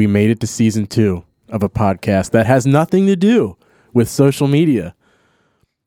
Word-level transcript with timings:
we 0.00 0.06
made 0.06 0.30
it 0.30 0.40
to 0.40 0.46
season 0.46 0.86
two 0.86 1.22
of 1.50 1.62
a 1.62 1.68
podcast 1.68 2.30
that 2.30 2.46
has 2.46 2.66
nothing 2.66 3.06
to 3.06 3.14
do 3.14 3.54
with 3.92 4.08
social 4.08 4.48
media. 4.48 4.94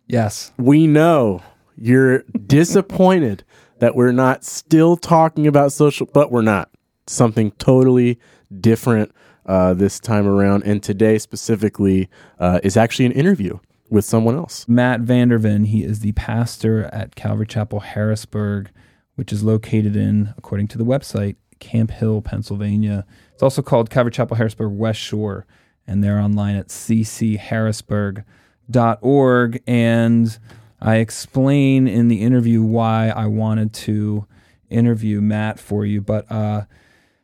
Yes. 0.05 0.51
We 0.55 0.85
know 0.85 1.41
you're 1.75 2.19
disappointed 2.45 3.43
that 3.79 3.95
we're 3.95 4.11
not 4.11 4.43
still 4.43 4.97
talking 4.97 5.47
about 5.47 5.71
social, 5.71 6.07
but 6.13 6.31
we're 6.31 6.43
not. 6.43 6.69
Something 7.07 7.53
totally 7.53 8.19
different 8.61 9.11
uh, 9.47 9.73
this 9.73 9.99
time 9.99 10.27
around. 10.27 10.61
And 10.61 10.83
today, 10.83 11.17
specifically, 11.17 12.07
uh, 12.37 12.59
is 12.61 12.77
actually 12.77 13.07
an 13.07 13.13
interview 13.13 13.57
with 13.89 14.05
someone 14.05 14.35
else. 14.35 14.67
Matt 14.67 15.01
Vanderven, 15.01 15.65
he 15.65 15.83
is 15.83 16.01
the 16.01 16.11
pastor 16.11 16.83
at 16.93 17.15
Calvary 17.15 17.47
Chapel 17.47 17.79
Harrisburg, 17.79 18.69
which 19.15 19.33
is 19.33 19.43
located 19.43 19.95
in, 19.95 20.35
according 20.37 20.67
to 20.67 20.77
the 20.77 20.85
website, 20.85 21.35
Camp 21.59 21.89
Hill, 21.89 22.21
Pennsylvania. 22.21 23.07
It's 23.33 23.43
also 23.43 23.61
called 23.61 23.89
Calvary 23.89 24.11
Chapel 24.11 24.37
Harrisburg 24.37 24.71
West 24.71 24.99
Shore, 24.99 25.45
and 25.87 26.03
they're 26.03 26.19
online 26.19 26.55
at 26.55 26.67
ccharrisburg.org. 26.67 29.63
And 29.67 30.39
I 30.81 30.95
explain 30.97 31.87
in 31.87 32.07
the 32.07 32.21
interview 32.21 32.61
why 32.61 33.09
I 33.09 33.25
wanted 33.25 33.73
to 33.73 34.27
interview 34.69 35.21
Matt 35.21 35.59
for 35.59 35.85
you, 35.85 36.01
but 36.01 36.31
uh, 36.31 36.65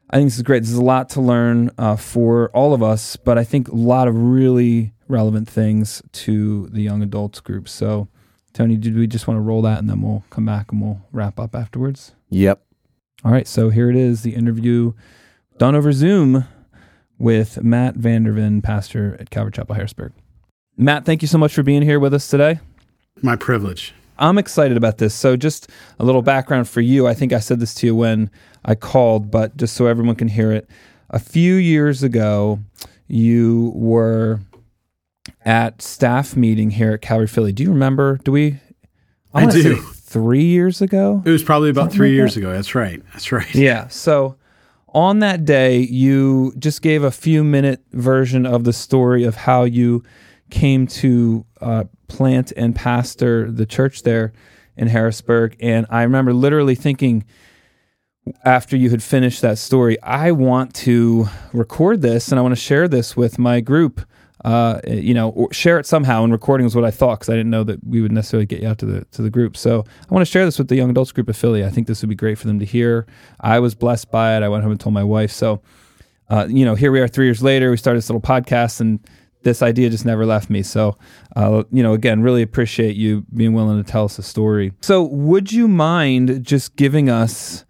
I 0.09 0.17
think 0.17 0.27
this 0.27 0.37
is 0.37 0.43
great. 0.43 0.61
This 0.61 0.71
is 0.71 0.77
a 0.77 0.83
lot 0.83 1.09
to 1.09 1.21
learn 1.21 1.69
uh, 1.77 1.95
for 1.95 2.49
all 2.49 2.73
of 2.73 2.81
us, 2.81 3.15
but 3.15 3.37
I 3.37 3.43
think 3.43 3.67
a 3.67 3.75
lot 3.75 4.07
of 4.07 4.15
really 4.15 4.93
relevant 5.07 5.47
things 5.49 6.01
to 6.11 6.67
the 6.67 6.81
young 6.81 7.03
adults 7.03 7.39
group. 7.39 7.69
So, 7.69 8.07
Tony, 8.53 8.77
did 8.77 8.95
we 8.95 9.07
just 9.07 9.27
want 9.27 9.37
to 9.37 9.41
roll 9.41 9.61
that 9.63 9.79
and 9.79 9.89
then 9.89 10.01
we'll 10.01 10.23
come 10.29 10.45
back 10.45 10.71
and 10.71 10.81
we'll 10.81 11.01
wrap 11.11 11.39
up 11.39 11.55
afterwards? 11.55 12.13
Yep. 12.29 12.61
All 13.23 13.31
right. 13.31 13.47
So 13.47 13.69
here 13.69 13.89
it 13.89 13.95
is 13.95 14.23
the 14.23 14.35
interview 14.35 14.91
done 15.59 15.75
over 15.75 15.91
Zoom 15.91 16.45
with 17.19 17.61
Matt 17.61 17.95
Vanderven, 17.95 18.63
pastor 18.63 19.17
at 19.19 19.29
Calvary 19.29 19.51
Chapel 19.51 19.75
Harrisburg. 19.75 20.13
Matt, 20.77 21.05
thank 21.05 21.21
you 21.21 21.27
so 21.27 21.37
much 21.37 21.53
for 21.53 21.61
being 21.63 21.81
here 21.81 21.99
with 21.99 22.13
us 22.13 22.27
today. 22.29 22.59
My 23.21 23.35
privilege. 23.35 23.93
I'm 24.17 24.37
excited 24.37 24.77
about 24.77 24.97
this. 24.97 25.13
So, 25.13 25.35
just 25.37 25.69
a 25.99 26.05
little 26.05 26.21
background 26.21 26.67
for 26.69 26.81
you. 26.81 27.07
I 27.07 27.13
think 27.13 27.33
I 27.33 27.39
said 27.39 27.59
this 27.59 27.73
to 27.75 27.87
you 27.87 27.95
when 27.95 28.31
I 28.65 28.75
called, 28.75 29.29
but 29.29 29.55
just 29.57 29.75
so 29.75 29.85
everyone 29.85 30.15
can 30.15 30.29
hear 30.29 30.51
it. 30.51 30.69
A 31.09 31.19
few 31.19 31.55
years 31.55 32.03
ago, 32.03 32.59
you 33.07 33.73
were 33.75 34.39
at 35.43 35.81
staff 35.81 36.35
meeting 36.37 36.71
here 36.71 36.93
at 36.93 37.01
Calvary 37.01 37.27
Philly. 37.27 37.51
Do 37.51 37.63
you 37.63 37.69
remember? 37.69 38.17
Do 38.23 38.31
we? 38.31 38.59
I 39.33 39.41
wanna 39.43 39.51
do. 39.51 39.75
say 39.75 39.81
Three 40.09 40.45
years 40.45 40.81
ago. 40.81 41.21
It 41.25 41.29
was 41.29 41.43
probably 41.43 41.69
about 41.69 41.83
Something 41.83 41.97
three 41.97 42.09
like 42.09 42.15
years 42.15 42.33
that. 42.33 42.39
ago. 42.39 42.51
That's 42.51 42.73
right. 42.73 43.01
That's 43.13 43.31
right. 43.31 43.53
Yeah. 43.53 43.89
So 43.89 44.37
on 44.93 45.19
that 45.19 45.45
day, 45.45 45.79
you 45.79 46.53
just 46.57 46.81
gave 46.81 47.03
a 47.03 47.11
few 47.11 47.43
minute 47.43 47.83
version 47.91 48.45
of 48.45 48.63
the 48.63 48.73
story 48.73 49.23
of 49.23 49.35
how 49.35 49.63
you 49.63 50.03
came 50.49 50.87
to 50.87 51.45
uh, 51.61 51.83
plant 52.07 52.51
and 52.57 52.75
pastor 52.75 53.51
the 53.51 53.65
church 53.65 54.03
there 54.03 54.33
in 54.75 54.87
Harrisburg. 54.87 55.55
And 55.59 55.85
I 55.89 56.03
remember 56.03 56.33
literally 56.33 56.75
thinking, 56.75 57.25
after 58.43 58.77
you 58.77 58.89
had 58.89 59.01
finished 59.01 59.41
that 59.41 59.57
story, 59.57 59.99
I 60.01 60.31
want 60.31 60.73
to 60.75 61.27
record 61.53 62.01
this 62.01 62.29
and 62.29 62.39
I 62.39 62.41
want 62.41 62.53
to 62.53 62.61
share 62.61 62.87
this 62.87 63.17
with 63.17 63.39
my 63.39 63.59
group. 63.59 64.01
Uh, 64.45 64.79
you 64.87 65.13
know, 65.13 65.47
share 65.51 65.79
it 65.79 65.85
somehow. 65.85 66.23
And 66.23 66.31
recording 66.31 66.63
was 66.63 66.75
what 66.75 66.85
I 66.85 66.91
thought 66.91 67.19
because 67.19 67.29
I 67.29 67.33
didn't 67.33 67.49
know 67.49 67.63
that 67.65 67.85
we 67.85 68.01
would 68.01 68.11
necessarily 68.11 68.45
get 68.45 68.61
you 68.61 68.67
out 68.67 68.77
to 68.79 68.85
the 68.85 69.05
to 69.11 69.21
the 69.21 69.29
group. 69.29 69.57
So 69.57 69.83
I 70.09 70.13
want 70.13 70.25
to 70.25 70.31
share 70.31 70.45
this 70.45 70.57
with 70.57 70.69
the 70.69 70.75
young 70.75 70.89
adults 70.89 71.11
group 71.11 71.27
of 71.29 71.35
Philly. 71.35 71.65
I 71.65 71.69
think 71.69 71.87
this 71.87 72.01
would 72.01 72.09
be 72.09 72.15
great 72.15 72.37
for 72.37 72.47
them 72.47 72.59
to 72.59 72.65
hear. 72.65 73.05
I 73.39 73.59
was 73.59 73.75
blessed 73.75 74.11
by 74.11 74.37
it. 74.37 74.43
I 74.43 74.49
went 74.49 74.63
home 74.63 74.71
and 74.71 74.79
told 74.79 74.93
my 74.93 75.03
wife. 75.03 75.31
So, 75.31 75.61
uh, 76.29 76.47
you 76.49 76.63
know, 76.63 76.75
here 76.75 76.91
we 76.91 77.01
are 77.01 77.07
three 77.07 77.25
years 77.25 77.43
later. 77.43 77.69
We 77.69 77.77
started 77.77 77.97
this 77.97 78.09
little 78.09 78.21
podcast, 78.21 78.79
and 78.79 78.99
this 79.43 79.61
idea 79.61 79.89
just 79.89 80.05
never 80.05 80.25
left 80.25 80.49
me. 80.49 80.63
So, 80.63 80.97
uh, 81.35 81.63
you 81.71 81.83
know, 81.83 81.93
again, 81.93 82.21
really 82.21 82.41
appreciate 82.41 82.95
you 82.95 83.25
being 83.33 83.53
willing 83.53 83.83
to 83.83 83.89
tell 83.89 84.05
us 84.05 84.19
a 84.19 84.23
story. 84.23 84.71
So, 84.81 85.03
would 85.03 85.51
you 85.51 85.67
mind 85.67 86.45
just 86.45 86.75
giving 86.75 87.09
us? 87.09 87.65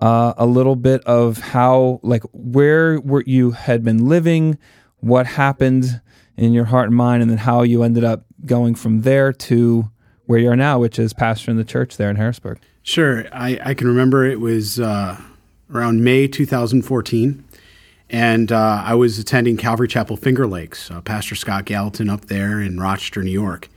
uh, 0.00 0.32
a 0.36 0.46
little 0.46 0.76
bit 0.76 1.02
of 1.04 1.38
how, 1.38 2.00
like, 2.02 2.22
where 2.32 3.00
were 3.00 3.22
you 3.26 3.50
had 3.50 3.84
been 3.84 4.06
living, 4.06 4.58
what 5.00 5.26
happened 5.26 6.00
in 6.36 6.52
your 6.52 6.66
heart 6.66 6.86
and 6.88 6.96
mind, 6.96 7.22
and 7.22 7.30
then 7.30 7.38
how 7.38 7.62
you 7.62 7.82
ended 7.82 8.04
up 8.04 8.24
going 8.46 8.74
from 8.74 9.02
there 9.02 9.32
to 9.32 9.90
where 10.26 10.38
you 10.38 10.50
are 10.50 10.56
now, 10.56 10.78
which 10.78 10.98
is 10.98 11.12
pastoring 11.12 11.56
the 11.56 11.64
church 11.64 11.96
there 11.96 12.08
in 12.08 12.16
Harrisburg. 12.16 12.58
Sure. 12.82 13.26
I, 13.32 13.58
I 13.62 13.74
can 13.74 13.88
remember 13.88 14.24
it 14.24 14.40
was 14.40 14.80
uh, 14.80 15.20
around 15.72 16.02
May 16.02 16.28
2014. 16.28 17.44
And 18.08 18.50
uh, 18.50 18.82
I 18.84 18.94
was 18.94 19.18
attending 19.18 19.56
Calvary 19.56 19.86
Chapel 19.86 20.16
Finger 20.16 20.46
Lakes, 20.46 20.90
uh, 20.90 21.00
Pastor 21.00 21.36
Scott 21.36 21.64
Gallatin 21.64 22.08
up 22.08 22.24
there 22.24 22.60
in 22.60 22.80
Rochester, 22.80 23.22
New 23.22 23.30
York. 23.30 23.68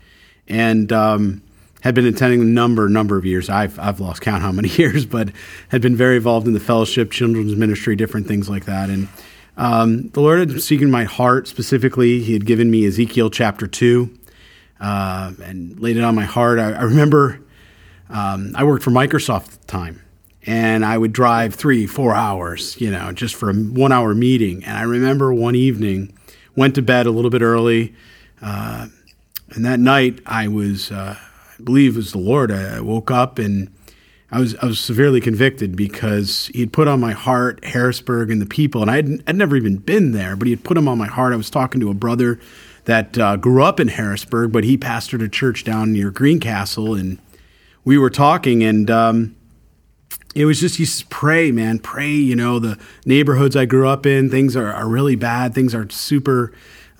And 0.47 0.91
um, 0.91 1.43
had 1.81 1.93
been 1.93 2.05
attending 2.05 2.41
a 2.41 2.45
number, 2.45 2.89
number 2.89 3.17
of 3.17 3.25
years. 3.25 3.49
I've, 3.49 3.77
I've 3.77 3.99
lost 3.99 4.21
count 4.21 4.41
how 4.41 4.51
many 4.51 4.69
years, 4.77 5.05
but 5.05 5.29
had 5.69 5.81
been 5.81 5.95
very 5.95 6.15
involved 6.15 6.47
in 6.47 6.53
the 6.53 6.59
fellowship, 6.59 7.11
children's 7.11 7.55
ministry, 7.55 7.95
different 7.95 8.27
things 8.27 8.49
like 8.49 8.65
that. 8.65 8.89
And 8.89 9.07
um, 9.57 10.09
the 10.09 10.21
Lord 10.21 10.49
had 10.49 10.61
speaking 10.61 10.89
my 10.89 11.03
heart 11.03 11.47
specifically. 11.47 12.19
He 12.19 12.33
had 12.33 12.45
given 12.45 12.71
me 12.71 12.85
Ezekiel 12.85 13.29
chapter 13.29 13.67
2 13.67 14.09
uh, 14.79 15.33
and 15.43 15.79
laid 15.79 15.97
it 15.97 16.03
on 16.03 16.15
my 16.15 16.25
heart. 16.25 16.59
I, 16.59 16.71
I 16.73 16.81
remember 16.83 17.39
um, 18.09 18.53
I 18.55 18.63
worked 18.63 18.83
for 18.83 18.91
Microsoft 18.91 19.53
at 19.53 19.61
the 19.61 19.67
time, 19.67 20.01
and 20.45 20.85
I 20.85 20.97
would 20.97 21.13
drive 21.13 21.55
three, 21.55 21.87
four 21.87 22.13
hours, 22.13 22.79
you 22.79 22.91
know, 22.91 23.11
just 23.11 23.35
for 23.35 23.49
a 23.49 23.53
one 23.53 23.91
hour 23.91 24.13
meeting. 24.13 24.63
And 24.63 24.77
I 24.77 24.83
remember 24.83 25.33
one 25.33 25.55
evening, 25.55 26.13
went 26.55 26.75
to 26.75 26.81
bed 26.81 27.05
a 27.05 27.11
little 27.11 27.31
bit 27.31 27.41
early, 27.41 27.95
uh, 28.41 28.87
and 29.51 29.65
that 29.65 29.79
night 29.79 30.19
I 30.25 30.47
was, 30.47 30.91
uh, 30.91 31.15
I 31.17 31.63
believe 31.63 31.93
it 31.93 31.97
was 31.97 32.11
the 32.11 32.17
Lord. 32.17 32.51
I 32.51 32.81
woke 32.81 33.11
up 33.11 33.39
and 33.39 33.71
I 34.33 34.39
was 34.39 34.55
I 34.55 34.65
was 34.65 34.79
severely 34.79 35.21
convicted 35.21 35.75
because 35.75 36.47
he 36.53 36.61
had 36.61 36.73
put 36.73 36.87
on 36.87 36.99
my 36.99 37.11
heart 37.11 37.63
Harrisburg 37.63 38.31
and 38.31 38.41
the 38.41 38.47
people, 38.47 38.81
and 38.81 38.89
I 38.89 38.95
had 38.95 39.23
I'd 39.27 39.35
never 39.35 39.55
even 39.55 39.77
been 39.77 40.11
there, 40.11 40.35
but 40.35 40.47
he 40.47 40.51
had 40.51 40.63
put 40.63 40.73
them 40.73 40.87
on 40.87 40.97
my 40.97 41.05
heart. 41.05 41.33
I 41.33 41.35
was 41.35 41.51
talking 41.51 41.79
to 41.81 41.91
a 41.91 41.93
brother 41.93 42.39
that 42.85 43.17
uh, 43.17 43.35
grew 43.37 43.63
up 43.63 43.79
in 43.79 43.89
Harrisburg, 43.89 44.51
but 44.51 44.63
he 44.63 44.75
pastored 44.75 45.23
a 45.23 45.29
church 45.29 45.63
down 45.63 45.93
near 45.93 46.09
Greencastle, 46.09 46.95
and 46.95 47.19
we 47.85 47.95
were 47.95 48.09
talking, 48.09 48.63
and 48.63 48.89
um, 48.89 49.35
it 50.33 50.45
was 50.45 50.59
just 50.59 50.77
he 50.77 50.85
says, 50.85 51.05
pray, 51.09 51.51
man, 51.51 51.77
pray. 51.77 52.11
You 52.11 52.35
know, 52.35 52.57
the 52.57 52.79
neighborhoods 53.05 53.55
I 53.55 53.65
grew 53.65 53.87
up 53.87 54.07
in, 54.07 54.31
things 54.31 54.55
are, 54.55 54.73
are 54.73 54.87
really 54.87 55.15
bad. 55.15 55.53
Things 55.53 55.75
are 55.75 55.87
super 55.91 56.51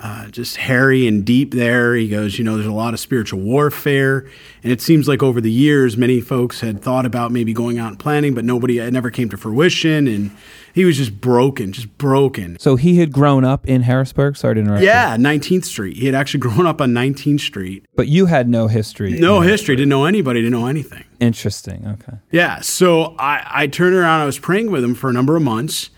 uh, 0.03 0.27
just 0.27 0.57
hairy 0.57 1.07
and 1.07 1.23
deep 1.23 1.53
there. 1.53 1.95
He 1.95 2.09
goes, 2.09 2.37
you 2.37 2.43
know, 2.43 2.55
there's 2.55 2.67
a 2.67 2.73
lot 2.73 2.93
of 2.93 2.99
spiritual 2.99 3.39
warfare. 3.39 4.27
And 4.61 4.69
it 4.71 4.81
seems 4.81 5.07
like 5.07 5.23
over 5.23 5.39
the 5.39 5.51
years, 5.51 5.95
many 5.95 6.19
folks 6.19 6.59
had 6.59 6.81
thought 6.81 7.05
about 7.05 7.31
maybe 7.31 7.53
going 7.53 7.79
out 7.79 7.87
and 7.91 7.99
planning, 7.99 8.33
but 8.33 8.43
nobody, 8.43 8.79
it 8.79 8.91
never 8.91 9.09
came 9.09 9.29
to 9.29 9.37
fruition. 9.37 10.07
And 10.07 10.31
he 10.73 10.83
was 10.83 10.97
just 10.97 11.21
broken, 11.21 11.71
just 11.71 11.97
broken. 11.97 12.59
So 12.59 12.75
he 12.75 12.97
had 12.97 13.13
grown 13.13 13.45
up 13.45 13.65
in 13.65 13.83
Harrisburg. 13.83 14.35
Sorry 14.35 14.55
to 14.55 14.61
interrupt. 14.61 14.81
you. 14.81 14.87
Yeah, 14.87 15.15
19th 15.15 15.63
Street. 15.63 15.95
He 15.95 16.05
had 16.05 16.15
actually 16.15 16.39
grown 16.49 16.67
up 16.67 16.81
on 16.81 16.91
19th 16.91 17.39
Street. 17.39 17.85
But 17.95 18.09
you 18.09 18.25
had 18.25 18.49
no 18.49 18.67
history. 18.67 19.13
No 19.13 19.39
history, 19.39 19.77
didn't 19.77 19.89
know 19.89 20.03
anybody, 20.03 20.41
didn't 20.41 20.59
know 20.59 20.67
anything. 20.67 21.05
Interesting. 21.21 21.87
Okay. 21.87 22.17
Yeah. 22.29 22.59
So 22.59 23.15
I, 23.17 23.45
I 23.49 23.67
turned 23.67 23.95
around. 23.95 24.19
I 24.19 24.25
was 24.25 24.37
praying 24.37 24.69
with 24.69 24.83
him 24.83 24.95
for 24.95 25.09
a 25.09 25.13
number 25.13 25.37
of 25.37 25.43
months, 25.43 25.91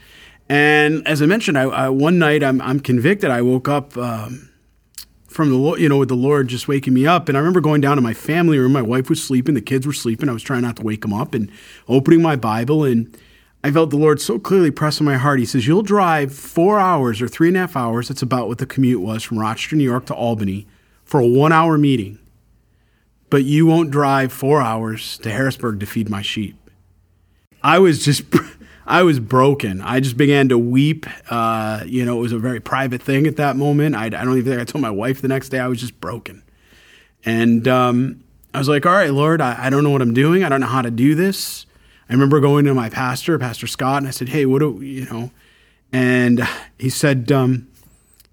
and 0.50 1.08
as 1.08 1.22
I 1.22 1.26
mentioned, 1.26 1.58
I, 1.58 1.64
I 1.64 1.90
one 1.90 2.20
night 2.20 2.44
I'm 2.44 2.62
I'm 2.62 2.80
convicted. 2.80 3.32
I 3.32 3.42
woke 3.42 3.68
up 3.68 3.98
um, 3.98 4.50
from 5.28 5.50
the 5.50 5.76
you 5.80 5.90
know, 5.90 5.98
with 5.98 6.10
the 6.10 6.16
Lord 6.16 6.48
just 6.48 6.68
waking 6.68 6.94
me 6.94 7.06
up, 7.08 7.30
and 7.30 7.38
I 7.38 7.40
remember 7.40 7.62
going 7.62 7.82
down 7.82 7.98
to 7.98 8.02
my 8.02 8.14
family 8.14 8.58
room. 8.58 8.72
My 8.72 8.82
wife 8.82 9.10
was 9.10 9.24
sleeping, 9.24 9.56
the 9.56 9.62
kids 9.62 9.86
were 9.88 9.94
sleeping. 9.94 10.30
I 10.30 10.34
was 10.34 10.44
trying 10.44 10.62
not 10.62 10.78
to 10.78 10.84
wake 10.84 11.02
them 11.02 11.14
up, 11.14 11.34
and 11.34 11.52
opening 11.88 12.22
my 12.22 12.36
Bible, 12.36 12.84
and 12.84 13.18
I 13.64 13.72
felt 13.72 13.90
the 13.90 13.98
Lord 13.98 14.22
so 14.22 14.40
clearly 14.40 14.72
press 14.72 15.00
on 15.00 15.06
my 15.06 15.18
heart. 15.18 15.40
He 15.40 15.46
says, 15.46 15.68
"You'll 15.68 15.84
drive 15.84 16.34
four 16.34 16.80
hours 16.80 17.22
or 17.22 17.28
three 17.28 17.48
and 17.48 17.58
a 17.58 17.62
half 17.62 17.76
hours. 17.76 18.08
That's 18.08 18.22
about 18.22 18.48
what 18.48 18.58
the 18.58 18.66
commute 18.66 19.02
was 19.02 19.24
from 19.24 19.40
Rochester, 19.40 19.76
New 19.76 19.84
York, 19.84 20.06
to 20.08 20.14
Albany, 20.14 20.68
for 21.04 21.20
a 21.20 21.28
one-hour 21.28 21.78
meeting." 21.78 22.20
but 23.30 23.44
you 23.44 23.66
won't 23.66 23.92
drive 23.92 24.32
four 24.32 24.62
hours 24.62 25.18
to 25.20 25.30
Harrisburg 25.32 25.80
to 25.80 25.86
feed 25.86 26.10
my 26.10 26.22
sheep. 26.22 26.58
I 27.64 27.80
was 27.80 28.06
just, 28.06 28.24
I 28.86 29.04
was 29.04 29.20
broken. 29.20 29.82
I 29.82 30.00
just 30.00 30.18
began 30.18 30.50
to 30.50 30.58
weep. 30.58 31.06
Uh, 31.30 31.84
you 31.86 32.06
know, 32.06 32.18
it 32.18 32.22
was 32.22 32.32
a 32.32 32.40
very 32.40 32.60
private 32.60 33.02
thing 33.02 33.26
at 33.28 33.38
that 33.38 33.56
moment. 33.56 33.96
I, 33.96 34.06
I 34.06 34.10
don't 34.10 34.38
even 34.38 34.46
think 34.46 34.62
I 34.62 34.66
told 34.66 34.82
my 34.82 34.92
wife 34.92 35.22
the 35.22 35.28
next 35.28 35.50
day. 35.50 35.60
I 35.60 35.68
was 35.68 35.80
just 35.80 36.00
broken. 36.00 36.44
And 37.24 37.68
um, 37.68 38.24
I 38.54 38.60
was 38.60 38.70
like, 38.70 38.86
all 38.86 38.94
right, 38.94 39.12
Lord, 39.12 39.42
I, 39.42 39.66
I 39.66 39.70
don't 39.70 39.84
know 39.84 39.90
what 39.90 40.02
I'm 40.02 40.14
doing. 40.14 40.44
I 40.44 40.50
don't 40.50 40.62
know 40.62 40.68
how 40.68 40.84
to 40.84 40.92
do 40.92 41.16
this. 41.16 41.66
I 42.08 42.14
remember 42.14 42.40
going 42.40 42.66
to 42.66 42.74
my 42.76 42.90
pastor, 42.90 43.40
Pastor 43.40 43.66
Scott, 43.66 43.98
and 43.98 44.08
I 44.08 44.12
said, 44.12 44.30
hey, 44.30 44.46
what 44.46 44.60
do, 44.60 44.80
you 44.82 45.06
know? 45.06 45.32
And 45.92 46.48
he 46.78 46.90
said, 46.90 47.32
um, 47.32 47.68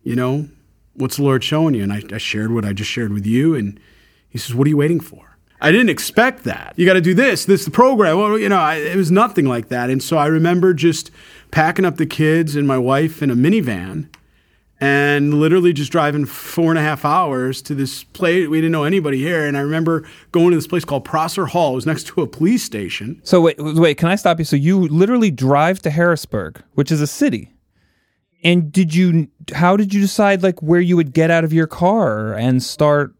you 0.02 0.14
know, 0.14 0.48
what's 0.94 1.16
the 1.16 1.22
Lord 1.22 1.42
showing 1.44 1.74
you? 1.74 1.82
And 1.82 1.92
I, 1.92 2.02
I 2.12 2.18
shared 2.18 2.52
what 2.52 2.64
I 2.64 2.72
just 2.72 2.90
shared 2.90 3.12
with 3.12 3.26
you. 3.26 3.54
And 3.54 3.80
he 4.28 4.38
says, 4.38 4.54
What 4.54 4.66
are 4.66 4.70
you 4.70 4.76
waiting 4.76 5.00
for? 5.00 5.31
I 5.62 5.70
didn't 5.70 5.90
expect 5.90 6.42
that. 6.42 6.74
You 6.76 6.84
got 6.84 6.94
to 6.94 7.00
do 7.00 7.14
this, 7.14 7.44
this, 7.44 7.64
the 7.64 7.70
program. 7.70 8.18
Well, 8.18 8.36
you 8.36 8.48
know, 8.48 8.58
I, 8.58 8.74
it 8.74 8.96
was 8.96 9.12
nothing 9.12 9.46
like 9.46 9.68
that. 9.68 9.90
And 9.90 10.02
so 10.02 10.18
I 10.18 10.26
remember 10.26 10.74
just 10.74 11.12
packing 11.52 11.84
up 11.84 11.98
the 11.98 12.06
kids 12.06 12.56
and 12.56 12.66
my 12.66 12.78
wife 12.78 13.22
in 13.22 13.30
a 13.30 13.36
minivan 13.36 14.08
and 14.80 15.34
literally 15.34 15.72
just 15.72 15.92
driving 15.92 16.26
four 16.26 16.70
and 16.70 16.78
a 16.80 16.82
half 16.82 17.04
hours 17.04 17.62
to 17.62 17.76
this 17.76 18.02
place. 18.02 18.48
We 18.48 18.58
didn't 18.58 18.72
know 18.72 18.82
anybody 18.82 19.18
here. 19.18 19.46
And 19.46 19.56
I 19.56 19.60
remember 19.60 20.04
going 20.32 20.50
to 20.50 20.56
this 20.56 20.66
place 20.66 20.84
called 20.84 21.04
Prosser 21.04 21.46
Hall. 21.46 21.74
It 21.74 21.76
was 21.76 21.86
next 21.86 22.08
to 22.08 22.22
a 22.22 22.26
police 22.26 22.64
station. 22.64 23.20
So 23.22 23.40
wait, 23.40 23.54
wait, 23.60 23.98
can 23.98 24.08
I 24.08 24.16
stop 24.16 24.40
you? 24.40 24.44
So 24.44 24.56
you 24.56 24.80
literally 24.88 25.30
drive 25.30 25.78
to 25.82 25.90
Harrisburg, 25.90 26.60
which 26.74 26.90
is 26.90 27.00
a 27.00 27.06
city. 27.06 27.52
And 28.42 28.72
did 28.72 28.92
you 28.92 29.28
how 29.54 29.76
did 29.76 29.94
you 29.94 30.00
decide 30.00 30.42
like 30.42 30.60
where 30.60 30.80
you 30.80 30.96
would 30.96 31.12
get 31.12 31.30
out 31.30 31.44
of 31.44 31.52
your 31.52 31.68
car 31.68 32.34
and 32.34 32.60
start 32.60 33.14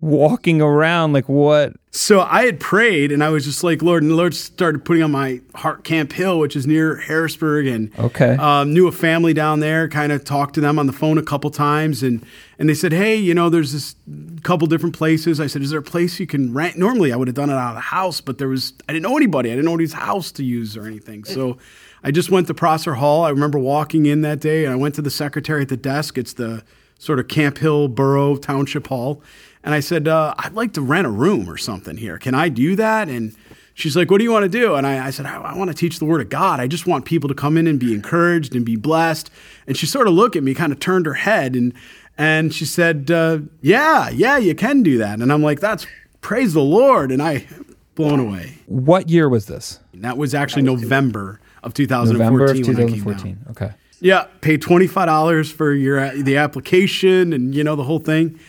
walking 0.00 0.62
around 0.62 1.12
like 1.12 1.28
what 1.28 1.74
So 1.90 2.20
I 2.20 2.46
had 2.46 2.58
prayed 2.58 3.12
and 3.12 3.22
I 3.22 3.28
was 3.28 3.44
just 3.44 3.62
like, 3.62 3.82
Lord, 3.82 4.02
and 4.02 4.10
the 4.10 4.14
Lord 4.16 4.34
started 4.34 4.84
putting 4.84 5.02
on 5.02 5.10
my 5.10 5.40
heart 5.54 5.84
Camp 5.84 6.12
Hill, 6.12 6.38
which 6.38 6.56
is 6.56 6.66
near 6.66 6.96
Harrisburg, 6.96 7.66
and 7.66 7.90
Okay. 7.98 8.36
um, 8.36 8.72
knew 8.72 8.86
a 8.86 8.92
family 8.92 9.34
down 9.34 9.60
there. 9.60 9.88
Kind 9.88 10.10
of 10.12 10.24
talked 10.24 10.54
to 10.54 10.60
them 10.62 10.78
on 10.78 10.86
the 10.86 10.92
phone 10.92 11.18
a 11.18 11.22
couple 11.22 11.50
times, 11.50 12.02
and 12.02 12.24
and 12.58 12.68
they 12.68 12.74
said, 12.74 12.92
hey, 12.92 13.16
you 13.16 13.34
know, 13.34 13.48
there's 13.50 13.72
this 13.72 13.94
couple 14.42 14.66
different 14.68 14.94
places. 14.96 15.38
I 15.40 15.46
said, 15.46 15.60
is 15.62 15.70
there 15.70 15.80
a 15.80 15.82
place 15.82 16.18
you 16.20 16.26
can 16.26 16.54
rent? 16.54 16.76
Normally, 16.78 17.12
I 17.12 17.16
would 17.16 17.28
have 17.28 17.34
done 17.34 17.50
it 17.50 17.54
out 17.54 17.70
of 17.70 17.74
the 17.74 17.80
house, 17.80 18.20
but 18.22 18.38
there 18.38 18.48
was 18.48 18.72
I 18.88 18.92
didn't 18.94 19.02
know 19.02 19.16
anybody. 19.16 19.50
I 19.50 19.52
didn't 19.52 19.66
know 19.66 19.72
anybody's 19.72 19.92
house 19.92 20.32
to 20.32 20.44
use 20.44 20.76
or 20.78 20.86
anything. 20.86 21.24
So 21.24 21.58
I 22.02 22.10
just 22.10 22.30
went 22.30 22.46
to 22.46 22.54
Prosser 22.54 22.94
Hall. 22.94 23.24
I 23.24 23.28
remember 23.30 23.58
walking 23.58 24.06
in 24.06 24.22
that 24.22 24.40
day, 24.40 24.64
and 24.64 24.72
I 24.72 24.76
went 24.76 24.94
to 24.94 25.02
the 25.02 25.10
secretary 25.10 25.60
at 25.62 25.68
the 25.68 25.76
desk. 25.76 26.16
It's 26.16 26.32
the 26.32 26.62
sort 26.98 27.18
of 27.18 27.28
Camp 27.28 27.58
Hill 27.58 27.88
Borough 27.88 28.36
Township 28.36 28.86
Hall. 28.86 29.22
And 29.62 29.74
I 29.74 29.80
said, 29.80 30.08
uh, 30.08 30.34
I'd 30.38 30.54
like 30.54 30.72
to 30.74 30.80
rent 30.80 31.06
a 31.06 31.10
room 31.10 31.48
or 31.48 31.56
something 31.56 31.96
here. 31.96 32.16
Can 32.18 32.34
I 32.34 32.48
do 32.48 32.76
that? 32.76 33.08
And 33.08 33.34
she's 33.74 33.96
like, 33.96 34.10
What 34.10 34.18
do 34.18 34.24
you 34.24 34.32
want 34.32 34.44
to 34.44 34.48
do? 34.48 34.74
And 34.74 34.86
I, 34.86 35.06
I 35.06 35.10
said, 35.10 35.26
I, 35.26 35.36
I 35.40 35.56
want 35.56 35.68
to 35.70 35.74
teach 35.76 35.98
the 35.98 36.04
Word 36.06 36.20
of 36.20 36.28
God. 36.30 36.60
I 36.60 36.66
just 36.66 36.86
want 36.86 37.04
people 37.04 37.28
to 37.28 37.34
come 37.34 37.56
in 37.56 37.66
and 37.66 37.78
be 37.78 37.92
encouraged 37.92 38.54
and 38.54 38.64
be 38.64 38.76
blessed. 38.76 39.30
And 39.66 39.76
she 39.76 39.86
sort 39.86 40.06
of 40.08 40.14
looked 40.14 40.36
at 40.36 40.42
me, 40.42 40.54
kind 40.54 40.72
of 40.72 40.80
turned 40.80 41.06
her 41.06 41.14
head, 41.14 41.54
and 41.54 41.74
and 42.16 42.54
she 42.54 42.64
said, 42.64 43.10
uh, 43.10 43.38
Yeah, 43.60 44.08
yeah, 44.10 44.36
you 44.38 44.54
can 44.54 44.82
do 44.82 44.98
that. 44.98 45.20
And 45.20 45.32
I'm 45.32 45.42
like, 45.42 45.60
That's 45.60 45.86
praise 46.20 46.54
the 46.54 46.62
Lord. 46.62 47.12
And 47.12 47.22
I 47.22 47.46
blown 47.94 48.20
away. 48.20 48.58
what 48.66 49.10
year 49.10 49.28
was 49.28 49.46
this? 49.46 49.78
And 49.92 50.02
that 50.04 50.16
was 50.16 50.34
actually 50.34 50.62
November 50.62 51.38
of 51.62 51.74
2014. 51.74 52.18
November 52.18 52.44
of 52.44 52.50
when 52.50 52.56
I 52.56 52.62
came 52.88 53.02
2014. 53.04 53.38
Okay. 53.50 53.72
Yeah, 54.02 54.26
pay 54.40 54.56
twenty 54.56 54.86
five 54.86 55.06
dollars 55.06 55.52
for 55.52 55.74
your 55.74 56.10
the 56.22 56.38
application 56.38 57.34
and 57.34 57.54
you 57.54 57.62
know 57.62 57.76
the 57.76 57.84
whole 57.84 57.98
thing. 57.98 58.40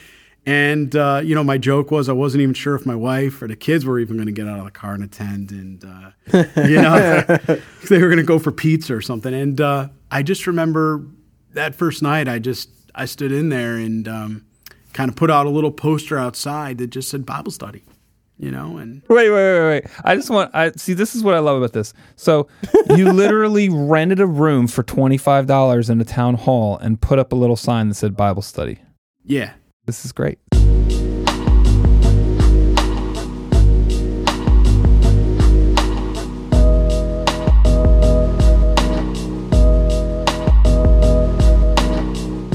And 0.45 0.95
uh, 0.95 1.21
you 1.23 1.35
know, 1.35 1.43
my 1.43 1.57
joke 1.59 1.91
was 1.91 2.09
I 2.09 2.13
wasn't 2.13 2.41
even 2.41 2.55
sure 2.55 2.73
if 2.75 2.85
my 2.85 2.95
wife 2.95 3.41
or 3.41 3.47
the 3.47 3.55
kids 3.55 3.85
were 3.85 3.99
even 3.99 4.17
going 4.17 4.25
to 4.25 4.31
get 4.31 4.47
out 4.47 4.57
of 4.57 4.65
the 4.65 4.71
car 4.71 4.93
and 4.93 5.03
attend, 5.03 5.51
and 5.51 5.83
uh, 5.85 6.11
you 6.67 6.81
know, 6.81 7.21
they 7.89 7.99
were 7.99 8.07
going 8.07 8.17
to 8.17 8.23
go 8.23 8.39
for 8.39 8.51
pizza 8.51 8.95
or 8.95 9.01
something. 9.01 9.33
And 9.33 9.61
uh, 9.61 9.89
I 10.09 10.23
just 10.23 10.47
remember 10.47 11.05
that 11.53 11.75
first 11.75 12.01
night, 12.01 12.27
I 12.27 12.39
just 12.39 12.69
I 12.95 13.05
stood 13.05 13.31
in 13.31 13.49
there 13.49 13.75
and 13.75 14.07
um, 14.07 14.45
kind 14.93 15.09
of 15.09 15.15
put 15.15 15.29
out 15.29 15.45
a 15.45 15.49
little 15.49 15.71
poster 15.71 16.17
outside 16.17 16.79
that 16.79 16.87
just 16.87 17.09
said 17.09 17.23
Bible 17.23 17.51
study, 17.51 17.83
you 18.39 18.49
know, 18.49 18.77
and 18.77 19.03
Wait, 19.09 19.29
wait, 19.29 19.59
wait, 19.59 19.67
wait. 19.69 19.83
I 20.03 20.15
just 20.15 20.31
want 20.31 20.49
I 20.55 20.71
see 20.71 20.93
this 20.95 21.13
is 21.15 21.23
what 21.23 21.35
I 21.35 21.39
love 21.39 21.57
about 21.57 21.73
this. 21.73 21.93
So 22.15 22.47
you 22.97 23.11
literally 23.13 23.69
rented 23.69 24.19
a 24.19 24.25
room 24.25 24.65
for 24.65 24.81
twenty 24.81 25.17
five 25.17 25.45
dollars 25.45 25.87
in 25.87 26.01
a 26.01 26.05
town 26.05 26.33
hall 26.33 26.79
and 26.79 26.99
put 26.99 27.19
up 27.19 27.31
a 27.31 27.35
little 27.35 27.55
sign 27.55 27.89
that 27.89 27.95
said 27.95 28.17
Bible 28.17 28.41
study. 28.41 28.79
yeah, 29.23 29.53
This 29.91 30.05
is 30.05 30.13
great. 30.13 30.39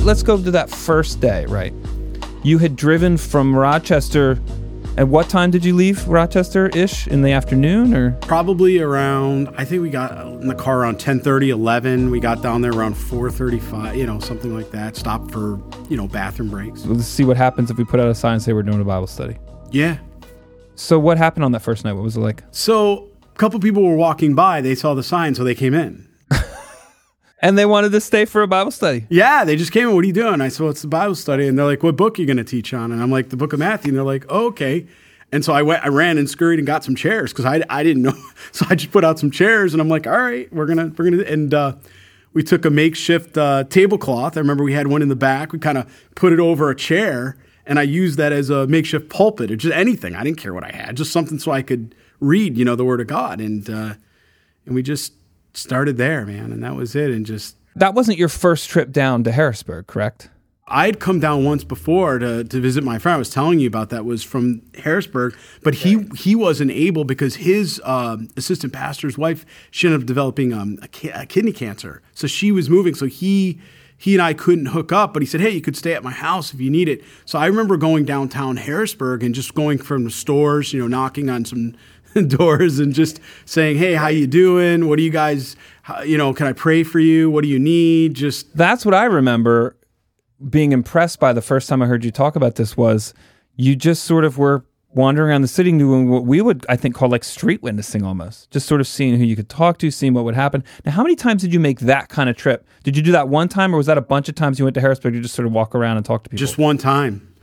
Let's 0.02 0.22
go 0.22 0.42
to 0.42 0.50
that 0.50 0.70
first 0.70 1.20
day, 1.20 1.44
right? 1.44 1.74
You 2.42 2.56
had 2.56 2.74
driven 2.74 3.18
from 3.18 3.54
Rochester. 3.54 4.40
At 4.98 5.08
what 5.08 5.28
time 5.28 5.50
did 5.50 5.62
you 5.62 5.74
leave 5.74 6.08
Rochester 6.08 6.68
ish? 6.68 7.06
In 7.06 7.20
the 7.20 7.30
afternoon 7.32 7.92
or? 7.94 8.12
probably 8.22 8.78
around 8.80 9.48
i 9.58 9.64
think 9.64 9.82
we 9.82 9.90
got 9.90 10.26
in 10.26 10.48
the 10.48 10.54
car 10.54 10.80
around 10.80 10.98
10.30 10.98 11.48
11 11.48 12.10
we 12.10 12.18
got 12.18 12.42
down 12.42 12.62
there 12.62 12.72
around 12.72 12.94
4.35 12.94 13.96
you 13.96 14.06
know 14.06 14.18
something 14.20 14.54
like 14.54 14.70
that 14.70 14.96
stopped 14.96 15.30
for 15.30 15.60
you 15.90 15.96
know 15.96 16.08
bathroom 16.08 16.48
breaks 16.50 16.84
Let's 16.86 17.06
see 17.06 17.24
what 17.24 17.36
happens 17.36 17.70
if 17.70 17.76
we 17.76 17.84
put 17.84 18.00
out 18.00 18.08
a 18.08 18.14
sign 18.14 18.34
and 18.34 18.42
say 18.42 18.52
we're 18.52 18.62
doing 18.62 18.80
a 18.80 18.84
Bible 18.84 19.06
study. 19.06 19.36
yeah 19.70 19.98
So 20.76 20.98
what 20.98 21.18
happened 21.18 21.44
on 21.44 21.52
that 21.52 21.60
first 21.62 21.84
night? 21.84 21.92
What 21.92 22.02
was 22.02 22.16
it 22.16 22.20
like? 22.20 22.42
so 22.50 23.08
a 23.22 23.38
couple 23.38 23.60
people 23.60 23.82
were 23.82 23.96
walking 23.96 24.34
by 24.34 24.60
they 24.62 24.74
saw 24.74 24.94
the 24.94 25.02
sign 25.02 25.34
so 25.34 25.44
they 25.44 25.54
came 25.54 25.74
in 25.74 26.05
And 27.46 27.56
they 27.56 27.66
wanted 27.66 27.92
to 27.92 28.00
stay 28.00 28.24
for 28.24 28.42
a 28.42 28.48
Bible 28.48 28.70
study. 28.70 29.06
yeah 29.08 29.44
they 29.44 29.56
just 29.56 29.72
came 29.72 29.88
in 29.88 29.94
what 29.94 30.02
are 30.04 30.06
you 30.06 30.12
doing 30.12 30.40
i 30.40 30.48
said 30.48 30.60
well 30.60 30.70
it's 30.70 30.82
the 30.82 30.88
bible 30.88 31.14
study 31.14 31.46
and 31.46 31.58
they're 31.58 31.64
like 31.64 31.82
what 31.82 31.96
book 31.96 32.18
are 32.18 32.22
you 32.22 32.26
going 32.26 32.36
to 32.36 32.44
teach 32.44 32.74
on 32.74 32.90
and 32.92 33.00
i'm 33.02 33.10
like 33.10 33.28
the 33.28 33.36
book 33.36 33.52
of 33.52 33.58
matthew 33.58 33.90
and 33.90 33.96
they're 33.96 34.04
like 34.04 34.24
oh, 34.28 34.46
okay 34.46 34.86
and 35.32 35.44
so 35.44 35.52
I 35.52 35.62
went, 35.62 35.84
I 35.84 35.88
ran 35.88 36.18
and 36.18 36.30
scurried 36.30 36.58
and 36.60 36.66
got 36.66 36.84
some 36.84 36.94
chairs 36.94 37.32
because 37.32 37.44
I, 37.44 37.62
I 37.68 37.82
didn't 37.82 38.02
know. 38.02 38.14
So 38.52 38.64
I 38.70 38.74
just 38.74 38.92
put 38.92 39.04
out 39.04 39.18
some 39.18 39.30
chairs 39.30 39.74
and 39.74 39.82
I'm 39.82 39.88
like, 39.88 40.06
all 40.06 40.16
right, 40.18 40.50
we're 40.52 40.66
gonna 40.66 40.92
we're 40.96 41.10
gonna 41.10 41.24
and 41.24 41.52
uh, 41.52 41.74
we 42.32 42.42
took 42.42 42.64
a 42.64 42.70
makeshift 42.70 43.36
uh, 43.36 43.64
tablecloth. 43.64 44.36
I 44.36 44.40
remember 44.40 44.62
we 44.64 44.72
had 44.72 44.86
one 44.86 45.02
in 45.02 45.08
the 45.08 45.16
back. 45.16 45.52
We 45.52 45.58
kind 45.58 45.76
of 45.78 45.92
put 46.14 46.32
it 46.32 46.38
over 46.38 46.70
a 46.70 46.76
chair 46.76 47.36
and 47.66 47.78
I 47.78 47.82
used 47.82 48.18
that 48.18 48.32
as 48.32 48.50
a 48.50 48.66
makeshift 48.66 49.10
pulpit 49.10 49.50
or 49.50 49.56
just 49.56 49.74
anything. 49.74 50.14
I 50.14 50.22
didn't 50.22 50.38
care 50.38 50.54
what 50.54 50.64
I 50.64 50.74
had, 50.74 50.96
just 50.96 51.12
something 51.12 51.38
so 51.38 51.50
I 51.50 51.62
could 51.62 51.94
read, 52.20 52.56
you 52.56 52.64
know, 52.64 52.76
the 52.76 52.84
Word 52.84 53.00
of 53.00 53.08
God. 53.08 53.40
And 53.40 53.68
uh, 53.68 53.94
and 54.64 54.74
we 54.74 54.82
just 54.82 55.12
started 55.56 55.96
there, 55.96 56.24
man, 56.26 56.52
and 56.52 56.62
that 56.62 56.76
was 56.76 56.94
it. 56.94 57.10
And 57.10 57.26
just 57.26 57.56
That 57.74 57.94
wasn't 57.94 58.18
your 58.18 58.28
first 58.28 58.68
trip 58.68 58.92
down 58.92 59.24
to 59.24 59.32
Harrisburg, 59.32 59.86
correct? 59.86 60.30
I'd 60.68 60.98
come 60.98 61.20
down 61.20 61.44
once 61.44 61.62
before 61.62 62.18
to, 62.18 62.42
to 62.42 62.60
visit 62.60 62.82
my 62.82 62.98
friend. 62.98 63.14
I 63.14 63.18
was 63.18 63.30
telling 63.30 63.60
you 63.60 63.68
about 63.68 63.90
that 63.90 64.04
was 64.04 64.24
from 64.24 64.62
Harrisburg, 64.82 65.36
but 65.62 65.74
he 65.76 66.04
he 66.16 66.34
wasn't 66.34 66.72
able 66.72 67.04
because 67.04 67.36
his 67.36 67.80
um, 67.84 68.28
assistant 68.36 68.72
pastor's 68.72 69.16
wife 69.16 69.46
she 69.70 69.86
ended 69.86 70.00
up 70.00 70.06
developing 70.06 70.52
um, 70.52 70.78
a, 70.82 70.88
ki- 70.88 71.10
a 71.10 71.24
kidney 71.24 71.52
cancer, 71.52 72.02
so 72.14 72.26
she 72.26 72.50
was 72.50 72.68
moving. 72.68 72.96
So 72.96 73.06
he 73.06 73.60
he 73.96 74.14
and 74.14 74.20
I 74.22 74.34
couldn't 74.34 74.66
hook 74.66 74.90
up, 74.90 75.12
but 75.12 75.22
he 75.22 75.26
said, 75.26 75.40
"Hey, 75.40 75.50
you 75.50 75.60
could 75.60 75.76
stay 75.76 75.94
at 75.94 76.02
my 76.02 76.10
house 76.10 76.52
if 76.52 76.60
you 76.60 76.68
need 76.68 76.88
it." 76.88 77.04
So 77.26 77.38
I 77.38 77.46
remember 77.46 77.76
going 77.76 78.04
downtown 78.04 78.56
Harrisburg 78.56 79.22
and 79.22 79.36
just 79.36 79.54
going 79.54 79.78
from 79.78 80.02
the 80.02 80.10
stores, 80.10 80.72
you 80.72 80.80
know, 80.80 80.88
knocking 80.88 81.30
on 81.30 81.44
some 81.44 81.76
doors 82.28 82.78
and 82.78 82.92
just 82.94 83.20
saying, 83.44 83.78
"Hey, 83.78 83.94
how 83.94 84.08
you 84.08 84.26
doing? 84.26 84.88
What 84.88 84.96
do 84.96 85.02
you 85.02 85.10
guys, 85.10 85.56
how- 85.82 86.02
you 86.02 86.16
know, 86.18 86.32
can 86.32 86.46
I 86.46 86.52
pray 86.52 86.82
for 86.82 86.98
you? 86.98 87.30
What 87.30 87.42
do 87.42 87.48
you 87.48 87.58
need?" 87.58 88.14
Just 88.14 88.56
That's 88.56 88.84
what 88.84 88.94
I 88.94 89.04
remember 89.04 89.76
being 90.50 90.72
impressed 90.72 91.18
by 91.18 91.32
the 91.32 91.42
first 91.42 91.68
time 91.68 91.80
I 91.82 91.86
heard 91.86 92.04
you 92.04 92.10
talk 92.10 92.36
about 92.36 92.56
this 92.56 92.76
was 92.76 93.14
you 93.54 93.74
just 93.74 94.04
sort 94.04 94.24
of 94.24 94.36
were 94.36 94.64
wandering 94.90 95.28
around 95.30 95.42
the 95.42 95.48
city 95.48 95.70
doing 95.72 96.08
what 96.08 96.24
we 96.24 96.40
would 96.40 96.64
I 96.70 96.76
think 96.76 96.94
call 96.94 97.08
like 97.10 97.24
street 97.24 97.62
witnessing 97.62 98.02
almost. 98.02 98.50
Just 98.50 98.66
sort 98.66 98.80
of 98.80 98.86
seeing 98.86 99.18
who 99.18 99.24
you 99.24 99.36
could 99.36 99.48
talk 99.48 99.78
to, 99.78 99.90
seeing 99.90 100.14
what 100.14 100.24
would 100.24 100.34
happen. 100.34 100.64
Now 100.84 100.92
how 100.92 101.02
many 101.02 101.16
times 101.16 101.42
did 101.42 101.52
you 101.52 101.60
make 101.60 101.80
that 101.80 102.08
kind 102.08 102.30
of 102.30 102.36
trip? 102.36 102.66
Did 102.84 102.96
you 102.96 103.02
do 103.02 103.12
that 103.12 103.28
one 103.28 103.48
time 103.48 103.74
or 103.74 103.78
was 103.78 103.86
that 103.86 103.98
a 103.98 104.02
bunch 104.02 104.28
of 104.28 104.34
times 104.34 104.58
you 104.58 104.64
went 104.64 104.74
to 104.74 104.80
Harrisburg 104.80 105.14
to 105.14 105.20
just 105.20 105.34
sort 105.34 105.46
of 105.46 105.52
walk 105.52 105.74
around 105.74 105.96
and 105.98 106.06
talk 106.06 106.24
to 106.24 106.30
people? 106.30 106.38
Just 106.38 106.56
one 106.58 106.78
time. 106.78 107.34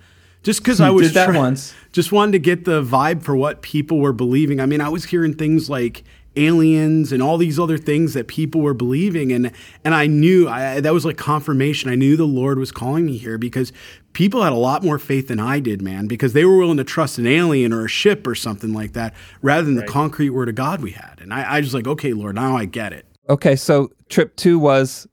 Just 0.43 0.61
because 0.61 0.81
I 0.81 0.89
was 0.89 1.13
that 1.13 1.29
try- 1.29 1.37
once. 1.37 1.73
Just 1.93 2.11
wanted 2.11 2.33
to 2.33 2.39
get 2.39 2.65
the 2.65 2.83
vibe 2.83 3.23
for 3.23 3.35
what 3.35 3.61
people 3.61 3.99
were 3.99 4.13
believing. 4.13 4.59
I 4.59 4.65
mean, 4.65 4.81
I 4.81 4.89
was 4.89 5.05
hearing 5.05 5.33
things 5.33 5.69
like 5.69 6.03
aliens 6.35 7.11
and 7.11 7.21
all 7.21 7.37
these 7.37 7.59
other 7.59 7.77
things 7.77 8.13
that 8.13 8.27
people 8.27 8.59
were 8.61 8.73
believing, 8.73 9.31
and 9.31 9.51
and 9.85 9.95
I 9.95 10.07
knew 10.07 10.49
I, 10.49 10.81
that 10.81 10.93
was 10.93 11.05
like 11.05 11.17
confirmation. 11.17 11.89
I 11.89 11.95
knew 11.95 12.17
the 12.17 12.25
Lord 12.25 12.59
was 12.59 12.71
calling 12.71 13.05
me 13.05 13.17
here 13.17 13.37
because 13.37 13.71
people 14.11 14.43
had 14.43 14.51
a 14.51 14.57
lot 14.57 14.83
more 14.83 14.99
faith 14.99 15.29
than 15.29 15.39
I 15.39 15.59
did, 15.59 15.81
man. 15.81 16.07
Because 16.07 16.33
they 16.33 16.43
were 16.43 16.57
willing 16.57 16.77
to 16.77 16.83
trust 16.83 17.17
an 17.17 17.27
alien 17.27 17.71
or 17.71 17.85
a 17.85 17.89
ship 17.89 18.27
or 18.27 18.35
something 18.35 18.73
like 18.73 18.93
that 18.93 19.13
rather 19.41 19.63
than 19.63 19.75
the 19.75 19.85
concrete 19.85 20.31
word 20.31 20.49
of 20.49 20.55
God 20.55 20.81
we 20.81 20.91
had. 20.91 21.19
And 21.21 21.33
I, 21.33 21.43
I 21.43 21.59
was 21.59 21.73
like, 21.73 21.87
okay, 21.87 22.13
Lord, 22.13 22.35
now 22.35 22.57
I 22.57 22.65
get 22.65 22.91
it. 22.91 23.05
Okay, 23.29 23.55
so 23.55 23.91
trip 24.09 24.35
two 24.35 24.59
was 24.59 25.07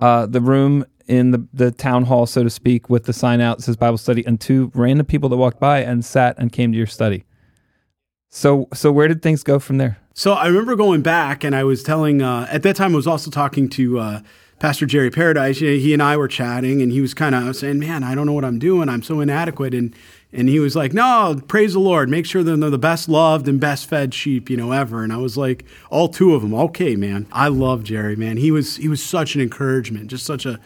uh, 0.00 0.26
the 0.26 0.40
room 0.40 0.84
in 1.06 1.30
the, 1.30 1.46
the 1.52 1.70
town 1.70 2.04
hall, 2.04 2.26
so 2.26 2.42
to 2.42 2.50
speak, 2.50 2.88
with 2.88 3.04
the 3.04 3.12
sign 3.12 3.40
out 3.40 3.62
says 3.62 3.76
Bible 3.76 3.98
study, 3.98 4.24
and 4.26 4.40
two 4.40 4.70
random 4.74 5.06
people 5.06 5.28
that 5.28 5.36
walked 5.36 5.60
by 5.60 5.80
and 5.80 6.04
sat 6.04 6.36
and 6.38 6.52
came 6.52 6.72
to 6.72 6.78
your 6.78 6.86
study. 6.86 7.24
So, 8.30 8.68
so 8.74 8.90
where 8.90 9.06
did 9.06 9.22
things 9.22 9.42
go 9.42 9.58
from 9.58 9.78
there? 9.78 9.98
So 10.14 10.32
I 10.32 10.46
remember 10.46 10.76
going 10.76 11.02
back, 11.02 11.44
and 11.44 11.54
I 11.54 11.64
was 11.64 11.82
telling. 11.82 12.22
Uh, 12.22 12.46
at 12.50 12.62
that 12.62 12.76
time, 12.76 12.92
I 12.92 12.96
was 12.96 13.06
also 13.06 13.30
talking 13.30 13.68
to 13.70 13.98
uh, 13.98 14.20
Pastor 14.60 14.86
Jerry 14.86 15.10
Paradise. 15.10 15.58
He 15.58 15.92
and 15.92 16.02
I 16.02 16.16
were 16.16 16.28
chatting, 16.28 16.80
and 16.80 16.92
he 16.92 17.00
was 17.00 17.14
kind 17.14 17.34
of 17.34 17.56
saying, 17.56 17.80
"Man, 17.80 18.04
I 18.04 18.14
don't 18.14 18.26
know 18.26 18.32
what 18.32 18.44
I'm 18.44 18.60
doing. 18.60 18.88
I'm 18.88 19.02
so 19.02 19.20
inadequate." 19.20 19.74
And 19.74 19.94
and 20.32 20.48
he 20.48 20.60
was 20.60 20.76
like, 20.76 20.92
"No, 20.92 21.40
praise 21.48 21.72
the 21.72 21.80
Lord. 21.80 22.08
Make 22.08 22.26
sure 22.26 22.44
that 22.44 22.56
they're 22.56 22.70
the 22.70 22.78
best 22.78 23.08
loved 23.08 23.48
and 23.48 23.60
best 23.60 23.88
fed 23.88 24.14
sheep 24.14 24.48
you 24.48 24.56
know 24.56 24.70
ever." 24.70 25.02
And 25.02 25.12
I 25.12 25.16
was 25.16 25.36
like, 25.36 25.64
"All 25.90 26.08
two 26.08 26.34
of 26.34 26.42
them, 26.42 26.54
okay, 26.54 26.94
man. 26.94 27.26
I 27.32 27.48
love 27.48 27.82
Jerry, 27.82 28.14
man. 28.14 28.36
He 28.36 28.52
was 28.52 28.76
he 28.76 28.86
was 28.86 29.02
such 29.02 29.34
an 29.34 29.40
encouragement, 29.40 30.08
just 30.08 30.24
such 30.24 30.46
a." 30.46 30.60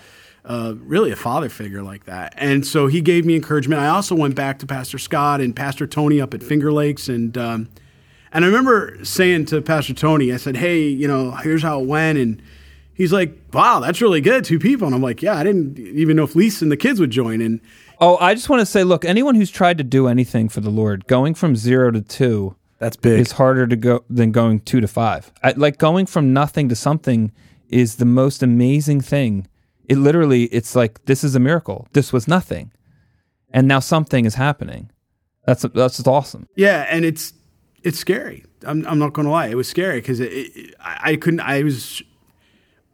Uh, 0.49 0.75
really 0.79 1.11
a 1.11 1.17
father 1.17 1.51
figure 1.51 1.83
like 1.83 2.07
that. 2.07 2.33
And 2.37 2.67
so 2.67 2.87
he 2.87 3.03
gave 3.03 3.27
me 3.27 3.37
encouragement. 3.37 3.83
I 3.83 3.89
also 3.89 4.15
went 4.15 4.35
back 4.35 4.59
to 4.61 4.67
Pastor 4.67 4.97
Scott 4.97 5.43
and 5.43 5.55
Pastor 5.55 5.87
Tony 5.87 6.21
up 6.21 6.33
at 6.33 6.43
Finger 6.43 6.73
Lakes 6.73 7.09
and 7.09 7.37
um, 7.37 7.69
and 8.33 8.45
I 8.45 8.49
remember 8.49 8.99
saying 9.05 9.47
to 9.47 9.63
Pastor 9.63 9.95
Tony, 9.95 10.33
I 10.33 10.37
said, 10.37 10.57
"Hey, 10.57 10.87
you 10.89 11.09
know, 11.09 11.31
here's 11.31 11.63
how 11.63 11.81
it 11.81 11.87
went," 11.87 12.19
and 12.19 12.43
he's 12.99 13.13
like, 13.13 13.39
wow, 13.55 13.81
that's 13.81 14.03
really 14.03 14.21
good. 14.21 14.45
Two 14.45 14.59
people. 14.59 14.87
And 14.87 14.95
I'm 14.95 15.01
like, 15.01 15.23
yeah, 15.23 15.37
I 15.37 15.45
didn't 15.45 15.79
even 15.79 16.17
know 16.17 16.25
if 16.25 16.35
Lisa 16.35 16.65
and 16.65 16.71
the 16.71 16.77
kids 16.77 17.01
would 17.01 17.11
join. 17.11 17.41
And 17.41 17.61
Oh, 18.01 18.19
I 18.19 18.35
just 18.35 18.51
want 18.51 18.61
to 18.61 18.67
say, 18.67 18.85
look, 18.85 19.05
anyone 19.05 19.35
who's 19.35 19.51
tried 19.51 19.79
to 19.79 19.85
do 19.85 20.09
anything 20.09 20.49
for 20.49 20.61
the 20.61 20.71
Lord, 20.71 21.07
going 21.07 21.35
from 21.35 21.57
zero 21.57 21.91
to 21.91 22.03
two 22.03 22.55
That's 22.79 22.97
big. 22.97 23.19
is 23.21 23.33
harder 23.33 23.67
to 23.67 23.77
go 23.77 24.05
than 24.11 24.31
going 24.33 24.61
two 24.61 24.81
to 24.81 24.89
five. 24.89 25.33
I, 25.43 25.53
like 25.53 25.79
going 25.79 26.07
from 26.07 26.33
nothing 26.33 26.69
to 26.69 26.77
something 26.77 27.33
is 27.69 27.97
the 27.97 28.05
most 28.05 28.43
amazing 28.43 29.01
thing. 29.01 29.47
It 29.89 29.97
literally, 29.97 30.45
it's 30.45 30.77
like 30.77 31.05
this 31.07 31.25
is 31.25 31.35
a 31.35 31.41
miracle. 31.41 31.89
This 31.93 32.13
was 32.13 32.29
nothing, 32.29 32.73
and 33.51 33.67
now 33.67 33.81
something 33.81 34.25
is 34.25 34.35
happening. 34.35 34.91
That's 35.47 35.63
that's 35.63 35.97
just 35.97 36.07
awesome. 36.07 36.47
yeah, 36.57 36.87
and 36.91 37.05
it's 37.05 37.33
it's 37.83 37.99
scary. 37.99 38.45
I'm, 38.67 38.87
I'm 38.87 38.99
not 38.99 39.13
going 39.13 39.25
to 39.27 39.33
lie. 39.33 39.47
It 39.47 39.57
was 39.57 39.69
scary 39.69 40.01
because 40.01 40.21
it, 40.21 40.33
it, 40.33 40.75
I 40.81 41.13
I 41.13 41.17
couldn't. 41.17 41.41
I 41.41 41.63
was 41.63 42.03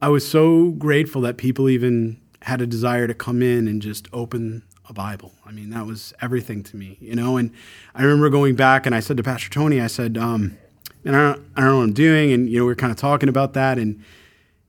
I 0.00 0.08
was 0.08 0.28
so 0.28 0.70
grateful 0.70 1.22
that 1.22 1.36
people 1.36 1.68
even 1.68 2.20
had 2.42 2.60
a 2.60 2.66
desire 2.66 3.06
to 3.06 3.14
come 3.14 3.42
in 3.42 3.66
and 3.66 3.80
just 3.80 4.06
open 4.12 4.62
a 4.88 4.92
Bible. 4.92 5.32
I 5.46 5.50
mean, 5.50 5.70
that 5.70 5.86
was 5.86 6.12
everything 6.20 6.62
to 6.64 6.76
me, 6.76 6.98
you 7.00 7.14
know. 7.14 7.36
And 7.38 7.50
I 7.94 8.02
remember 8.02 8.28
going 8.28 8.54
back 8.54 8.86
and 8.86 8.94
I 8.94 9.00
said 9.00 9.16
to 9.16 9.22
Pastor 9.22 9.48
Tony, 9.48 9.80
I 9.80 9.86
said, 9.86 10.18
um, 10.18 10.58
and 11.04 11.16
I 11.16 11.32
don't, 11.32 11.46
I 11.56 11.60
don't 11.62 11.70
know 11.70 11.78
what 11.78 11.84
I'm 11.84 11.92
doing, 11.94 12.32
and 12.32 12.48
you 12.48 12.58
know, 12.58 12.66
we 12.66 12.72
are 12.72 12.76
kind 12.76 12.90
of 12.92 12.98
talking 12.98 13.28
about 13.28 13.54
that, 13.54 13.78
and 13.78 14.02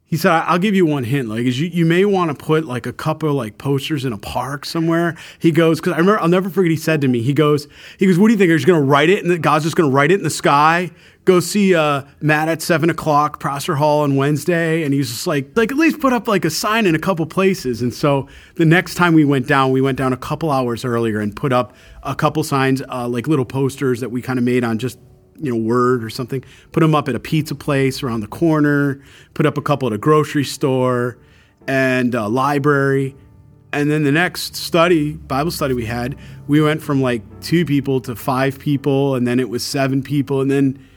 he 0.08 0.18
said, 0.18 0.32
"I'll 0.32 0.60
give 0.60 0.76
you 0.76 0.86
one 0.86 1.04
hint. 1.04 1.30
Like, 1.30 1.46
is 1.46 1.60
you, 1.60 1.68
you 1.68 1.86
may 1.86 2.06
want 2.06 2.30
to 2.30 2.46
put 2.46 2.66
like 2.66 2.86
a 2.86 2.94
couple 2.94 3.34
like 3.34 3.58
posters 3.58 4.06
in 4.06 4.14
a 4.14 4.18
park 4.18 4.64
somewhere." 4.66 5.18
He 5.40 5.52
goes, 5.52 5.80
"Because 5.80 5.94
I 5.94 5.98
remember, 5.98 6.22
I'll 6.22 6.28
never 6.28 6.50
forget. 6.50 6.70
He 6.70 6.78
said 6.78 7.02
to 7.02 7.08
me, 7.08 7.22
he 7.22 7.34
goes, 7.34 7.68
he 7.98 8.06
goes, 8.06 8.20
what 8.20 8.28
do 8.28 8.34
you 8.34 8.38
think? 8.38 8.50
You 8.50 8.66
going 8.66 8.80
to 8.80 8.86
write 8.86 9.10
it, 9.10 9.26
and 9.26 9.42
God's 9.42 9.64
just 9.64 9.76
going 9.76 9.90
to 9.90 9.96
write 9.96 10.12
it 10.12 10.16
in 10.16 10.24
the 10.24 10.30
sky? 10.30 10.92
Go 11.26 11.40
see 11.40 11.74
uh, 11.74 12.04
Matt 12.22 12.50
at 12.50 12.62
seven 12.62 12.92
o'clock, 12.92 13.40
Prosser 13.40 13.76
Hall 13.76 14.02
on 14.02 14.16
Wednesday." 14.16 14.84
And 14.84 14.94
he's 14.94 15.10
just 15.10 15.26
like, 15.26 15.50
like 15.56 15.72
at 15.72 15.78
least 15.78 16.00
put 16.00 16.14
up 16.14 16.28
like 16.28 16.46
a 16.46 16.52
sign 16.52 16.86
in 16.86 16.94
a 16.94 17.00
couple 17.00 17.26
places. 17.26 17.82
And 17.82 17.92
so 17.92 18.28
the 18.56 18.66
next 18.66 18.94
time 18.96 19.16
we 19.16 19.26
went 19.26 19.48
down, 19.48 19.72
we 19.72 19.82
went 19.82 19.98
down 19.98 20.14
a 20.14 20.18
couple 20.18 20.52
hours 20.52 20.86
earlier 20.86 21.20
and 21.20 21.36
put 21.36 21.52
up 21.52 21.74
a 22.04 22.16
couple 22.16 22.44
signs, 22.44 22.84
uh, 22.90 23.08
like 23.08 23.28
little 23.28 23.46
posters 23.46 24.02
that 24.02 24.12
we 24.12 24.22
kind 24.22 24.38
of 24.38 24.46
made 24.46 24.64
on 24.64 24.78
just 24.78 25.00
you 25.40 25.52
know, 25.52 25.58
Word 25.58 26.04
or 26.04 26.10
something. 26.10 26.44
Put 26.72 26.80
them 26.82 26.96
up 26.96 27.10
at 27.10 27.16
a 27.16 27.20
pizza 27.20 27.56
place 27.56 28.04
around 28.04 28.22
the 28.22 28.28
corner. 28.28 29.02
Put 29.34 29.46
up 29.46 29.58
a 29.58 29.62
couple 29.62 29.88
at 29.88 29.94
a 29.94 29.98
grocery 29.98 30.44
store 30.44 31.18
and 31.68 32.14
a 32.16 32.28
library. 32.28 33.16
And 33.76 33.92
then 33.92 34.04
the 34.04 34.12
next 34.12 34.56
study, 34.56 35.14
Bible 35.14 35.52
study 35.52 35.74
we 35.74 35.86
had, 35.86 36.18
we 36.48 36.62
went 36.62 36.82
from 36.82 37.02
like 37.02 37.22
two 37.42 37.66
people 37.66 38.00
to 38.02 38.16
five 38.16 38.58
people, 38.58 39.16
and 39.16 39.28
then 39.28 39.40
it 39.40 39.50
was 39.50 39.66
seven 39.66 40.02
people, 40.02 40.40
and 40.40 40.50
then, 40.50 40.88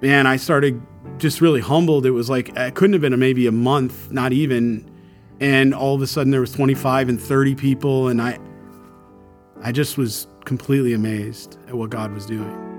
man, 0.00 0.26
I 0.26 0.36
started 0.36 0.82
just 1.18 1.40
really 1.40 1.60
humbled. 1.60 2.04
It 2.04 2.10
was 2.10 2.28
like 2.28 2.48
it 2.56 2.74
couldn't 2.74 2.94
have 2.94 3.02
been 3.02 3.12
a, 3.12 3.16
maybe 3.16 3.46
a 3.46 3.52
month, 3.52 4.10
not 4.10 4.32
even, 4.32 4.90
and 5.38 5.72
all 5.72 5.94
of 5.94 6.02
a 6.02 6.08
sudden 6.08 6.32
there 6.32 6.40
was 6.40 6.50
25 6.50 7.08
and 7.08 7.20
30 7.20 7.54
people, 7.54 8.08
and 8.08 8.20
I, 8.20 8.38
I 9.62 9.70
just 9.70 9.96
was 9.96 10.26
completely 10.44 10.92
amazed 10.92 11.56
at 11.68 11.74
what 11.74 11.90
God 11.90 12.12
was 12.12 12.26
doing. 12.26 12.75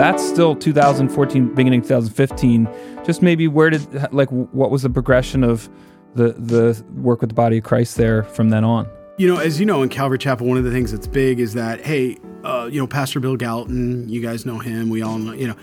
That's 0.00 0.26
still 0.26 0.56
2014, 0.56 1.54
beginning 1.54 1.82
2015. 1.82 2.68
Just 3.04 3.20
maybe 3.20 3.48
where 3.48 3.68
did 3.68 4.12
like 4.14 4.30
what 4.30 4.70
was 4.70 4.82
the 4.82 4.88
progression 4.88 5.44
of 5.44 5.68
the 6.14 6.32
the 6.32 6.82
work 6.94 7.20
with 7.20 7.28
the 7.28 7.34
body 7.34 7.58
of 7.58 7.64
Christ 7.64 7.96
there 7.96 8.22
from 8.22 8.48
then 8.48 8.64
on? 8.64 8.88
You 9.18 9.28
know, 9.28 9.38
as 9.38 9.60
you 9.60 9.66
know, 9.66 9.82
in 9.82 9.90
Calvary 9.90 10.16
Chapel, 10.16 10.46
one 10.46 10.56
of 10.56 10.64
the 10.64 10.70
things 10.70 10.90
that's 10.92 11.06
big 11.06 11.38
is 11.38 11.52
that, 11.52 11.82
hey, 11.84 12.16
uh, 12.42 12.70
you 12.72 12.80
know, 12.80 12.86
Pastor 12.86 13.20
Bill 13.20 13.36
Galton, 13.36 14.08
you 14.08 14.22
guys 14.22 14.46
know 14.46 14.58
him. 14.58 14.88
We 14.88 15.02
all 15.02 15.18
know, 15.18 15.34
you 15.34 15.48
know, 15.48 15.56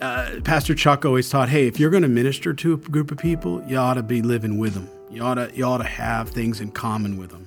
uh, 0.00 0.40
Pastor 0.42 0.74
Chuck 0.74 1.04
always 1.04 1.28
taught, 1.28 1.50
hey, 1.50 1.66
if 1.66 1.78
you're 1.78 1.90
going 1.90 2.04
to 2.04 2.08
minister 2.08 2.54
to 2.54 2.72
a 2.72 2.76
group 2.78 3.10
of 3.10 3.18
people, 3.18 3.62
you 3.66 3.76
ought 3.76 3.94
to 3.94 4.02
be 4.02 4.22
living 4.22 4.56
with 4.56 4.72
them. 4.72 4.88
You 5.10 5.22
ought 5.22 5.34
to, 5.34 5.50
you 5.54 5.64
ought 5.64 5.78
to 5.78 5.84
have 5.84 6.30
things 6.30 6.62
in 6.62 6.70
common 6.70 7.18
with 7.18 7.30
them. 7.30 7.46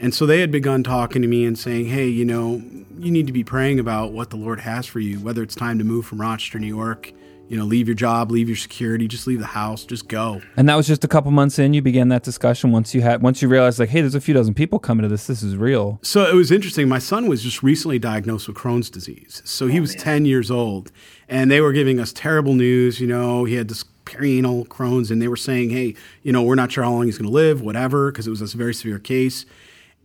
And 0.00 0.14
so 0.14 0.24
they 0.24 0.40
had 0.40 0.50
begun 0.50 0.82
talking 0.82 1.20
to 1.20 1.28
me 1.28 1.44
and 1.44 1.58
saying, 1.58 1.86
hey, 1.86 2.08
you 2.08 2.24
know, 2.24 2.62
you 2.98 3.10
need 3.10 3.26
to 3.26 3.32
be 3.34 3.44
praying 3.44 3.78
about 3.78 4.12
what 4.12 4.30
the 4.30 4.36
Lord 4.36 4.60
has 4.60 4.86
for 4.86 4.98
you, 4.98 5.20
whether 5.20 5.42
it's 5.42 5.54
time 5.54 5.78
to 5.78 5.84
move 5.84 6.06
from 6.06 6.20
Rochester, 6.20 6.58
New 6.58 6.66
York, 6.66 7.12
you 7.50 7.56
know, 7.58 7.64
leave 7.64 7.86
your 7.86 7.96
job, 7.96 8.30
leave 8.30 8.48
your 8.48 8.56
security, 8.56 9.08
just 9.08 9.26
leave 9.26 9.40
the 9.40 9.46
house, 9.46 9.84
just 9.84 10.08
go. 10.08 10.40
And 10.56 10.68
that 10.68 10.76
was 10.76 10.86
just 10.86 11.04
a 11.04 11.08
couple 11.08 11.32
months 11.32 11.58
in. 11.58 11.74
You 11.74 11.82
began 11.82 12.08
that 12.08 12.22
discussion 12.22 12.70
once 12.70 12.94
you 12.94 13.02
had 13.02 13.22
once 13.22 13.42
you 13.42 13.48
realized 13.48 13.78
like, 13.78 13.88
hey, 13.88 14.00
there's 14.00 14.14
a 14.14 14.20
few 14.20 14.32
dozen 14.32 14.54
people 14.54 14.78
coming 14.78 15.02
to 15.02 15.08
this. 15.08 15.26
This 15.26 15.42
is 15.42 15.56
real. 15.56 15.98
So 16.02 16.24
it 16.24 16.34
was 16.34 16.50
interesting. 16.50 16.88
My 16.88 17.00
son 17.00 17.26
was 17.26 17.42
just 17.42 17.62
recently 17.62 17.98
diagnosed 17.98 18.46
with 18.46 18.56
Crohn's 18.56 18.88
disease. 18.88 19.42
So 19.44 19.66
he 19.66 19.78
oh, 19.78 19.82
was 19.82 19.96
10 19.96 20.24
years 20.24 20.50
old, 20.50 20.92
and 21.28 21.50
they 21.50 21.60
were 21.60 21.72
giving 21.72 21.98
us 21.98 22.12
terrible 22.12 22.54
news. 22.54 23.00
You 23.00 23.08
know, 23.08 23.44
he 23.44 23.56
had 23.56 23.68
this 23.68 23.84
perianal 24.06 24.66
Crohn's, 24.68 25.10
and 25.10 25.20
they 25.20 25.28
were 25.28 25.36
saying, 25.36 25.70
hey, 25.70 25.94
you 26.22 26.32
know, 26.32 26.42
we're 26.42 26.54
not 26.54 26.70
sure 26.70 26.84
how 26.84 26.92
long 26.92 27.06
he's 27.06 27.18
going 27.18 27.28
to 27.28 27.34
live, 27.34 27.60
whatever, 27.60 28.12
because 28.12 28.26
it 28.26 28.30
was 28.30 28.40
a 28.40 28.56
very 28.56 28.74
severe 28.74 29.00
case. 29.00 29.44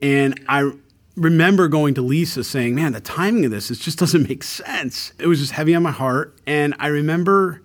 And 0.06 0.40
I 0.48 0.72
remember 1.16 1.68
going 1.68 1.96
to 1.96 2.04
Lisa 2.04 2.44
saying, 2.44 2.76
man, 2.76 2.92
the 2.92 3.02
timing 3.02 3.44
of 3.46 3.50
this, 3.50 3.72
it 3.72 3.80
just 3.80 3.98
doesn't 3.98 4.30
make 4.30 4.44
sense. 4.44 5.14
It 5.18 5.26
was 5.26 5.40
just 5.40 5.54
heavy 5.54 5.74
on 5.74 5.82
my 5.82 5.90
heart. 5.90 6.38
And 6.46 6.76
I 6.78 6.88
remember 6.88 7.64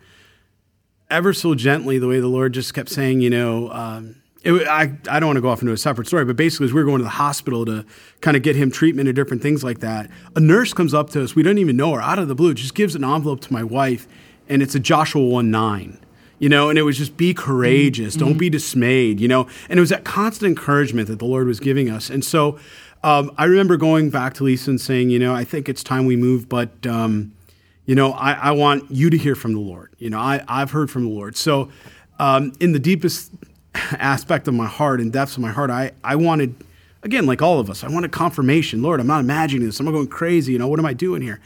ever 1.11 1.35
so 1.35 1.55
gently 1.55 1.99
the 1.99 2.09
way 2.09 2.19
the 2.19 2.29
Lord 2.29 2.55
just 2.55 2.73
kept 2.73 2.89
saying, 2.89 3.21
you 3.21 3.29
know, 3.29 3.71
um, 3.71 4.23
it, 4.43 4.67
I, 4.67 4.97
I 5.11 5.21
don't 5.21 5.27
want 5.27 5.37
to 5.37 5.43
go 5.43 5.51
off 5.51 5.61
into 5.61 5.75
a 5.75 5.77
separate 5.77 6.07
story, 6.07 6.25
but 6.25 6.37
basically, 6.37 6.65
as 6.65 6.73
we 6.73 6.81
were 6.81 6.87
going 6.87 7.01
to 7.01 7.05
the 7.05 7.11
hospital 7.11 7.67
to 7.67 7.85
kind 8.23 8.39
of 8.39 8.43
get 8.43 8.57
him 8.57 8.71
treatment 8.71 9.07
and 9.07 9.15
different 9.15 9.43
things 9.43 9.63
like 9.63 9.81
that, 9.81 10.09
a 10.35 10.41
nurse 10.41 10.73
comes 10.73 10.95
up 10.95 11.11
to 11.11 11.23
us. 11.23 11.37
We 11.37 11.43
don't 11.43 11.59
even 11.59 11.77
know 11.77 11.93
her 11.93 12.01
out 12.01 12.19
of 12.19 12.29
the 12.29 12.35
blue, 12.35 12.55
just 12.55 12.75
gives 12.75 12.95
an 12.95 13.05
envelope 13.05 13.43
to 13.43 13.53
my 13.53 13.63
wife, 13.63 14.09
and 14.49 14.63
it's 14.63 14.75
a 14.75 14.81
Joshua 14.81 15.23
1 15.23 15.51
9 15.51 15.99
you 16.41 16.49
know, 16.49 16.71
and 16.71 16.79
it 16.79 16.83
was 16.83 16.97
just 16.97 17.17
be 17.19 17.35
courageous, 17.35 18.17
don't 18.17 18.39
be 18.39 18.49
dismayed, 18.51 19.21
you 19.21 19.29
know, 19.29 19.47
and 19.69 19.79
it 19.79 19.81
was 19.81 19.91
that 19.91 20.05
constant 20.05 20.49
encouragement 20.49 21.07
that 21.09 21.19
the 21.19 21.27
Lord 21.27 21.47
was 21.47 21.61
giving 21.61 21.91
us. 21.91 22.09
And 22.09 22.25
so 22.25 22.59
um, 23.05 23.31
I 23.37 23.45
remember 23.45 23.77
going 23.77 24.09
back 24.09 24.35
to 24.35 24.45
Lisa 24.45 24.71
and 24.71 24.81
saying, 24.81 25.11
you 25.11 25.19
know, 25.19 25.35
I 25.35 25.45
think 25.45 25.69
it's 25.69 25.85
time 25.85 26.07
we 26.07 26.17
move, 26.17 26.49
but, 26.49 26.87
um, 26.87 27.33
you 27.85 27.95
know, 27.95 28.13
I, 28.13 28.33
I, 28.33 28.51
want 28.53 28.91
you 28.91 29.11
to 29.11 29.19
hear 29.19 29.35
from 29.35 29.53
the 29.53 29.61
Lord. 29.61 29.95
You 29.99 30.11
know, 30.11 30.19
I, 30.19 30.43
I've 30.49 30.71
heard 30.71 30.91
from 30.91 31.05
the 31.05 31.11
Lord. 31.11 31.37
So 31.37 31.71
um, 32.19 32.53
in 32.59 32.73
the 32.73 32.79
deepest 32.79 33.33
aspect 33.75 34.49
of 34.49 34.55
my 34.55 34.67
heart 34.67 35.01
and 35.01 35.13
depths 35.13 35.37
of 35.37 35.43
my 35.43 35.51
heart, 35.51 35.71
I, 35.71 35.93
I 36.03 36.17
wanted, 36.17 36.55
again, 37.03 37.27
like 37.27 37.43
all 37.43 37.61
of 37.61 37.69
us, 37.69 37.85
I 37.85 37.89
wanted 37.89 38.13
confirmation. 38.13 38.81
Lord, 38.81 39.01
I'm 39.01 39.07
not 39.07 39.21
imagining 39.21 39.67
this. 39.67 39.79
I'm 39.79 39.87
not 39.87 39.93
going 39.93 40.09
crazy. 40.09 40.53
You 40.53 40.59
know, 40.59 40.69
what 40.69 40.79
am 40.79 40.87
I 40.87 40.95
doing 40.95 41.21
here? 41.21 41.41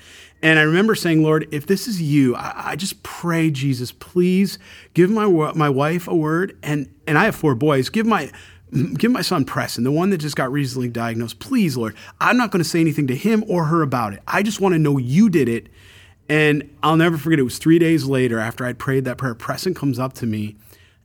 And 0.44 0.58
I 0.58 0.62
remember 0.62 0.94
saying, 0.94 1.22
Lord, 1.22 1.48
if 1.52 1.66
this 1.66 1.88
is 1.88 2.02
you, 2.02 2.36
I, 2.36 2.72
I, 2.72 2.76
just 2.76 3.02
pray, 3.02 3.50
Jesus, 3.50 3.92
please 3.92 4.58
give 4.92 5.08
my 5.08 5.24
my 5.54 5.70
wife 5.70 6.06
a 6.06 6.14
word. 6.14 6.58
And 6.62 6.94
and 7.06 7.16
I 7.16 7.24
have 7.24 7.34
four 7.34 7.54
boys. 7.54 7.88
Give 7.88 8.04
my 8.04 8.30
give 8.98 9.10
my 9.10 9.22
son 9.22 9.46
Preston, 9.46 9.84
the 9.84 9.90
one 9.90 10.10
that 10.10 10.18
just 10.18 10.36
got 10.36 10.52
recently 10.52 10.90
diagnosed. 10.90 11.38
Please, 11.38 11.78
Lord, 11.78 11.96
I'm 12.20 12.36
not 12.36 12.50
going 12.50 12.62
to 12.62 12.68
say 12.68 12.78
anything 12.82 13.06
to 13.06 13.16
him 13.16 13.42
or 13.48 13.64
her 13.64 13.80
about 13.80 14.12
it. 14.12 14.20
I 14.28 14.42
just 14.42 14.60
want 14.60 14.74
to 14.74 14.78
know 14.78 14.98
you 14.98 15.30
did 15.30 15.48
it. 15.48 15.68
And 16.28 16.70
I'll 16.82 16.96
never 16.96 17.16
forget. 17.16 17.38
It 17.38 17.42
was 17.44 17.56
three 17.56 17.78
days 17.78 18.04
later 18.04 18.38
after 18.38 18.66
I'd 18.66 18.78
prayed 18.78 19.06
that 19.06 19.16
prayer. 19.16 19.34
Preston 19.34 19.72
comes 19.72 19.98
up 19.98 20.12
to 20.14 20.26
me, 20.26 20.56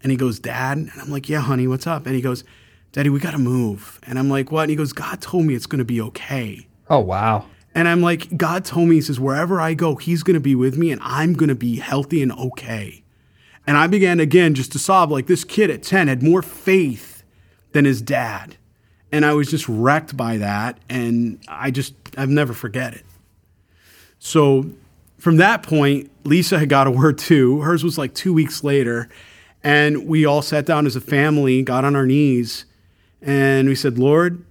and 0.04 0.12
he 0.12 0.18
goes, 0.18 0.38
"Dad," 0.40 0.78
and 0.78 0.92
I'm 1.00 1.12
like, 1.12 1.30
"Yeah, 1.30 1.40
honey, 1.40 1.66
what's 1.66 1.88
up?" 1.88 2.06
And 2.06 2.16
he 2.16 2.22
goes, 2.22 2.44
"Daddy, 2.92 3.10
we 3.10 3.22
got 3.22 3.32
to 3.32 3.38
move." 3.38 4.02
And 4.04 4.20
I'm 4.20 4.30
like, 4.30 4.52
"What?" 4.52 4.64
And 4.64 4.70
he 4.72 4.76
goes, 4.76 4.92
"God 4.92 5.22
told 5.22 5.46
me 5.46 5.56
it's 5.56 5.66
going 5.66 5.80
to 5.80 5.86
be 5.86 6.02
okay." 6.02 6.68
Oh 6.90 7.00
wow. 7.00 7.46
And 7.76 7.88
I'm 7.88 8.02
like, 8.02 8.36
God 8.36 8.66
told 8.66 8.90
me, 8.90 8.96
He 8.96 9.02
says, 9.02 9.20
wherever 9.20 9.62
I 9.62 9.74
go, 9.74 9.96
He's 9.96 10.24
going 10.24 10.36
to 10.36 10.40
be 10.40 10.56
with 10.56 10.78
me 10.78 10.92
and 10.92 11.02
I'm 11.04 11.34
going 11.34 11.50
to 11.50 11.56
be 11.56 11.78
healthy 11.78 12.22
and 12.22 12.32
okay. 12.32 13.04
And 13.68 13.78
I 13.78 13.88
began 13.88 14.20
again 14.20 14.56
just 14.56 14.72
to 14.72 14.80
sob 14.80 15.12
like 15.12 15.28
this 15.28 15.44
kid 15.44 15.70
at 15.70 15.84
10 15.84 16.08
had 16.08 16.24
more 16.24 16.42
faith 16.42 17.24
than 17.72 17.86
his 17.86 18.02
dad. 18.02 18.58
And 19.12 19.26
I 19.26 19.34
was 19.34 19.50
just 19.50 19.68
wrecked 19.70 20.18
by 20.18 20.38
that. 20.38 20.80
And 20.90 21.40
I 21.48 21.70
just, 21.70 21.94
I've 22.18 22.30
never 22.30 22.54
forget 22.54 22.94
it. 22.94 23.06
So 24.18 24.72
from 25.20 25.38
that 25.38 25.64
point, 25.64 26.10
Lisa 26.24 26.58
had 26.58 26.70
got 26.70 26.88
a 26.88 26.92
word 26.92 27.18
too. 27.18 27.62
Hers 27.62 27.84
was 27.84 27.98
like 27.98 28.14
two 28.14 28.34
weeks 28.34 28.64
later. 28.64 29.10
And 29.64 30.08
we 30.08 30.26
all 30.26 30.42
sat 30.42 30.66
down 30.66 30.86
as 30.86 30.96
a 30.96 31.02
family, 31.02 31.62
got 31.62 31.84
on 31.84 31.96
our 31.96 32.06
knees, 32.06 32.66
and 33.22 33.68
we 33.68 33.76
said, 33.76 34.00
Lord, 34.00 34.46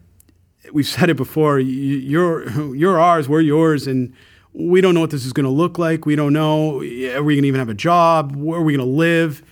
we've 0.72 0.86
said 0.86 1.10
it 1.10 1.16
before. 1.16 1.58
You're 1.58 2.74
you're 2.74 2.98
ours. 2.98 3.28
We're 3.28 3.40
yours, 3.40 3.86
and 3.86 4.12
we 4.52 4.80
don't 4.80 4.94
know 4.94 5.00
what 5.00 5.10
this 5.10 5.24
is 5.24 5.32
going 5.32 5.44
to 5.44 5.50
look 5.50 5.78
like. 5.78 6.06
We 6.06 6.16
don't 6.16 6.32
know. 6.32 6.78
Are 6.78 7.22
we 7.22 7.34
going 7.34 7.42
to 7.42 7.48
even 7.48 7.58
have 7.58 7.68
a 7.68 7.74
job? 7.74 8.34
Where 8.34 8.58
are 8.60 8.62
we 8.62 8.76
going 8.76 8.86
to 8.86 8.96
live? 8.96 9.42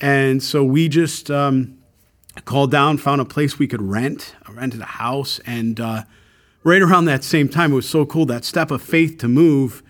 And 0.00 0.42
so 0.42 0.64
we 0.64 0.88
just 0.88 1.30
um, 1.30 1.78
called 2.44 2.70
down, 2.70 2.98
found 2.98 3.20
a 3.20 3.24
place 3.24 3.58
we 3.58 3.66
could 3.68 3.82
rent. 3.82 4.34
Rented 4.50 4.80
a 4.80 4.84
house, 4.84 5.40
and 5.46 5.80
uh, 5.80 6.02
right 6.64 6.82
around 6.82 7.06
that 7.06 7.24
same 7.24 7.48
time, 7.48 7.72
it 7.72 7.76
was 7.76 7.88
so 7.88 8.04
cool 8.04 8.26
that 8.26 8.44
step 8.44 8.70
of 8.70 8.82
faith 8.82 9.16
to 9.18 9.28
move. 9.28 9.82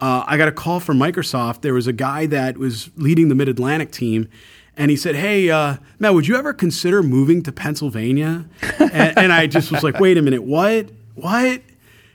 uh, 0.00 0.24
I 0.26 0.36
got 0.36 0.48
a 0.48 0.52
call 0.52 0.80
from 0.80 0.98
Microsoft. 0.98 1.62
There 1.62 1.74
was 1.74 1.86
a 1.86 1.92
guy 1.92 2.26
that 2.26 2.58
was 2.58 2.90
leading 2.96 3.28
the 3.28 3.34
Mid 3.34 3.48
Atlantic 3.48 3.92
team, 3.92 4.28
and 4.76 4.90
he 4.90 4.96
said, 4.96 5.14
"Hey, 5.16 5.50
uh, 5.50 5.76
Matt, 5.98 6.14
would 6.14 6.26
you 6.28 6.36
ever 6.36 6.52
consider 6.52 7.02
moving 7.02 7.42
to 7.44 7.52
Pennsylvania?" 7.52 8.46
and, 8.78 8.92
and 9.18 9.32
I 9.32 9.46
just 9.46 9.70
was 9.72 9.82
like, 9.82 9.98
"Wait 10.00 10.18
a 10.18 10.22
minute, 10.22 10.42
what? 10.42 10.90
What?" 11.14 11.62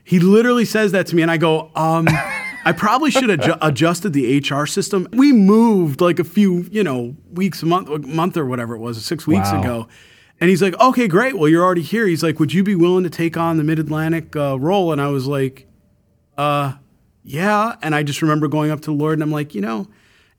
He 0.04 0.20
literally 0.20 0.66
says 0.66 0.92
that 0.94 1.08
to 1.08 1.16
me, 1.16 1.22
and 1.22 1.32
I 1.32 1.38
go, 1.38 1.72
um, 1.76 2.08
I 2.66 2.74
probably 2.76 3.12
should 3.12 3.30
have 3.30 3.40
adju- 3.40 3.58
adjusted 3.62 4.14
the 4.14 4.40
HR 4.40 4.66
system. 4.66 5.08
We 5.14 5.32
moved 5.32 6.02
like 6.02 6.20
a 6.20 6.24
few, 6.24 6.64
you 6.72 6.84
know, 6.84 7.16
weeks, 7.32 7.64
a 7.64 7.66
month, 7.66 7.88
a 7.90 8.00
month 8.00 8.36
or 8.38 8.46
whatever 8.46 8.76
it 8.76 8.80
was, 8.80 9.04
six 9.06 9.26
weeks 9.26 9.52
Wow. 9.52 9.62
ago. 9.62 9.88
And 10.40 10.50
he's 10.50 10.62
like, 10.62 10.78
okay, 10.80 11.08
great. 11.08 11.38
Well, 11.38 11.48
you're 11.50 11.64
already 11.64 11.82
here. 11.84 12.08
He's 12.08 12.24
like, 12.24 12.40
would 12.40 12.52
you 12.54 12.64
be 12.64 12.76
willing 12.76 13.04
to 13.04 13.10
take 13.12 13.38
on 13.38 13.58
the 13.58 13.64
Mid 13.64 13.78
Atlantic 13.80 14.36
uh, 14.36 14.60
role? 14.60 14.92
And 14.92 15.00
I 15.00 15.08
was 15.08 15.28
like, 15.28 15.68
uh, 16.38 16.74
yeah. 17.24 17.76
And 17.82 17.94
I 17.96 18.04
just 18.04 18.22
remember 18.22 18.48
going 18.48 18.72
up 18.72 18.82
to 18.82 18.86
the 18.92 18.98
Lord 18.98 19.14
and 19.14 19.24
I'm 19.24 19.32
like, 19.32 19.54
you 19.56 19.62
know, 19.62 19.88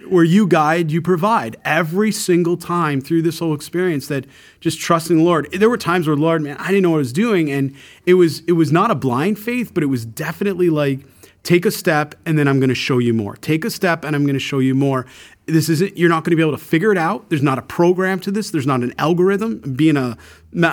where 0.09 0.25
you 0.25 0.47
guide, 0.47 0.91
you 0.91 1.03
provide 1.03 1.57
every 1.65 2.13
single 2.13 2.57
time 2.57 3.01
through 3.01 3.23
this 3.23 3.39
whole 3.39 3.55
experience 3.55 4.09
that 4.09 4.27
just 4.61 4.81
trusting 4.81 5.17
the 5.17 5.23
Lord. 5.23 5.49
There 5.53 5.71
were 5.71 5.79
times 5.79 6.07
where 6.07 6.17
Lord, 6.17 6.43
man, 6.43 6.57
I 6.59 6.69
didn't 6.69 6.83
know 6.83 6.91
what 6.91 6.97
I 6.97 6.99
was 6.99 7.13
doing. 7.13 7.51
And 7.51 7.75
it 8.07 8.15
was, 8.15 8.41
it 8.41 8.53
was 8.53 8.73
not 8.73 8.91
a 8.91 8.95
blind 8.95 9.39
faith, 9.39 9.73
but 9.75 9.83
it 9.83 9.87
was 9.87 10.05
definitely 10.05 10.71
like, 10.71 11.01
take 11.43 11.67
a 11.67 11.71
step 11.71 12.15
and 12.25 12.39
then 12.39 12.47
I'm 12.47 12.61
going 12.61 12.69
to 12.69 12.75
show 12.75 12.99
you 12.99 13.13
more. 13.13 13.37
Take 13.37 13.65
a 13.65 13.71
step 13.71 14.05
and 14.05 14.15
I'm 14.15 14.23
going 14.25 14.35
to 14.35 14.41
show 14.41 14.61
you 14.61 14.75
more. 14.75 15.07
This 15.47 15.69
isn't, 15.69 15.97
you're 15.97 16.09
not 16.09 16.23
going 16.25 16.31
to 16.31 16.37
be 16.37 16.43
able 16.43 16.57
to 16.57 16.65
figure 16.65 16.93
it 16.93 16.99
out. 16.99 17.29
There's 17.31 17.43
not 17.43 17.59
a 17.59 17.63
program 17.63 18.21
to 18.21 18.31
this. 18.31 18.51
There's 18.51 18.67
not 18.67 18.83
an 18.83 18.95
algorithm. 18.97 19.59
Being 19.75 19.97
a, 19.97 20.17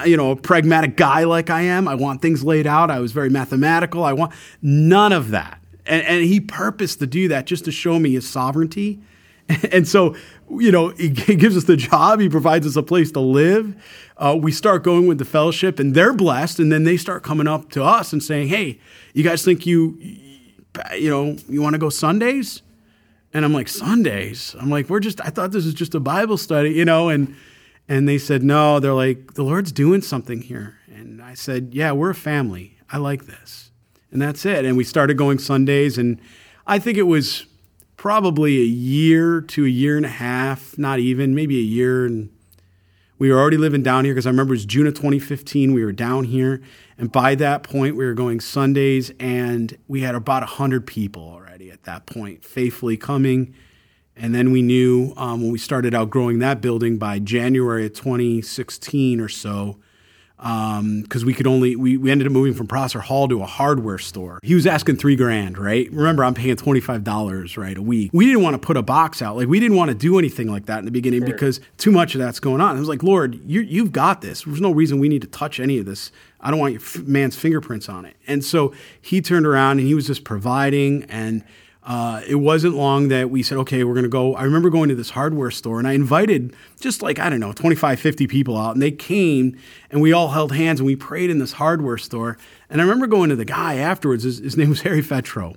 you 0.05 0.15
know, 0.15 0.31
a 0.31 0.36
pragmatic 0.36 0.95
guy 0.95 1.24
like 1.24 1.50
I 1.50 1.62
am, 1.62 1.88
I 1.88 1.95
want 1.95 2.21
things 2.21 2.43
laid 2.43 2.67
out. 2.67 2.91
I 2.91 3.00
was 3.00 3.12
very 3.12 3.29
mathematical. 3.29 4.03
I 4.03 4.13
want 4.13 4.31
none 4.62 5.12
of 5.12 5.31
that. 5.31 5.59
And, 5.88 6.03
and 6.03 6.24
he 6.24 6.39
purposed 6.39 7.00
to 7.00 7.07
do 7.07 7.27
that 7.29 7.48
just 7.48 7.65
to 7.65 7.71
show 7.71 7.98
me 7.98 8.12
his 8.12 8.29
sovereignty. 8.29 9.01
And 9.72 9.88
so, 9.88 10.15
you 10.50 10.72
know, 10.72 10.89
he 10.98 11.10
gives 11.10 11.58
us 11.58 11.65
the 11.65 11.77
job. 11.77 12.20
He 12.20 12.29
provides 12.29 12.65
us 12.68 12.75
a 12.75 12.84
place 12.84 13.12
to 13.12 13.20
live. 13.20 13.75
Uh, 14.18 14.38
we 14.39 14.51
start 14.51 14.84
going 14.84 15.08
with 15.08 15.18
the 15.18 15.25
fellowship, 15.25 15.79
and 15.79 15.94
they're 15.94 16.13
blessed. 16.13 16.60
And 16.60 16.72
then 16.72 16.84
they 16.84 16.98
start 16.98 17.24
coming 17.24 17.48
up 17.48 17.70
to 17.72 17.84
us 17.84 18.13
and 18.13 18.22
saying, 18.22 18.50
"Hey, 18.50 18.79
you 19.13 19.24
guys 19.24 19.44
think 19.44 19.65
you, 19.65 19.98
you 20.96 21.10
know, 21.10 21.36
you 21.48 21.62
want 21.62 21.74
to 21.74 21.79
go 21.79 21.89
Sundays?" 21.89 22.62
And 23.34 23.46
I'm 23.46 23.53
like, 23.53 23.68
"Sundays?" 23.68 24.56
I'm 24.60 24.70
like, 24.70 24.89
"We're 24.89 25.00
just. 25.00 25.22
I 25.22 25.29
thought 25.29 25.51
this 25.51 25.65
was 25.65 25.74
just 25.74 25.96
a 25.96 26.00
Bible 26.00 26.38
study, 26.38 26.72
you 26.72 26.86
know." 26.86 27.10
And 27.10 27.36
and 27.88 28.08
they 28.08 28.18
said, 28.18 28.44
"No." 28.44 28.79
They're 28.79 28.94
like, 28.94 29.36
"The 29.36 29.44
Lord's 29.44 29.72
doing 29.72 30.01
something 30.01 30.41
here." 30.41 30.77
And 30.94 31.22
I 31.22 31.34
said, 31.34 31.70
"Yeah, 31.74 31.91
we're 31.94 32.12
a 32.12 32.15
family. 32.15 32.77
I 32.91 32.98
like 32.98 33.25
this." 33.25 33.72
And 34.12 34.22
that's 34.22 34.46
it. 34.46 34.65
And 34.65 34.75
we 34.75 34.84
started 34.84 35.18
going 35.18 35.38
Sundays, 35.38 35.98
and 35.98 36.20
I 36.65 36.79
think 36.79 36.98
it 36.98 37.03
was 37.03 37.46
probably 38.00 38.62
a 38.62 38.65
year 38.65 39.41
to 39.41 39.65
a 39.65 39.68
year 39.68 39.98
and 39.98 40.06
a 40.06 40.10
half, 40.10 40.77
not 40.77 41.00
even, 41.00 41.36
maybe 41.36 41.58
a 41.58 41.62
year. 41.62 42.06
And 42.06 42.29
we 43.18 43.29
were 43.29 43.38
already 43.38 43.58
living 43.58 43.84
down 43.84 44.06
here 44.06 44.13
because 44.13 44.25
I 44.25 44.29
remember 44.29 44.53
it 44.53 44.56
was 44.56 44.65
June 44.65 44.88
of 44.88 44.94
2015. 44.94 45.74
We 45.74 45.84
were 45.84 45.91
down 45.91 46.24
here. 46.24 46.62
And 46.98 47.12
by 47.12 47.36
that 47.36 47.62
point, 47.62 47.98
we 47.98 48.06
were 48.06 48.13
going 48.13 48.39
Sundays, 48.39 49.12
and 49.20 49.77
we 49.89 50.00
had 50.00 50.15
about 50.15 50.44
100 50.44 50.88
people 50.88 51.24
already 51.24 51.72
at 51.72 51.84
that 51.84 52.06
point, 52.06 52.46
faithfully 52.46 52.96
coming. 52.96 53.53
And 54.15 54.34
then 54.34 54.53
we 54.53 54.62
knew 54.62 55.13
um, 55.18 55.41
when 55.41 55.51
we 55.51 55.60
started 55.60 55.94
outgrowing 55.94 56.39
that 56.39 56.62
building 56.62 57.00
by 57.00 57.20
January 57.20 57.86
of 57.86 57.91
2016 57.96 59.20
or 59.20 59.27
so, 59.27 59.77
Um, 60.41 61.01
because 61.01 61.25
we 61.25 61.33
could 61.33 61.47
only 61.47 61.75
we, 61.75 61.97
we 61.97 62.11
ended 62.11 62.25
up 62.25 62.31
moving 62.31 62.53
from 62.53 62.65
Prosser 62.65 63.01
Hall 63.01 63.27
to 63.27 63.41
a 63.41 63.45
hardware 63.45 63.97
store. 63.97 64.39
He 64.41 64.55
was 64.55 64.65
asking 64.65 64.95
three 64.95 65.17
grand, 65.17 65.57
right? 65.57 65.91
Remember, 65.91 66.23
I'm 66.23 66.33
paying 66.33 66.55
twenty 66.55 66.79
five 66.79 67.03
dollars 67.03 67.57
right 67.57 67.77
a 67.77 67.81
week. 67.81 68.11
We 68.13 68.25
didn't 68.25 68.41
want 68.41 68.53
to 68.53 68.65
put 68.65 68.77
a 68.77 68.81
box 68.81 69.21
out, 69.21 69.35
like 69.35 69.49
we 69.49 69.59
didn't 69.59 69.75
want 69.75 69.89
to 69.89 69.95
do 69.95 70.17
anything 70.17 70.47
like 70.47 70.67
that 70.67 70.79
in 70.79 70.85
the 70.85 70.91
beginning 70.91 71.25
because 71.25 71.59
too 71.77 71.91
much 71.91 72.15
of 72.15 72.19
that's 72.19 72.39
going 72.39 72.61
on. 72.61 72.77
I 72.77 72.79
was 72.79 72.87
like, 72.87 73.03
Lord, 73.03 73.35
you 73.45 73.59
you've 73.59 73.91
got 73.91 74.21
this. 74.21 74.43
There's 74.43 74.61
no 74.61 74.71
reason 74.71 74.99
we 74.99 75.09
need 75.09 75.23
to 75.23 75.27
touch 75.27 75.59
any 75.59 75.77
of 75.77 75.85
this. 75.85 76.09
I 76.39 76.51
don't 76.51 76.59
want 76.59 76.71
your 76.71 76.81
f- 76.81 76.99
man's 77.03 77.35
fingerprints 77.35 77.89
on 77.89 78.05
it. 78.05 78.15
And 78.25 78.41
so 78.45 78.73
he 79.01 79.19
turned 79.19 79.45
around 79.45 79.79
and 79.79 79.87
he 79.87 79.93
was 79.93 80.07
just 80.07 80.23
providing 80.23 81.03
and. 81.09 81.43
Uh, 81.83 82.22
it 82.27 82.35
wasn't 82.35 82.75
long 82.75 83.07
that 83.07 83.29
we 83.29 83.42
said, 83.42 83.57
okay, 83.57 83.83
we're 83.83 83.94
going 83.94 84.03
to 84.03 84.09
go. 84.09 84.35
I 84.35 84.44
remember 84.44 84.70
going 84.70 84.89
to 84.89 84.96
this 84.96 85.11
hardware 85.11 85.50
store 85.50 85.79
and 85.79 85.87
I 85.87 85.94
invited 85.94 86.53
just 86.79 87.01
like, 87.01 87.20
I 87.20 87.29
don't 87.29 87.39
know, 87.39 87.53
25, 87.53 88.00
50 88.00 88.27
people 88.27 88.57
out. 88.57 88.75
And 88.75 88.81
they 88.81 88.92
came 88.92 89.57
and 89.89 90.01
we 90.01 90.11
all 90.11 90.29
held 90.29 90.51
hands 90.51 90.79
and 90.79 90.87
we 90.87 90.96
prayed 90.96 91.29
in 91.29 91.39
this 91.39 91.53
hardware 91.53 91.98
store. 91.98 92.37
And 92.70 92.81
I 92.81 92.83
remember 92.83 93.07
going 93.07 93.29
to 93.29 93.35
the 93.35 93.46
guy 93.46 93.75
afterwards. 93.75 94.24
His, 94.24 94.39
his 94.39 94.57
name 94.57 94.70
was 94.70 94.81
Harry 94.81 95.01
Fetro. 95.01 95.55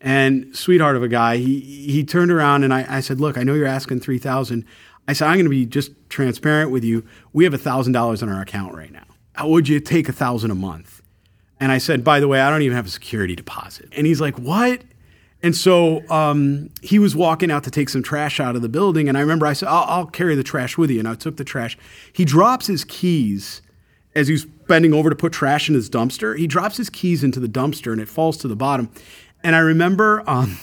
And 0.00 0.54
sweetheart 0.54 0.96
of 0.96 1.02
a 1.02 1.08
guy, 1.08 1.38
he, 1.38 1.60
he 1.60 2.04
turned 2.04 2.30
around 2.30 2.64
and 2.64 2.74
I, 2.74 2.96
I 2.96 3.00
said, 3.00 3.20
look, 3.20 3.38
I 3.38 3.42
know 3.42 3.54
you're 3.54 3.66
asking 3.66 4.00
3000 4.00 4.66
I 5.08 5.12
said, 5.14 5.26
I'm 5.26 5.34
going 5.34 5.44
to 5.44 5.50
be 5.50 5.66
just 5.66 5.92
transparent 6.08 6.70
with 6.70 6.84
you. 6.84 7.04
We 7.32 7.44
have 7.44 7.52
$1,000 7.52 8.22
in 8.22 8.28
our 8.28 8.40
account 8.40 8.74
right 8.74 8.92
now. 8.92 9.04
How 9.34 9.48
would 9.48 9.68
you 9.68 9.80
take 9.80 10.08
a 10.08 10.12
1000 10.12 10.50
a 10.50 10.54
month? 10.54 11.02
And 11.58 11.72
I 11.72 11.78
said, 11.78 12.04
by 12.04 12.20
the 12.20 12.28
way, 12.28 12.40
I 12.40 12.50
don't 12.50 12.62
even 12.62 12.76
have 12.76 12.86
a 12.86 12.90
security 12.90 13.34
deposit. 13.34 13.88
And 13.92 14.06
he's 14.06 14.20
like, 14.20 14.38
what? 14.38 14.82
And 15.42 15.56
so 15.56 16.08
um, 16.08 16.70
he 16.82 16.98
was 16.98 17.16
walking 17.16 17.50
out 17.50 17.64
to 17.64 17.70
take 17.70 17.88
some 17.88 18.02
trash 18.02 18.38
out 18.38 18.54
of 18.54 18.62
the 18.62 18.68
building. 18.68 19.08
And 19.08 19.18
I 19.18 19.20
remember 19.22 19.46
I 19.46 19.54
said, 19.54 19.68
I'll, 19.68 19.84
I'll 19.88 20.06
carry 20.06 20.34
the 20.34 20.44
trash 20.44 20.78
with 20.78 20.90
you. 20.90 21.00
And 21.00 21.08
I 21.08 21.14
took 21.14 21.36
the 21.36 21.44
trash. 21.44 21.76
He 22.12 22.24
drops 22.24 22.66
his 22.66 22.84
keys 22.84 23.60
as 24.14 24.28
he's 24.28 24.44
bending 24.44 24.94
over 24.94 25.10
to 25.10 25.16
put 25.16 25.32
trash 25.32 25.68
in 25.68 25.74
his 25.74 25.90
dumpster. 25.90 26.38
He 26.38 26.46
drops 26.46 26.76
his 26.76 26.88
keys 26.88 27.24
into 27.24 27.40
the 27.40 27.48
dumpster 27.48 27.92
and 27.92 28.00
it 28.00 28.08
falls 28.08 28.36
to 28.38 28.48
the 28.48 28.56
bottom. 28.56 28.90
And 29.42 29.56
I 29.56 29.60
remember 29.60 30.22
um, 30.28 30.58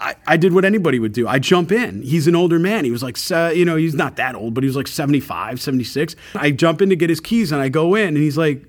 I, 0.00 0.16
I 0.26 0.36
did 0.36 0.54
what 0.54 0.64
anybody 0.64 0.98
would 0.98 1.12
do. 1.12 1.28
I 1.28 1.38
jump 1.38 1.70
in. 1.70 2.02
He's 2.02 2.26
an 2.26 2.34
older 2.34 2.58
man. 2.58 2.84
He 2.84 2.90
was 2.90 3.02
like, 3.02 3.18
you 3.54 3.64
know, 3.64 3.76
he's 3.76 3.94
not 3.94 4.16
that 4.16 4.34
old, 4.34 4.54
but 4.54 4.64
he 4.64 4.66
was 4.66 4.76
like 4.76 4.88
75, 4.88 5.60
76. 5.60 6.16
I 6.34 6.50
jump 6.50 6.80
in 6.80 6.88
to 6.88 6.96
get 6.96 7.10
his 7.10 7.20
keys 7.20 7.52
and 7.52 7.60
I 7.60 7.68
go 7.68 7.94
in 7.94 8.08
and 8.08 8.16
he's 8.16 8.38
like, 8.38 8.64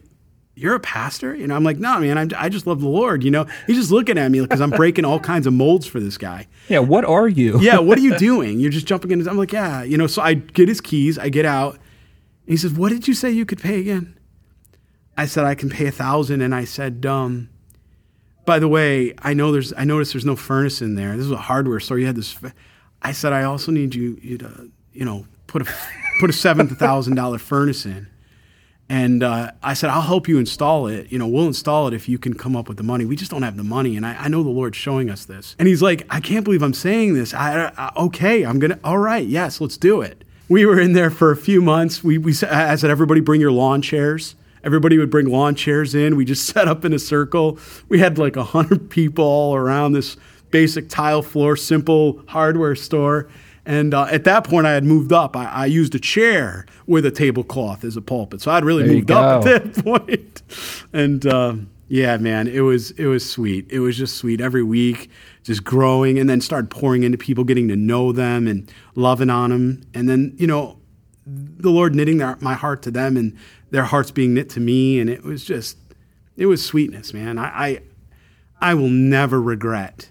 you're 0.61 0.75
a 0.75 0.79
pastor? 0.79 1.35
You 1.35 1.47
know, 1.47 1.55
I'm 1.55 1.63
like, 1.63 1.77
no, 1.77 1.99
man, 1.99 2.17
I'm, 2.17 2.29
I 2.37 2.49
just 2.49 2.67
love 2.67 2.81
the 2.81 2.87
Lord. 2.87 3.23
You 3.23 3.31
know, 3.31 3.45
he's 3.65 3.77
just 3.77 3.91
looking 3.91 4.17
at 4.17 4.29
me 4.29 4.39
because 4.41 4.61
I'm 4.61 4.69
breaking 4.69 5.05
all 5.05 5.19
kinds 5.19 5.47
of 5.47 5.53
molds 5.53 5.87
for 5.87 5.99
this 5.99 6.17
guy. 6.17 6.47
Yeah, 6.69 6.79
what 6.79 7.03
are 7.03 7.27
you? 7.27 7.59
Yeah, 7.59 7.79
what 7.79 7.97
are 7.97 8.01
you 8.01 8.17
doing? 8.17 8.59
You're 8.59 8.71
just 8.71 8.85
jumping 8.85 9.11
in. 9.11 9.27
I'm 9.27 9.37
like, 9.37 9.51
yeah, 9.51 9.83
you 9.83 9.97
know. 9.97 10.07
So 10.07 10.21
I 10.21 10.35
get 10.35 10.67
his 10.67 10.79
keys. 10.79 11.17
I 11.17 11.29
get 11.29 11.45
out. 11.45 11.73
And 11.73 12.53
he 12.53 12.57
says, 12.57 12.73
"What 12.73 12.89
did 12.89 13.07
you 13.07 13.13
say 13.13 13.31
you 13.31 13.45
could 13.45 13.59
pay 13.59 13.79
again?" 13.79 14.17
I 15.17 15.25
said, 15.25 15.45
"I 15.45 15.55
can 15.55 15.69
pay 15.69 15.87
a 15.87 15.91
thousand. 15.91 16.41
And 16.41 16.53
I 16.53 16.65
said, 16.65 17.05
um, 17.05 17.49
"By 18.45 18.59
the 18.59 18.67
way, 18.67 19.13
I 19.19 19.33
know 19.33 19.51
there's. 19.51 19.73
I 19.75 19.83
noticed 19.83 20.13
there's 20.13 20.25
no 20.25 20.35
furnace 20.35 20.81
in 20.81 20.95
there. 20.95 21.15
This 21.17 21.25
is 21.25 21.31
a 21.31 21.37
hardware 21.37 21.79
store. 21.79 21.97
You 21.99 22.07
had 22.07 22.15
this." 22.15 22.35
f-" 22.43 22.53
I 23.01 23.11
said, 23.13 23.33
"I 23.33 23.43
also 23.43 23.71
need 23.71 23.95
you, 23.95 24.19
you 24.21 24.37
to, 24.37 24.69
you 24.93 25.05
know, 25.05 25.25
put 25.47 25.63
a 25.63 25.73
put 26.19 26.29
a 26.29 26.33
seven 26.33 26.67
thousand 26.67 27.15
dollar 27.15 27.37
furnace 27.39 27.85
in." 27.85 28.07
And 28.91 29.23
uh, 29.23 29.53
I 29.63 29.73
said, 29.73 29.89
I'll 29.89 30.01
help 30.01 30.27
you 30.27 30.37
install 30.37 30.87
it. 30.87 31.13
You 31.13 31.17
know, 31.17 31.25
we'll 31.25 31.47
install 31.47 31.87
it 31.87 31.93
if 31.93 32.09
you 32.09 32.17
can 32.17 32.33
come 32.33 32.57
up 32.57 32.67
with 32.67 32.75
the 32.75 32.83
money. 32.83 33.05
We 33.05 33.15
just 33.15 33.31
don't 33.31 33.43
have 33.43 33.55
the 33.55 33.63
money. 33.63 33.95
And 33.95 34.05
I, 34.05 34.25
I 34.25 34.27
know 34.27 34.43
the 34.43 34.49
Lord's 34.49 34.75
showing 34.75 35.09
us 35.09 35.23
this. 35.23 35.55
And 35.57 35.69
he's 35.69 35.81
like, 35.81 36.05
I 36.09 36.19
can't 36.19 36.43
believe 36.43 36.61
I'm 36.61 36.73
saying 36.73 37.13
this. 37.13 37.33
I, 37.33 37.71
I, 37.77 37.93
okay, 37.95 38.43
I'm 38.43 38.59
going 38.59 38.71
to, 38.71 38.79
all 38.83 38.97
right, 38.97 39.25
yes, 39.25 39.61
let's 39.61 39.77
do 39.77 40.01
it. 40.01 40.25
We 40.49 40.65
were 40.65 40.77
in 40.77 40.91
there 40.91 41.09
for 41.09 41.31
a 41.31 41.37
few 41.37 41.61
months. 41.61 42.03
We, 42.03 42.17
we, 42.17 42.31
I 42.31 42.75
said, 42.75 42.89
everybody 42.89 43.21
bring 43.21 43.39
your 43.39 43.53
lawn 43.53 43.81
chairs. 43.81 44.35
Everybody 44.61 44.97
would 44.97 45.09
bring 45.09 45.27
lawn 45.27 45.55
chairs 45.55 45.95
in. 45.95 46.17
We 46.17 46.25
just 46.25 46.45
set 46.53 46.67
up 46.67 46.83
in 46.83 46.91
a 46.91 46.99
circle. 46.99 47.59
We 47.87 47.99
had 47.99 48.17
like 48.17 48.35
100 48.35 48.89
people 48.89 49.23
all 49.23 49.55
around 49.55 49.93
this 49.93 50.17
basic 50.49 50.89
tile 50.89 51.21
floor, 51.21 51.55
simple 51.55 52.23
hardware 52.27 52.75
store. 52.75 53.29
And 53.65 53.93
uh, 53.93 54.05
at 54.05 54.23
that 54.23 54.43
point, 54.43 54.65
I 54.65 54.73
had 54.73 54.83
moved 54.83 55.13
up. 55.13 55.35
I, 55.35 55.45
I 55.45 55.65
used 55.67 55.93
a 55.93 55.99
chair 55.99 56.65
with 56.87 57.05
a 57.05 57.11
tablecloth 57.11 57.83
as 57.83 57.95
a 57.95 58.01
pulpit, 58.01 58.41
so 58.41 58.51
I'd 58.51 58.65
really 58.65 58.83
There 58.83 58.95
moved 58.95 59.11
up 59.11 59.45
at 59.45 59.73
that 59.73 59.83
point. 59.83 60.41
And 60.93 61.25
um, 61.27 61.69
yeah, 61.87 62.17
man, 62.17 62.47
it 62.47 62.61
was 62.61 62.91
it 62.91 63.05
was 63.05 63.29
sweet. 63.29 63.67
It 63.69 63.79
was 63.79 63.97
just 63.97 64.15
sweet 64.15 64.41
every 64.41 64.63
week, 64.63 65.09
just 65.43 65.63
growing, 65.63 66.17
and 66.17 66.29
then 66.29 66.41
started 66.41 66.69
pouring 66.71 67.03
into 67.03 67.17
people, 67.17 67.43
getting 67.43 67.67
to 67.67 67.75
know 67.75 68.11
them 68.11 68.47
and 68.47 68.71
loving 68.95 69.29
on 69.29 69.49
them, 69.49 69.83
and 69.93 70.09
then 70.09 70.33
you 70.37 70.47
know, 70.47 70.79
the 71.25 71.69
Lord 71.69 71.93
knitting 71.93 72.17
their, 72.17 72.37
my 72.41 72.53
heart 72.53 72.81
to 72.83 72.91
them, 72.91 73.15
and 73.15 73.37
their 73.69 73.83
hearts 73.83 74.09
being 74.09 74.33
knit 74.33 74.49
to 74.51 74.59
me, 74.59 74.99
and 74.99 75.09
it 75.09 75.23
was 75.23 75.45
just 75.45 75.77
it 76.35 76.47
was 76.47 76.65
sweetness, 76.65 77.13
man. 77.13 77.37
I 77.37 77.45
I, 77.45 77.79
I 78.59 78.73
will 78.73 78.89
never 78.89 79.41
regret 79.41 80.09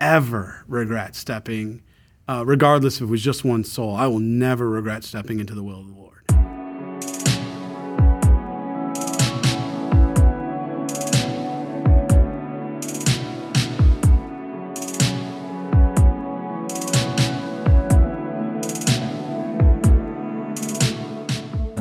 ever 0.00 0.64
regret 0.68 1.16
stepping, 1.16 1.82
uh, 2.28 2.44
regardless 2.46 2.96
if 2.96 3.02
it 3.02 3.06
was 3.06 3.22
just 3.22 3.44
one 3.44 3.64
soul. 3.64 3.96
I 3.96 4.06
will 4.06 4.20
never 4.20 4.68
regret 4.68 5.02
stepping 5.02 5.40
into 5.40 5.54
the 5.54 5.62
will 5.62 5.80
of 5.80 5.86
the 5.86 5.92
Lord. 5.92 6.04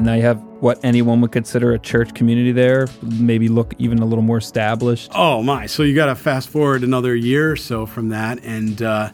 now 0.07 0.13
you 0.13 0.21
have 0.21 0.41
what 0.61 0.79
anyone 0.85 1.19
would 1.19 1.33
consider 1.33 1.73
a 1.73 1.79
church 1.79 2.13
community 2.13 2.53
there, 2.53 2.87
maybe 3.01 3.49
look 3.49 3.73
even 3.77 3.99
a 3.99 4.05
little 4.05 4.23
more 4.23 4.37
established. 4.37 5.11
Oh 5.13 5.43
my! 5.43 5.65
So 5.65 5.83
you 5.83 5.93
got 5.93 6.05
to 6.05 6.15
fast 6.15 6.47
forward 6.47 6.83
another 6.83 7.13
year 7.13 7.51
or 7.51 7.57
so 7.57 7.85
from 7.85 8.07
that, 8.09 8.41
and 8.41 8.81
uh, 8.81 9.11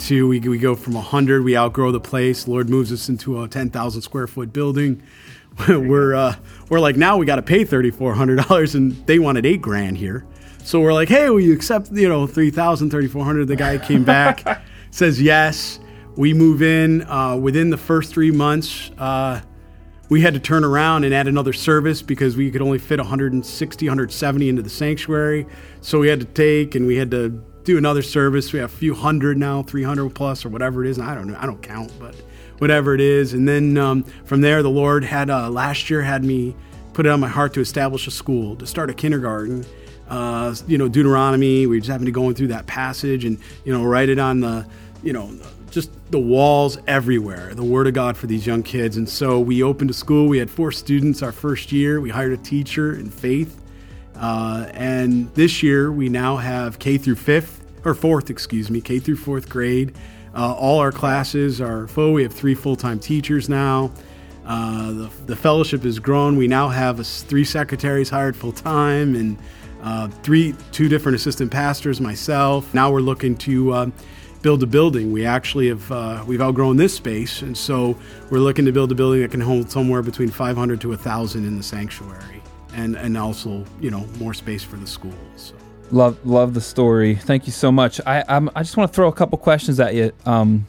to 0.00 0.28
we 0.28 0.40
we 0.40 0.58
go 0.58 0.74
from 0.74 0.94
hundred, 0.94 1.44
we 1.44 1.56
outgrow 1.56 1.92
the 1.92 2.00
place. 2.00 2.48
Lord 2.48 2.68
moves 2.68 2.92
us 2.92 3.08
into 3.08 3.42
a 3.42 3.48
ten 3.48 3.70
thousand 3.70 4.02
square 4.02 4.26
foot 4.26 4.52
building. 4.52 5.02
we're 5.68 6.14
uh, 6.14 6.36
we're 6.68 6.80
like 6.80 6.96
now 6.96 7.16
we 7.16 7.26
got 7.26 7.36
to 7.36 7.42
pay 7.42 7.64
thirty 7.64 7.90
four 7.90 8.14
hundred 8.14 8.36
dollars, 8.46 8.74
and 8.74 8.92
they 9.06 9.18
wanted 9.18 9.44
eight 9.44 9.62
grand 9.62 9.98
here. 9.98 10.26
So 10.64 10.80
we're 10.80 10.92
like, 10.92 11.08
hey, 11.08 11.30
will 11.30 11.40
you 11.40 11.54
accept 11.54 11.90
you 11.92 12.08
know 12.08 12.26
3,000, 12.26 12.90
3,400? 12.90 13.48
The 13.48 13.56
guy 13.56 13.78
came 13.78 14.04
back, 14.04 14.62
says 14.90 15.20
yes. 15.20 15.80
We 16.16 16.34
move 16.34 16.62
in 16.62 17.02
uh, 17.02 17.36
within 17.36 17.70
the 17.70 17.78
first 17.78 18.12
three 18.12 18.30
months. 18.30 18.90
Uh, 18.98 19.40
we 20.10 20.20
had 20.20 20.34
to 20.34 20.40
turn 20.40 20.64
around 20.64 21.04
and 21.04 21.14
add 21.14 21.26
another 21.28 21.52
service 21.52 22.02
because 22.02 22.36
we 22.36 22.50
could 22.50 22.62
only 22.62 22.78
fit 22.78 22.98
160, 22.98 23.86
170 23.86 24.48
into 24.48 24.62
the 24.62 24.70
sanctuary. 24.70 25.46
So 25.80 26.00
we 26.00 26.08
had 26.08 26.20
to 26.20 26.26
take 26.26 26.74
and 26.74 26.86
we 26.86 26.96
had 26.96 27.10
to 27.12 27.42
do 27.68 27.76
another 27.78 28.02
service. 28.02 28.52
We 28.52 28.60
have 28.60 28.72
a 28.72 28.76
few 28.76 28.94
hundred 28.94 29.36
now, 29.36 29.62
300 29.62 30.08
plus 30.14 30.44
or 30.44 30.48
whatever 30.48 30.84
it 30.84 30.90
is. 30.90 30.98
I 30.98 31.14
don't 31.14 31.28
know. 31.28 31.36
I 31.38 31.44
don't 31.44 31.62
count, 31.62 31.92
but 32.00 32.14
whatever 32.58 32.94
it 32.94 33.00
is. 33.00 33.34
And 33.34 33.46
then 33.46 33.76
um, 33.76 34.04
from 34.24 34.40
there, 34.40 34.62
the 34.62 34.70
Lord 34.70 35.04
had 35.04 35.28
uh, 35.28 35.50
last 35.50 35.90
year 35.90 36.00
had 36.00 36.24
me 36.24 36.56
put 36.94 37.04
it 37.04 37.10
on 37.10 37.20
my 37.20 37.28
heart 37.28 37.52
to 37.54 37.60
establish 37.60 38.06
a 38.06 38.10
school, 38.10 38.56
to 38.56 38.66
start 38.66 38.88
a 38.88 38.94
kindergarten. 38.94 39.66
Uh, 40.08 40.54
you 40.66 40.78
know, 40.78 40.88
Deuteronomy. 40.88 41.66
We 41.66 41.78
just 41.78 41.90
happened 41.90 42.06
to 42.06 42.12
going 42.12 42.34
through 42.34 42.48
that 42.48 42.66
passage 42.66 43.26
and 43.26 43.38
you 43.66 43.72
know 43.74 43.84
write 43.84 44.08
it 44.08 44.18
on 44.18 44.40
the 44.40 44.66
you 45.02 45.12
know 45.12 45.30
just 45.70 45.90
the 46.10 46.18
walls 46.18 46.78
everywhere, 46.86 47.54
the 47.54 47.62
Word 47.62 47.86
of 47.86 47.92
God 47.92 48.16
for 48.16 48.26
these 48.26 48.46
young 48.46 48.62
kids. 48.62 48.96
And 48.96 49.06
so 49.06 49.38
we 49.38 49.62
opened 49.62 49.90
a 49.90 49.92
school. 49.92 50.26
We 50.26 50.38
had 50.38 50.50
four 50.50 50.72
students 50.72 51.22
our 51.22 51.32
first 51.32 51.70
year. 51.70 52.00
We 52.00 52.08
hired 52.08 52.32
a 52.32 52.38
teacher 52.38 52.94
in 52.94 53.10
faith. 53.10 53.60
Uh, 54.16 54.66
and 54.72 55.32
this 55.34 55.62
year 55.62 55.92
we 55.92 56.08
now 56.08 56.36
have 56.36 56.78
K 56.78 56.98
through 56.98 57.14
fifth, 57.16 57.57
or 57.84 57.94
fourth, 57.94 58.30
excuse 58.30 58.70
me, 58.70 58.80
K 58.80 58.98
through 58.98 59.16
fourth 59.16 59.48
grade. 59.48 59.94
Uh, 60.34 60.52
all 60.52 60.78
our 60.78 60.92
classes 60.92 61.60
are 61.60 61.88
full. 61.88 62.12
We 62.12 62.22
have 62.22 62.32
three 62.32 62.54
full 62.54 62.76
time 62.76 62.98
teachers 62.98 63.48
now. 63.48 63.90
Uh, 64.44 64.92
the, 64.92 65.10
the, 65.26 65.36
fellowship 65.36 65.82
has 65.82 65.98
grown. 65.98 66.36
We 66.36 66.48
now 66.48 66.68
have 66.68 67.00
a, 67.00 67.04
three 67.04 67.44
secretaries 67.44 68.08
hired 68.08 68.34
full 68.34 68.52
time 68.52 69.14
and 69.14 69.36
uh, 69.82 70.08
three, 70.22 70.54
two 70.72 70.88
different 70.88 71.16
assistant 71.16 71.50
pastors, 71.50 72.00
myself. 72.00 72.72
Now 72.72 72.90
we're 72.90 73.00
looking 73.00 73.36
to 73.38 73.72
uh, 73.72 73.90
build 74.42 74.62
a 74.62 74.66
building. 74.66 75.12
We 75.12 75.26
actually 75.26 75.68
have 75.68 75.90
uh, 75.92 76.24
we've 76.26 76.40
outgrown 76.40 76.76
this 76.76 76.94
space, 76.94 77.42
and 77.42 77.56
so 77.56 77.96
we're 78.30 78.38
looking 78.38 78.64
to 78.64 78.72
build 78.72 78.90
a 78.90 78.94
building 78.94 79.20
that 79.20 79.30
can 79.30 79.40
hold 79.40 79.70
somewhere 79.70 80.02
between 80.02 80.30
500 80.30 80.80
to 80.80 80.88
1,000 80.88 81.46
in 81.46 81.56
the 81.56 81.62
sanctuary, 81.62 82.42
and 82.74 82.96
and 82.96 83.16
also 83.16 83.64
you 83.80 83.90
know 83.90 84.06
more 84.18 84.34
space 84.34 84.64
for 84.64 84.76
the 84.76 84.86
schools. 84.86 85.14
So. 85.36 85.67
Love 85.90 86.24
love 86.26 86.52
the 86.52 86.60
story. 86.60 87.14
Thank 87.14 87.46
you 87.46 87.52
so 87.52 87.72
much. 87.72 87.98
I 88.04 88.22
I'm, 88.28 88.50
i 88.54 88.62
just 88.62 88.76
want 88.76 88.92
to 88.92 88.94
throw 88.94 89.08
a 89.08 89.12
couple 89.12 89.38
questions 89.38 89.80
at 89.80 89.94
you. 89.94 90.12
Um, 90.26 90.66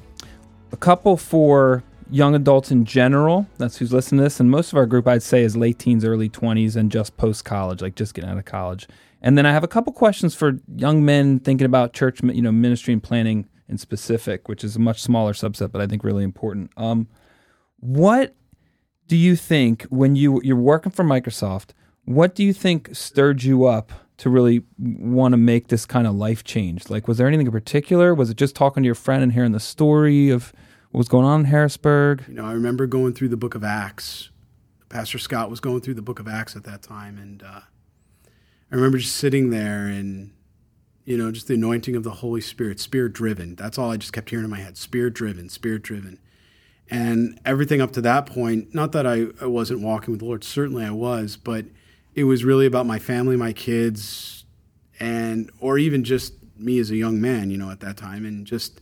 a 0.71 0.77
couple 0.77 1.17
for 1.17 1.83
young 2.09 2.35
adults 2.35 2.71
in 2.71 2.85
general. 2.85 3.45
That's 3.57 3.77
who's 3.77 3.91
listening 3.91 4.19
to 4.19 4.23
this, 4.23 4.39
and 4.39 4.49
most 4.49 4.71
of 4.71 4.77
our 4.77 4.85
group 4.85 5.07
I'd 5.07 5.21
say 5.21 5.43
is 5.43 5.57
late 5.57 5.77
teens, 5.77 6.05
early 6.05 6.29
20s, 6.29 6.77
and 6.77 6.89
just 6.89 7.17
post 7.17 7.43
college, 7.43 7.81
like 7.81 7.95
just 7.95 8.13
getting 8.13 8.29
out 8.29 8.37
of 8.37 8.45
college. 8.45 8.87
And 9.21 9.37
then 9.37 9.45
I 9.45 9.51
have 9.51 9.63
a 9.63 9.67
couple 9.67 9.91
questions 9.91 10.35
for 10.35 10.59
young 10.73 11.03
men 11.03 11.39
thinking 11.39 11.65
about 11.65 11.91
church, 11.91 12.21
you 12.23 12.41
know, 12.41 12.53
ministry 12.53 12.93
and 12.93 13.03
planning 13.03 13.49
in 13.67 13.77
specific, 13.77 14.47
which 14.47 14.63
is 14.63 14.77
a 14.77 14.79
much 14.79 15.01
smaller 15.01 15.33
subset, 15.33 15.71
but 15.71 15.81
I 15.81 15.87
think 15.87 16.05
really 16.05 16.23
important. 16.23 16.71
Um, 16.77 17.09
what 17.81 18.35
do 19.07 19.17
you 19.17 19.35
think 19.35 19.83
when 19.83 20.15
you 20.15 20.39
you're 20.45 20.55
working 20.55 20.93
for 20.93 21.03
Microsoft? 21.03 21.71
What 22.05 22.35
do 22.35 22.43
you 22.43 22.53
think 22.53 22.95
stirred 22.95 23.43
you 23.43 23.65
up 23.65 23.91
to 24.19 24.29
really 24.29 24.63
want 24.77 25.33
to 25.33 25.37
make 25.37 25.67
this 25.67 25.85
kind 25.85 26.07
of 26.07 26.15
life 26.15 26.43
change? 26.43 26.89
Like, 26.89 27.07
was 27.07 27.17
there 27.17 27.27
anything 27.27 27.47
in 27.47 27.51
particular? 27.51 28.13
Was 28.13 28.29
it 28.29 28.37
just 28.37 28.55
talking 28.55 28.83
to 28.83 28.85
your 28.85 28.95
friend 28.95 29.23
and 29.23 29.33
hearing 29.33 29.51
the 29.51 29.59
story 29.59 30.29
of 30.29 30.53
what 30.91 30.99
was 30.99 31.07
going 31.07 31.25
on 31.25 31.41
in 31.41 31.45
Harrisburg? 31.47 32.23
You 32.27 32.35
know, 32.35 32.45
I 32.45 32.53
remember 32.53 32.87
going 32.87 33.13
through 33.13 33.29
the 33.29 33.37
Book 33.37 33.55
of 33.55 33.63
Acts. 33.63 34.29
Pastor 34.89 35.19
Scott 35.19 35.49
was 35.49 35.59
going 35.59 35.81
through 35.81 35.93
the 35.95 36.01
Book 36.01 36.19
of 36.19 36.27
Acts 36.27 36.55
at 36.55 36.63
that 36.63 36.81
time, 36.81 37.17
and 37.17 37.43
uh, 37.43 37.61
I 38.71 38.75
remember 38.75 38.97
just 38.97 39.15
sitting 39.15 39.49
there 39.49 39.85
and 39.87 40.31
you 41.09 41.17
know, 41.17 41.31
just 41.31 41.47
the 41.47 41.55
anointing 41.55 41.95
of 41.95 42.03
the 42.03 42.11
Holy 42.11 42.39
Spirit, 42.39 42.79
spirit 42.79 43.13
driven. 43.13 43.55
That's 43.55 43.79
all 43.79 43.89
I 43.89 43.97
just 43.97 44.13
kept 44.13 44.29
hearing 44.29 44.45
in 44.45 44.51
my 44.51 44.59
head 44.59 44.77
spirit 44.77 45.15
driven, 45.15 45.49
spirit 45.49 45.81
driven. 45.81 46.19
And 46.87 47.39
everything 47.43 47.81
up 47.81 47.91
to 47.93 48.01
that 48.01 48.27
point, 48.27 48.75
not 48.75 48.91
that 48.91 49.07
I, 49.07 49.25
I 49.41 49.47
wasn't 49.47 49.81
walking 49.81 50.11
with 50.11 50.19
the 50.19 50.27
Lord, 50.27 50.43
certainly 50.43 50.85
I 50.85 50.91
was, 50.91 51.35
but 51.35 51.65
it 52.15 52.23
was 52.25 52.43
really 52.43 52.65
about 52.65 52.85
my 52.85 52.99
family, 52.99 53.35
my 53.35 53.53
kids, 53.53 54.45
and, 54.99 55.49
or 55.59 55.77
even 55.77 56.03
just 56.03 56.33
me 56.57 56.79
as 56.79 56.91
a 56.91 56.95
young 56.95 57.21
man, 57.21 57.49
you 57.49 57.57
know, 57.57 57.71
at 57.71 57.79
that 57.79 57.97
time, 57.97 58.25
and 58.25 58.45
just 58.45 58.81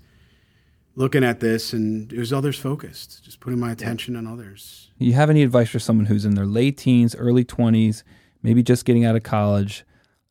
looking 0.96 1.24
at 1.24 1.40
this, 1.40 1.74
and 1.74 2.12
it 2.12 2.18
was 2.18 2.34
others 2.34 2.58
focused, 2.58 3.24
just 3.24 3.40
putting 3.40 3.60
my 3.60 3.72
attention 3.72 4.16
on 4.16 4.26
others. 4.26 4.90
You 4.98 5.14
have 5.14 5.30
any 5.30 5.44
advice 5.44 5.70
for 5.70 5.80
someone 5.80 6.08
who's 6.08 6.26
in 6.26 6.34
their 6.34 6.48
late 6.48 6.78
teens, 6.78 7.16
early 7.16 7.46
20s, 7.46 8.04
maybe 8.42 8.64
just 8.64 8.86
getting 8.86 9.06
out 9.06 9.16
of 9.16 9.24
college 9.24 9.86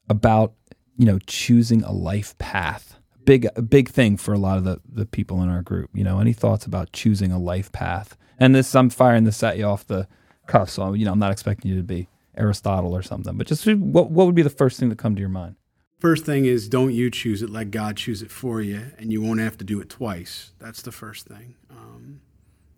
about 0.09 0.55
you 0.97 1.07
know, 1.07 1.19
choosing 1.27 1.83
a 1.83 1.93
life 1.93 2.37
path. 2.39 2.99
Big, 3.25 3.47
a 3.57 3.63
big 3.63 3.89
thing 3.89 4.17
for 4.17 4.33
a 4.33 4.39
lot 4.39 4.57
of 4.57 4.65
the, 4.65 4.81
the 4.89 5.05
people 5.05 5.43
in 5.43 5.49
our 5.49 5.63
group. 5.63 5.91
You 5.93 6.05
know, 6.05 6.21
any 6.21 6.33
thoughts 6.33 6.65
about 6.65 6.93
choosing 6.93 7.33
a 7.33 7.39
life 7.39 7.73
path? 7.73 8.17
And 8.39 8.55
this, 8.55 8.75
I'm 8.75 8.91
firing 8.91 9.25
this 9.25 9.43
at 9.43 9.59
you 9.59 9.65
off 9.65 9.87
the 9.87 10.07
cuff, 10.47 10.71
so 10.71 10.93
you 10.93 11.05
know, 11.05 11.13
I'm 11.13 11.19
not 11.19 11.33
expecting 11.33 11.71
you 11.71 11.77
to 11.77 11.83
be 11.83 12.09
Aristotle 12.37 12.95
or 12.95 13.03
something. 13.03 13.37
But 13.37 13.47
just 13.47 13.67
what 13.67 14.11
what 14.11 14.27
would 14.27 14.35
be 14.35 14.43
the 14.43 14.51
first 14.51 14.79
thing 14.79 14.89
that 14.91 14.99
come 14.99 15.15
to 15.15 15.21
your 15.21 15.29
mind? 15.29 15.57
First 15.99 16.27
thing 16.27 16.45
is 16.45 16.69
don't 16.69 16.93
you 16.93 17.11
choose 17.11 17.43
it, 17.43 17.51
let 17.51 17.71
God 17.71 17.97
choose 17.97 18.23
it 18.23 18.31
for 18.31 18.61
you, 18.61 18.93
and 18.99 19.11
you 19.11 19.23
won't 19.23 19.41
have 19.41 19.57
to 19.59 19.65
do 19.65 19.81
it 19.81 19.89
twice. 19.89 20.53
That's 20.59 20.83
the 20.83 20.93
first 20.93 21.27
thing. 21.27 21.57
Um, 21.71 22.21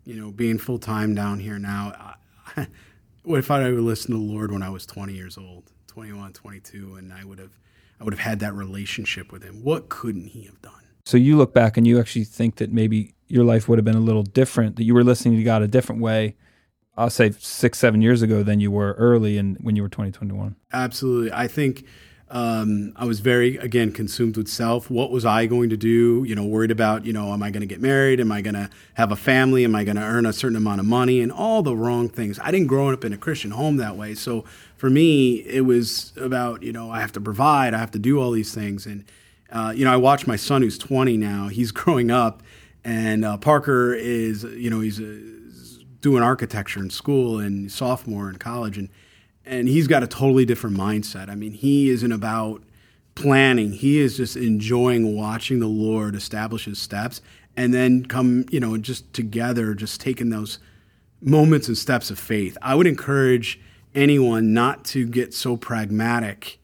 you 0.05 0.15
know, 0.15 0.31
being 0.31 0.57
full 0.57 0.79
time 0.79 1.13
down 1.15 1.39
here 1.39 1.59
now. 1.59 2.15
I, 2.55 2.67
what 3.23 3.39
if 3.39 3.51
I 3.51 3.69
would 3.69 3.79
listened 3.79 4.15
to 4.15 4.25
the 4.25 4.33
Lord 4.33 4.51
when 4.51 4.63
I 4.63 4.69
was 4.69 4.85
20 4.85 5.13
years 5.13 5.37
old, 5.37 5.71
21, 5.87 6.33
22, 6.33 6.95
and 6.95 7.13
I 7.13 7.23
would 7.25 7.39
have 7.39 7.59
I 7.99 8.05
would 8.05 8.13
have 8.13 8.21
had 8.21 8.39
that 8.39 8.53
relationship 8.53 9.31
with 9.31 9.43
him. 9.43 9.63
What 9.63 9.89
couldn't 9.89 10.27
he 10.27 10.43
have 10.43 10.61
done? 10.61 10.73
So 11.05 11.17
you 11.17 11.37
look 11.37 11.53
back 11.53 11.75
and 11.75 11.85
you 11.85 11.99
actually 11.99 12.23
think 12.23 12.55
that 12.57 12.71
maybe 12.71 13.13
your 13.27 13.43
life 13.43 13.67
would 13.67 13.77
have 13.77 13.85
been 13.85 13.95
a 13.95 14.01
little 14.01 14.23
different, 14.23 14.77
that 14.77 14.83
you 14.83 14.93
were 14.93 15.03
listening 15.03 15.37
to 15.37 15.43
God 15.43 15.61
a 15.61 15.67
different 15.67 16.01
way, 16.01 16.35
I'll 16.99 17.09
say 17.09 17.31
six, 17.31 17.79
seven 17.79 18.01
years 18.01 18.21
ago 18.21 18.43
than 18.43 18.59
you 18.59 18.71
were 18.71 18.93
early 18.93 19.37
and 19.37 19.57
when 19.61 19.77
you 19.77 19.81
were 19.81 19.87
2021. 19.87 20.57
Absolutely. 20.73 21.31
I 21.31 21.47
think 21.47 21.85
um, 22.29 22.91
I 22.97 23.05
was 23.05 23.21
very, 23.21 23.55
again, 23.55 23.93
consumed 23.93 24.35
with 24.35 24.49
self. 24.49 24.91
What 24.91 25.09
was 25.09 25.25
I 25.25 25.45
going 25.45 25.69
to 25.69 25.77
do? 25.77 26.25
You 26.27 26.35
know, 26.35 26.43
worried 26.43 26.71
about, 26.71 27.05
you 27.05 27.13
know, 27.13 27.31
am 27.31 27.41
I 27.41 27.51
going 27.51 27.61
to 27.61 27.67
get 27.67 27.81
married? 27.81 28.19
Am 28.19 28.33
I 28.33 28.41
going 28.41 28.53
to 28.55 28.69
have 28.95 29.13
a 29.13 29.15
family? 29.15 29.63
Am 29.63 29.75
I 29.75 29.85
going 29.85 29.95
to 29.95 30.03
earn 30.03 30.25
a 30.25 30.33
certain 30.33 30.57
amount 30.57 30.81
of 30.81 30.85
money? 30.85 31.21
And 31.21 31.31
all 31.31 31.63
the 31.63 31.75
wrong 31.75 32.09
things. 32.09 32.37
I 32.43 32.51
didn't 32.51 32.67
grow 32.67 32.91
up 32.91 33.05
in 33.05 33.13
a 33.13 33.17
Christian 33.17 33.51
home 33.51 33.77
that 33.77 33.95
way. 33.95 34.13
So 34.13 34.43
for 34.75 34.89
me, 34.89 35.37
it 35.45 35.61
was 35.61 36.11
about, 36.17 36.63
you 36.63 36.73
know, 36.73 36.91
I 36.91 36.99
have 36.99 37.13
to 37.13 37.21
provide, 37.21 37.73
I 37.73 37.77
have 37.77 37.91
to 37.91 37.99
do 37.99 38.19
all 38.19 38.31
these 38.31 38.53
things. 38.53 38.85
And, 38.85 39.05
uh, 39.53 39.71
you 39.73 39.85
know, 39.85 39.93
I 39.93 39.97
watch 39.97 40.27
my 40.27 40.35
son 40.35 40.63
who's 40.63 40.77
20 40.77 41.15
now, 41.15 41.47
he's 41.47 41.71
growing 41.71 42.11
up, 42.11 42.43
and 42.83 43.23
uh, 43.23 43.37
Parker 43.37 43.93
is, 43.93 44.43
you 44.43 44.69
know, 44.69 44.81
he's 44.81 44.99
uh, 44.99 45.19
doing 46.01 46.23
architecture 46.23 46.79
in 46.79 46.89
school 46.89 47.39
and 47.39 47.71
sophomore 47.71 48.29
in 48.29 48.37
college. 48.37 48.77
And, 48.77 48.89
and 49.45 49.67
he's 49.67 49.87
got 49.87 50.03
a 50.03 50.07
totally 50.07 50.45
different 50.45 50.77
mindset. 50.77 51.29
I 51.29 51.35
mean, 51.35 51.51
he 51.51 51.89
isn't 51.89 52.11
about 52.11 52.63
planning. 53.15 53.73
He 53.73 53.99
is 53.99 54.15
just 54.17 54.35
enjoying 54.37 55.15
watching 55.15 55.59
the 55.59 55.67
Lord 55.67 56.15
establish 56.15 56.65
his 56.65 56.79
steps 56.79 57.21
and 57.57 57.73
then 57.73 58.05
come, 58.05 58.45
you 58.51 58.59
know, 58.59 58.77
just 58.77 59.11
together, 59.13 59.73
just 59.73 59.99
taking 59.99 60.29
those 60.29 60.59
moments 61.21 61.67
and 61.67 61.77
steps 61.77 62.09
of 62.09 62.17
faith. 62.17 62.57
I 62.61 62.75
would 62.75 62.87
encourage 62.87 63.59
anyone 63.93 64.53
not 64.53 64.85
to 64.85 65.05
get 65.05 65.33
so 65.33 65.57
pragmatic 65.57 66.59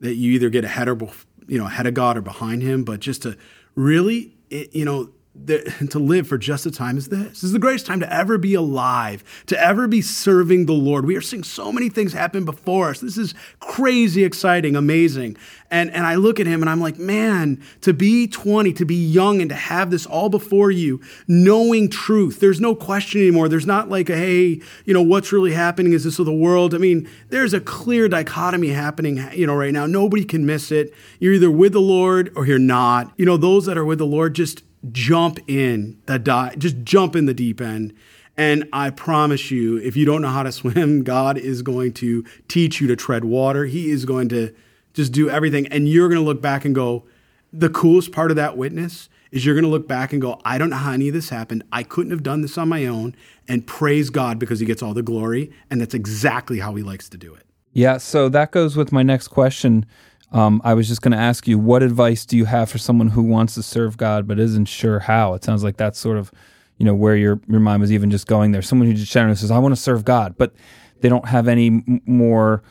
that 0.00 0.14
you 0.14 0.32
either 0.32 0.48
get 0.48 0.64
ahead 0.64 0.88
of, 0.88 1.26
you 1.46 1.58
know, 1.58 1.66
ahead 1.66 1.86
of 1.86 1.92
God 1.92 2.16
or 2.16 2.22
behind 2.22 2.62
him, 2.62 2.84
but 2.84 3.00
just 3.00 3.22
to 3.22 3.36
really, 3.74 4.34
you 4.48 4.84
know, 4.84 5.10
to 5.46 5.98
live 5.98 6.26
for 6.26 6.38
just 6.38 6.66
a 6.66 6.70
time 6.70 6.96
as 6.96 7.08
this. 7.08 7.28
This 7.28 7.44
is 7.44 7.52
the 7.52 7.58
greatest 7.58 7.86
time 7.86 8.00
to 8.00 8.12
ever 8.12 8.38
be 8.38 8.54
alive, 8.54 9.24
to 9.46 9.60
ever 9.60 9.88
be 9.88 10.02
serving 10.02 10.66
the 10.66 10.72
Lord. 10.72 11.06
We 11.06 11.16
are 11.16 11.20
seeing 11.20 11.44
so 11.44 11.72
many 11.72 11.88
things 11.88 12.12
happen 12.12 12.44
before 12.44 12.90
us. 12.90 13.00
This 13.00 13.18
is 13.18 13.34
crazy, 13.60 14.24
exciting, 14.24 14.76
amazing. 14.76 15.36
And, 15.70 15.90
and 15.92 16.04
I 16.04 16.16
look 16.16 16.40
at 16.40 16.46
him 16.46 16.62
and 16.62 16.70
I'm 16.70 16.80
like, 16.80 16.98
man, 16.98 17.62
to 17.82 17.92
be 17.92 18.26
20, 18.26 18.72
to 18.74 18.84
be 18.84 18.94
young 18.94 19.40
and 19.40 19.48
to 19.50 19.54
have 19.54 19.90
this 19.90 20.04
all 20.04 20.28
before 20.28 20.70
you, 20.70 21.00
knowing 21.28 21.88
truth. 21.88 22.40
There's 22.40 22.60
no 22.60 22.74
question 22.74 23.20
anymore. 23.20 23.48
There's 23.48 23.66
not 23.66 23.88
like, 23.88 24.10
a, 24.10 24.16
hey, 24.16 24.60
you 24.84 24.94
know, 24.94 25.02
what's 25.02 25.32
really 25.32 25.52
happening? 25.52 25.92
Is 25.92 26.04
this 26.04 26.18
of 26.18 26.26
the 26.26 26.32
world? 26.32 26.74
I 26.74 26.78
mean, 26.78 27.08
there's 27.28 27.54
a 27.54 27.60
clear 27.60 28.08
dichotomy 28.08 28.68
happening, 28.68 29.24
you 29.32 29.46
know, 29.46 29.54
right 29.54 29.72
now. 29.72 29.86
Nobody 29.86 30.24
can 30.24 30.44
miss 30.44 30.72
it. 30.72 30.92
You're 31.20 31.34
either 31.34 31.50
with 31.50 31.72
the 31.72 31.80
Lord 31.80 32.32
or 32.34 32.46
you're 32.46 32.58
not. 32.58 33.12
You 33.16 33.24
know, 33.24 33.36
those 33.36 33.66
that 33.66 33.78
are 33.78 33.84
with 33.84 33.98
the 33.98 34.06
Lord 34.06 34.34
just 34.34 34.64
jump 34.90 35.38
in 35.46 36.00
the 36.06 36.18
di- 36.18 36.54
just 36.56 36.82
jump 36.84 37.14
in 37.14 37.26
the 37.26 37.34
deep 37.34 37.60
end 37.60 37.92
And 38.36 38.68
I 38.72 38.88
promise 38.90 39.50
you, 39.50 39.76
if 39.76 39.96
you 39.96 40.06
don't 40.06 40.22
know 40.22 40.28
how 40.28 40.42
to 40.42 40.52
swim, 40.60 41.02
God 41.04 41.36
is 41.36 41.60
going 41.62 41.92
to 41.94 42.24
teach 42.48 42.80
you 42.80 42.86
to 42.88 42.96
tread 42.96 43.24
water. 43.24 43.66
He 43.66 43.90
is 43.90 44.04
going 44.06 44.30
to 44.30 44.54
just 44.94 45.12
do 45.12 45.28
everything. 45.28 45.66
And 45.66 45.88
you're 45.88 46.08
going 46.08 46.20
to 46.20 46.24
look 46.24 46.40
back 46.40 46.64
and 46.64 46.74
go, 46.74 47.04
the 47.52 47.68
coolest 47.68 48.12
part 48.12 48.30
of 48.30 48.36
that 48.36 48.56
witness 48.56 49.08
is 49.30 49.44
you're 49.44 49.54
going 49.54 49.64
to 49.64 49.70
look 49.70 49.86
back 49.86 50.12
and 50.12 50.22
go, 50.22 50.40
I 50.44 50.56
don't 50.56 50.70
know 50.70 50.76
how 50.76 50.92
any 50.92 51.08
of 51.08 51.14
this 51.14 51.28
happened. 51.28 51.64
I 51.70 51.82
couldn't 51.82 52.12
have 52.12 52.22
done 52.22 52.40
this 52.40 52.56
on 52.56 52.68
my 52.68 52.86
own. 52.86 53.14
And 53.46 53.66
praise 53.66 54.08
God 54.10 54.38
because 54.38 54.60
he 54.60 54.66
gets 54.66 54.82
all 54.82 54.94
the 54.94 55.02
glory. 55.02 55.50
And 55.70 55.80
that's 55.80 55.94
exactly 55.94 56.60
how 56.60 56.74
he 56.74 56.82
likes 56.82 57.08
to 57.10 57.18
do 57.18 57.34
it. 57.34 57.44
Yeah, 57.72 57.98
so 57.98 58.28
that 58.30 58.50
goes 58.50 58.76
with 58.76 58.90
my 58.90 59.02
next 59.02 59.28
question. 59.28 59.86
Um, 60.32 60.60
I 60.64 60.74
was 60.74 60.86
just 60.86 61.02
going 61.02 61.12
to 61.12 61.18
ask 61.18 61.48
you, 61.48 61.58
what 61.58 61.82
advice 61.82 62.24
do 62.24 62.36
you 62.36 62.44
have 62.44 62.70
for 62.70 62.78
someone 62.78 63.08
who 63.08 63.22
wants 63.22 63.54
to 63.54 63.62
serve 63.62 63.96
God 63.96 64.28
but 64.28 64.38
isn't 64.38 64.66
sure 64.66 65.00
how? 65.00 65.34
It 65.34 65.42
sounds 65.42 65.64
like 65.64 65.76
that's 65.76 65.98
sort 65.98 66.18
of, 66.18 66.30
you 66.78 66.86
know, 66.86 66.94
where 66.94 67.16
your 67.16 67.40
your 67.48 67.60
mind 67.60 67.80
was 67.80 67.92
even 67.92 68.10
just 68.10 68.26
going 68.26 68.52
there. 68.52 68.62
Someone 68.62 68.88
who 68.88 68.94
just 68.94 69.12
generally 69.12 69.36
says, 69.36 69.50
"I 69.50 69.58
want 69.58 69.74
to 69.74 69.80
serve 69.80 70.04
God," 70.04 70.36
but 70.38 70.52
they 71.00 71.08
don't 71.08 71.26
have 71.26 71.48
any 71.48 71.66
m- 71.66 72.00
more 72.06 72.62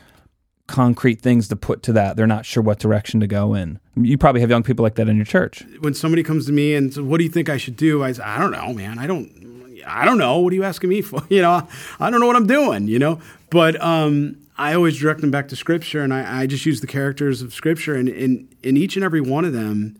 concrete 0.66 1.20
things 1.20 1.48
to 1.48 1.56
put 1.56 1.82
to 1.82 1.92
that. 1.92 2.16
They're 2.16 2.26
not 2.26 2.46
sure 2.46 2.62
what 2.62 2.78
direction 2.78 3.20
to 3.20 3.26
go 3.26 3.54
in. 3.54 3.78
You 3.96 4.16
probably 4.16 4.40
have 4.40 4.50
young 4.50 4.62
people 4.62 4.82
like 4.82 4.94
that 4.94 5.08
in 5.08 5.16
your 5.16 5.24
church. 5.26 5.64
When 5.80 5.94
somebody 5.94 6.22
comes 6.22 6.46
to 6.46 6.52
me 6.52 6.74
and 6.74 6.94
says, 6.94 7.02
"What 7.02 7.18
do 7.18 7.24
you 7.24 7.30
think 7.30 7.48
I 7.48 7.56
should 7.56 7.76
do?" 7.76 8.02
I 8.02 8.12
say, 8.12 8.22
"I 8.22 8.38
don't 8.38 8.52
know, 8.52 8.72
man. 8.72 8.98
I 8.98 9.06
don't." 9.06 9.48
I 9.86 10.04
don't 10.04 10.18
know. 10.18 10.38
What 10.40 10.52
are 10.52 10.56
you 10.56 10.64
asking 10.64 10.90
me 10.90 11.00
for? 11.00 11.22
You 11.30 11.40
know, 11.40 11.66
I 11.98 12.10
don't 12.10 12.20
know 12.20 12.26
what 12.26 12.36
I'm 12.36 12.46
doing, 12.46 12.86
you 12.86 12.98
know? 12.98 13.18
But 13.48 13.82
um, 13.82 14.36
I 14.60 14.74
always 14.74 14.98
direct 14.98 15.22
them 15.22 15.30
back 15.30 15.48
to 15.48 15.56
Scripture, 15.56 16.02
and 16.02 16.12
I, 16.12 16.42
I 16.42 16.46
just 16.46 16.66
use 16.66 16.82
the 16.82 16.86
characters 16.86 17.40
of 17.40 17.54
Scripture, 17.54 17.94
and 17.94 18.10
in 18.10 18.46
in 18.62 18.76
each 18.76 18.94
and 18.94 19.02
every 19.02 19.22
one 19.22 19.46
of 19.46 19.54
them, 19.54 19.96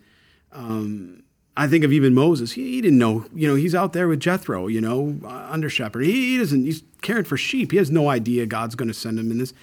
um, 0.53 1.23
I 1.57 1.67
think 1.67 1.83
of 1.83 1.95
even 1.95 2.13
Moses. 2.13 2.53
He, 2.53 2.73
he, 2.73 2.83
didn't 2.83 2.99
know, 2.99 3.25
you 3.35 3.49
know, 3.49 3.55
he's 3.55 3.75
out 3.75 3.95
there 3.95 4.07
with 4.07 4.21
Jethro, 4.21 4.67
you 4.67 4.83
know, 4.83 5.19
uh, 5.25 5.49
under 5.51 5.71
shepherd. 5.71 6.05
He, 6.05 6.33
he 6.33 6.39
doesn't. 6.39 6.63
He's 6.63 6.83
caring 7.01 7.25
for 7.25 7.39
sheep. 7.39 7.71
He 7.71 7.79
has 7.79 7.91
no 7.91 8.11
idea 8.11 8.45
God's 8.45 8.75
going 8.75 8.89
to 8.89 8.95
send 8.95 9.19
him 9.19 9.31
in 9.31 9.39
this. 9.39 9.55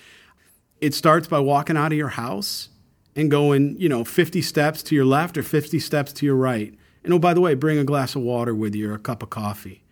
It 0.82 0.96
starts 0.96 1.28
by 1.28 1.42
walking 1.42 1.78
out 1.78 1.92
of 1.92 1.98
your 1.98 2.10
house 2.10 2.70
and 3.16 3.30
going, 3.30 3.80
you 3.80 3.90
know, 3.90 4.04
50 4.04 4.42
steps 4.42 4.82
to 4.82 4.96
your 4.96 5.06
left 5.06 5.38
or 5.38 5.44
50 5.44 5.78
steps 5.78 6.12
to 6.14 6.26
your 6.26 6.36
right. 6.36 6.74
And 7.04 7.14
oh, 7.14 7.20
by 7.20 7.36
the 7.36 7.42
way, 7.42 7.54
bring 7.54 7.78
a 7.78 7.84
glass 7.84 8.16
of 8.16 8.24
water 8.24 8.56
with 8.56 8.74
you 8.74 8.90
or 8.90 8.96
a 8.96 9.00
cup 9.00 9.22
of 9.22 9.30
coffee. 9.30 9.84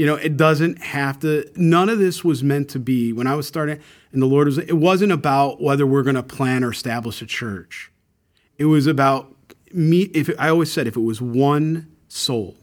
You 0.00 0.06
know, 0.06 0.14
it 0.14 0.38
doesn't 0.38 0.80
have 0.80 1.20
to, 1.20 1.44
none 1.56 1.90
of 1.90 1.98
this 1.98 2.24
was 2.24 2.42
meant 2.42 2.70
to 2.70 2.78
be, 2.78 3.12
when 3.12 3.26
I 3.26 3.34
was 3.34 3.46
starting, 3.46 3.80
and 4.12 4.22
the 4.22 4.26
Lord 4.26 4.46
was, 4.46 4.56
it 4.56 4.78
wasn't 4.78 5.12
about 5.12 5.60
whether 5.60 5.86
we're 5.86 6.04
going 6.04 6.16
to 6.16 6.22
plan 6.22 6.64
or 6.64 6.70
establish 6.70 7.20
a 7.20 7.26
church. 7.26 7.92
It 8.56 8.64
was 8.64 8.86
about 8.86 9.36
me. 9.74 10.04
If 10.14 10.30
it, 10.30 10.36
I 10.38 10.48
always 10.48 10.72
said, 10.72 10.86
if 10.86 10.96
it 10.96 11.00
was 11.00 11.20
one 11.20 11.94
soul, 12.08 12.56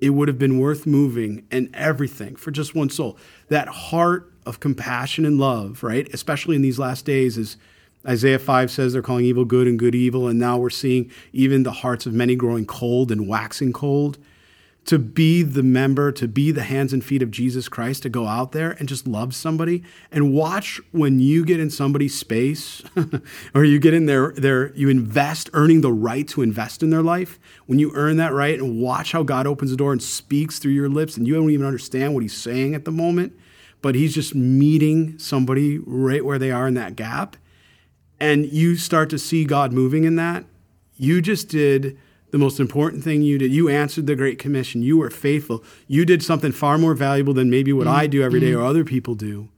it 0.00 0.10
would 0.10 0.28
have 0.28 0.38
been 0.38 0.60
worth 0.60 0.86
moving 0.86 1.48
and 1.50 1.68
everything 1.74 2.36
for 2.36 2.52
just 2.52 2.76
one 2.76 2.90
soul. 2.90 3.18
That 3.48 3.66
heart 3.66 4.32
of 4.46 4.60
compassion 4.60 5.24
and 5.24 5.36
love, 5.36 5.82
right? 5.82 6.08
Especially 6.14 6.54
in 6.54 6.62
these 6.62 6.78
last 6.78 7.04
days, 7.04 7.36
as 7.36 7.56
Isaiah 8.06 8.38
5 8.38 8.70
says 8.70 8.92
they're 8.92 9.02
calling 9.02 9.24
evil 9.24 9.44
good 9.44 9.66
and 9.66 9.80
good 9.80 9.96
evil. 9.96 10.28
And 10.28 10.38
now 10.38 10.58
we're 10.58 10.70
seeing 10.70 11.10
even 11.32 11.64
the 11.64 11.72
hearts 11.72 12.06
of 12.06 12.12
many 12.12 12.36
growing 12.36 12.66
cold 12.66 13.10
and 13.10 13.26
waxing 13.26 13.72
cold 13.72 14.16
to 14.88 14.98
be 14.98 15.42
the 15.42 15.62
member, 15.62 16.10
to 16.10 16.26
be 16.26 16.50
the 16.50 16.62
hands 16.62 16.94
and 16.94 17.04
feet 17.04 17.20
of 17.20 17.30
Jesus 17.30 17.68
Christ, 17.68 18.04
to 18.04 18.08
go 18.08 18.26
out 18.26 18.52
there 18.52 18.70
and 18.70 18.88
just 18.88 19.06
love 19.06 19.34
somebody 19.34 19.82
and 20.10 20.32
watch 20.32 20.80
when 20.92 21.20
you 21.20 21.44
get 21.44 21.60
in 21.60 21.68
somebody's 21.68 22.18
space 22.18 22.82
or 23.54 23.66
you 23.66 23.78
get 23.78 23.92
in 23.92 24.06
their, 24.06 24.32
their, 24.32 24.74
you 24.74 24.88
invest, 24.88 25.50
earning 25.52 25.82
the 25.82 25.92
right 25.92 26.26
to 26.28 26.40
invest 26.40 26.82
in 26.82 26.88
their 26.88 27.02
life. 27.02 27.38
When 27.66 27.78
you 27.78 27.92
earn 27.94 28.16
that 28.16 28.32
right 28.32 28.58
and 28.58 28.80
watch 28.80 29.12
how 29.12 29.22
God 29.22 29.46
opens 29.46 29.70
the 29.70 29.76
door 29.76 29.92
and 29.92 30.02
speaks 30.02 30.58
through 30.58 30.72
your 30.72 30.88
lips 30.88 31.18
and 31.18 31.26
you 31.26 31.34
don't 31.34 31.50
even 31.50 31.66
understand 31.66 32.14
what 32.14 32.22
he's 32.22 32.34
saying 32.34 32.74
at 32.74 32.86
the 32.86 32.90
moment, 32.90 33.34
but 33.82 33.94
he's 33.94 34.14
just 34.14 34.34
meeting 34.34 35.18
somebody 35.18 35.76
right 35.80 36.24
where 36.24 36.38
they 36.38 36.50
are 36.50 36.66
in 36.66 36.72
that 36.74 36.96
gap. 36.96 37.36
And 38.18 38.50
you 38.50 38.76
start 38.76 39.10
to 39.10 39.18
see 39.18 39.44
God 39.44 39.70
moving 39.70 40.04
in 40.04 40.16
that. 40.16 40.46
You 40.96 41.20
just 41.20 41.50
did 41.50 41.98
the 42.30 42.38
most 42.38 42.60
important 42.60 43.02
thing 43.02 43.22
you 43.22 43.38
did. 43.38 43.52
You 43.52 43.68
answered 43.68 44.06
the 44.06 44.16
Great 44.16 44.38
Commission. 44.38 44.82
You 44.82 44.98
were 44.98 45.10
faithful. 45.10 45.64
You 45.86 46.04
did 46.04 46.22
something 46.22 46.52
far 46.52 46.78
more 46.78 46.94
valuable 46.94 47.34
than 47.34 47.50
maybe 47.50 47.72
what 47.72 47.86
mm-hmm. 47.86 47.96
I 47.96 48.06
do 48.06 48.22
every 48.22 48.40
day 48.40 48.52
or 48.52 48.64
other 48.64 48.84
people 48.84 49.14
do. 49.14 49.48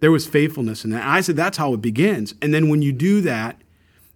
There 0.00 0.12
was 0.12 0.26
faithfulness 0.26 0.84
in 0.84 0.90
that. 0.90 1.04
I 1.04 1.20
said, 1.20 1.36
that's 1.36 1.58
how 1.58 1.74
it 1.74 1.82
begins. 1.82 2.34
And 2.40 2.54
then 2.54 2.68
when 2.68 2.82
you 2.82 2.92
do 2.92 3.20
that, 3.22 3.60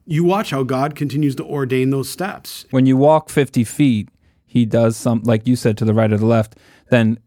you 0.06 0.24
watch 0.24 0.50
how 0.50 0.62
God 0.62 0.94
continues 0.94 1.36
to 1.36 1.44
ordain 1.44 1.90
those 1.90 2.08
steps. 2.08 2.66
When 2.70 2.86
you 2.86 2.96
walk 2.96 3.30
50 3.30 3.64
feet, 3.64 4.08
he 4.46 4.66
does 4.66 4.96
some, 4.96 5.22
like 5.22 5.46
you 5.46 5.56
said, 5.56 5.78
to 5.78 5.84
the 5.84 5.94
right 5.94 6.12
or 6.12 6.18
the 6.18 6.26
left. 6.26 6.56
Then 6.90 7.18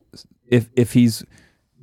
if, 0.48 0.70
if 0.76 0.94
he's 0.94 1.24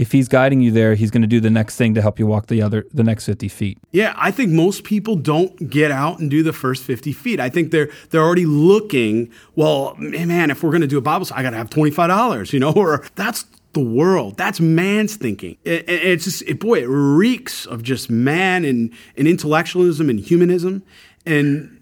if 0.03 0.11
he's 0.11 0.27
guiding 0.27 0.61
you 0.61 0.73
there, 0.73 0.97
he's 0.97 1.13
going 1.13 1.23
to 1.23 1.29
do 1.29 1.39
the 1.39 1.49
next 1.49 1.77
thing 1.77 1.95
to 1.95 2.03
help 2.03 2.19
you 2.19 2.27
walk 2.27 2.49
the 2.49 2.61
other 2.61 2.87
the 2.93 3.05
next 3.05 3.25
50 3.25 3.47
feet. 3.47 3.79
Yeah, 3.93 4.13
I 4.17 4.33
think 4.33 4.51
most 4.51 4.83
people 4.83 5.15
don't 5.15 5.71
get 5.71 5.93
out 5.93 6.19
and 6.19 6.29
do 6.29 6.43
the 6.43 6.53
first 6.53 6.83
50 6.83 7.13
feet. 7.13 7.39
I 7.39 7.49
think 7.49 7.71
they're 7.71 7.89
they're 8.11 8.21
already 8.21 8.45
looking, 8.45 9.31
well, 9.55 9.95
man, 9.97 10.51
if 10.51 10.65
we're 10.65 10.71
going 10.73 10.83
to 10.83 10.89
do 10.89 10.99
a 10.99 11.03
Bible 11.03 11.25
study, 11.25 11.39
I 11.39 11.43
got 11.45 11.51
to 11.51 11.57
have 11.57 11.71
$25, 11.71 12.53
you 12.53 12.59
know, 12.59 12.73
or 12.77 13.05
that's 13.15 13.47
the 13.75 13.81
world. 13.81 14.37
That's 14.37 14.61
man's 14.61 15.15
thinking. 15.15 15.57
It, 15.63 15.89
it, 15.89 16.05
it's 16.05 16.25
just, 16.25 16.43
it, 16.43 16.59
boy, 16.59 16.83
it 16.83 16.89
reeks 16.89 17.65
of 17.65 17.85
just 17.85 18.11
man 18.11 18.65
and, 18.65 18.93
and 19.17 19.29
intellectualism 19.29 20.11
and 20.11 20.19
humanism. 20.19 20.83
And 21.25 21.81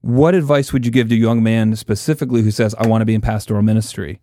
what 0.00 0.36
advice 0.36 0.72
would 0.72 0.86
you 0.86 0.92
give 0.92 1.08
to 1.08 1.14
a 1.16 1.18
young 1.18 1.42
man 1.42 1.74
specifically 1.74 2.42
who 2.42 2.52
says, 2.52 2.74
I 2.78 2.86
want 2.86 3.02
to 3.02 3.04
be 3.04 3.14
in 3.14 3.20
pastoral 3.20 3.62
ministry? 3.62 4.20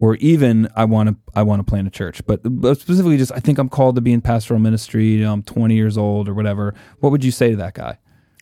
Or 0.00 0.16
even 0.16 0.68
I 0.74 0.86
want 0.86 1.10
to 1.10 1.16
I 1.34 1.42
want 1.42 1.60
to 1.60 1.70
plant 1.70 1.86
a 1.86 1.90
church, 1.90 2.24
but, 2.26 2.40
but 2.42 2.80
specifically 2.80 3.18
just 3.18 3.32
I 3.32 3.38
think 3.38 3.58
I'm 3.58 3.68
called 3.68 3.94
to 3.94 4.00
be 4.00 4.12
in 4.12 4.22
pastoral 4.22 4.58
ministry. 4.58 5.06
You 5.06 5.24
know, 5.24 5.32
I'm 5.32 5.42
20 5.42 5.74
years 5.74 5.96
old 5.96 6.28
or 6.28 6.34
whatever. 6.34 6.74
What 6.98 7.10
would 7.10 7.22
you 7.22 7.30
say 7.30 7.50
to 7.50 7.56
that 7.56 7.74
guy? 7.74 7.98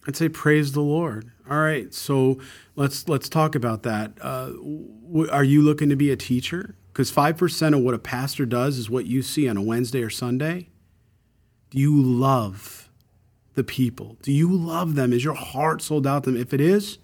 I'd 0.06 0.16
say 0.16 0.28
praise 0.28 0.72
the 0.72 0.80
Lord. 0.80 1.30
All 1.50 1.58
right, 1.58 1.92
so 1.92 2.38
let's 2.76 3.08
let's 3.08 3.28
talk 3.28 3.54
about 3.54 3.82
that. 3.82 4.12
Uh, 4.20 4.46
w- 4.46 5.28
are 5.30 5.44
you 5.44 5.60
looking 5.60 5.88
to 5.90 5.96
be 5.96 6.10
a 6.10 6.16
teacher? 6.16 6.76
Because 6.92 7.10
five 7.10 7.36
percent 7.36 7.74
of 7.74 7.82
what 7.82 7.94
a 7.94 7.98
pastor 7.98 8.46
does 8.46 8.78
is 8.78 8.88
what 8.88 9.06
you 9.06 9.20
see 9.20 9.48
on 9.48 9.56
a 9.56 9.62
Wednesday 9.62 10.02
or 10.02 10.10
Sunday. 10.10 10.70
Do 11.70 11.78
you 11.78 12.00
love 12.00 12.88
the 13.54 13.64
people? 13.64 14.16
Do 14.22 14.32
you 14.32 14.50
love 14.50 14.94
them? 14.94 15.12
Is 15.12 15.24
your 15.24 15.34
heart 15.34 15.82
sold 15.82 16.06
out 16.06 16.24
to 16.24 16.30
them? 16.30 16.40
If 16.40 16.54
it 16.54 16.60
is, 16.60 16.98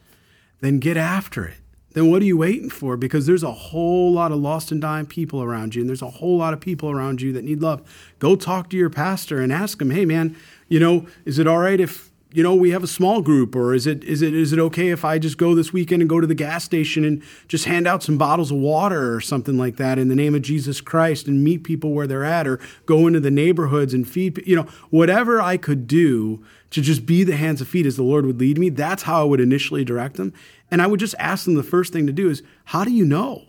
then 0.61 0.79
get 0.79 0.97
after 0.97 1.45
it 1.45 1.57
then 1.95 2.11
what 2.11 2.21
are 2.21 2.27
you 2.27 2.37
waiting 2.37 2.69
for? 2.69 2.97
Because 2.97 3.27
there's 3.27 3.43
a 3.43 3.53
whole 3.53 4.13
lot 4.13 4.33
of 4.33 4.39
lost 4.39 4.71
and 4.71 4.81
dying 4.81 5.07
people 5.07 5.43
around 5.43 5.75
you, 5.75 5.81
and 5.81 5.89
there's 5.89 6.03
a 6.03 6.11
whole 6.11 6.37
lot 6.37 6.53
of 6.53 6.61
people 6.61 6.91
around 6.91 7.23
you 7.23 7.33
that 7.33 7.45
need 7.45 7.63
love. 7.63 7.83
Go 8.19 8.37
talk 8.37 8.69
to 8.71 8.77
your 8.77 8.91
pastor 8.91 9.41
and 9.41 9.53
ask 9.53 9.81
him, 9.81 9.91
hey, 9.91 10.05
man, 10.05 10.37
you 10.69 10.79
know, 10.79 11.07
is 11.25 11.39
it 11.39 11.47
all 11.47 11.59
right 11.59 11.81
if 11.81 12.11
you 12.35 12.43
know 12.43 12.55
we 12.55 12.71
have 12.71 12.83
a 12.83 12.89
small 12.89 13.23
group 13.23 13.55
or 13.55 13.75
is 13.75 13.87
it 13.87 14.03
is 14.03 14.21
it 14.21 14.35
is 14.35 14.53
it 14.53 14.59
okay 14.59 14.89
if 14.89 15.05
I 15.05 15.21
just 15.21 15.39
go 15.39 15.55
this 15.55 15.73
weekend 15.73 16.03
and 16.03 16.09
go 16.09 16.21
to 16.21 16.27
the 16.27 16.35
gas 16.35 16.65
station 16.65 17.05
and 17.05 17.23
just 17.47 17.67
hand 17.67 17.87
out 17.87 18.03
some 18.03 18.19
bottles 18.19 18.51
of 18.51 18.59
water 18.59 19.15
or 19.15 19.21
something 19.21 19.57
like 19.57 19.77
that 19.77 20.01
in 20.01 20.09
the 20.09 20.17
name 20.17 20.35
of 20.35 20.43
Jesus 20.43 20.81
Christ 20.81 21.29
and 21.29 21.45
meet 21.45 21.63
people 21.63 21.93
where 21.93 22.09
they're 22.09 22.25
at 22.25 22.49
or 22.49 22.59
go 22.87 23.07
into 23.07 23.21
the 23.21 23.31
neighborhoods 23.31 23.95
and 23.95 24.07
feed 24.07 24.43
you 24.45 24.57
know 24.57 24.67
whatever 24.91 25.41
I 25.41 25.57
could 25.57 25.87
do 25.87 26.45
to 26.75 26.83
just 26.83 27.07
be 27.07 27.25
the 27.25 27.37
hands 27.37 27.61
and 27.61 27.69
feet 27.69 27.87
as 27.87 27.97
the 27.97 28.03
Lord 28.03 28.27
would 28.27 28.39
lead 28.39 28.59
me 28.59 28.69
that's 28.69 29.05
how 29.05 29.23
I 29.23 29.25
would 29.25 29.41
initially 29.41 29.85
direct 29.85 30.17
them 30.17 30.33
and 30.71 30.83
I 30.83 30.87
would 30.87 31.01
just 31.01 31.15
ask 31.19 31.45
them 31.45 31.55
the 31.55 31.63
first 31.63 31.93
thing 31.93 32.07
to 32.07 32.13
do 32.13 32.29
is 32.31 32.43
how 32.67 32.85
do 32.85 32.93
you 32.93 33.05
know 33.05 33.47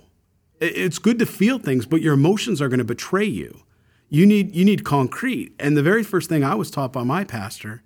it's 0.60 1.00
good 1.00 1.20
to 1.20 1.26
feel 1.26 1.60
things 1.60 1.86
but 1.86 2.02
your 2.02 2.14
emotions 2.14 2.62
are 2.62 2.70
going 2.70 2.80
to 2.80 2.86
betray 2.86 3.26
you 3.26 3.64
you 4.10 4.26
need 4.26 4.56
you 4.56 4.64
need 4.64 4.84
concrete 4.84 5.54
and 5.60 5.76
the 5.76 5.84
very 5.84 6.04
first 6.04 6.30
thing 6.30 6.44
I 6.44 6.56
was 6.56 6.72
taught 6.72 6.94
by 6.94 7.04
my 7.04 7.24
pastor 7.24 7.82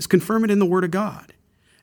is 0.00 0.06
confirm 0.06 0.44
it 0.44 0.50
in 0.50 0.58
the 0.58 0.66
Word 0.66 0.84
of 0.84 0.90
God. 0.90 1.34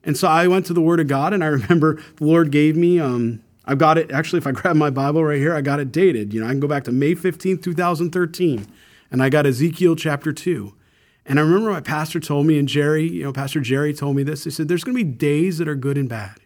And 0.04 0.17
so 0.17 0.28
I 0.28 0.48
went 0.48 0.65
to 0.65 0.74
the 0.74 0.82
Word 0.82 1.00
of 1.00 1.08
God, 1.08 1.34
and 1.34 1.43
I 1.43 1.48
remember 1.60 2.02
the 2.17 2.26
Lord 2.26 2.52
gave 2.52 2.76
me. 2.76 3.00
Um, 3.00 3.41
I've 3.65 3.78
got 3.78 3.98
it 3.98 4.12
actually. 4.12 4.39
If 4.39 4.48
I 4.48 4.52
grab 4.52 4.76
my 4.76 4.89
Bible 4.89 5.24
right 5.24 5.38
here, 5.38 5.56
I 5.56 5.62
got 5.62 5.80
it 5.80 5.91
dated. 5.91 6.34
You 6.34 6.41
know, 6.41 6.48
I 6.48 6.52
can 6.52 6.60
go 6.60 6.67
back 6.67 6.84
to 6.86 6.91
May 6.91 7.15
fifteenth, 7.15 7.62
two 7.62 7.74
thousand 7.74 8.12
thirteen, 8.12 8.67
and 9.12 9.22
I 9.22 9.30
got 9.30 9.46
Ezekiel 9.46 9.96
chapter 9.96 10.34
two. 10.34 10.74
And 11.28 11.40
I 11.40 11.44
remember 11.44 11.70
my 11.70 11.82
pastor 11.82 12.22
told 12.22 12.48
me, 12.48 12.58
and 12.58 12.68
Jerry, 12.68 13.08
you 13.08 13.24
know, 13.24 13.34
Pastor 13.34 13.60
Jerry 13.60 13.94
told 13.94 14.16
me 14.16 14.24
this. 14.24 14.46
He 14.46 14.50
said, 14.50 14.70
"There's 14.70 14.84
going 14.84 14.98
to 14.98 15.04
be 15.04 15.12
days 15.12 15.58
that 15.58 15.68
are 15.68 15.76
good 15.76 15.98
and 15.98 16.08
bad. 16.08 16.38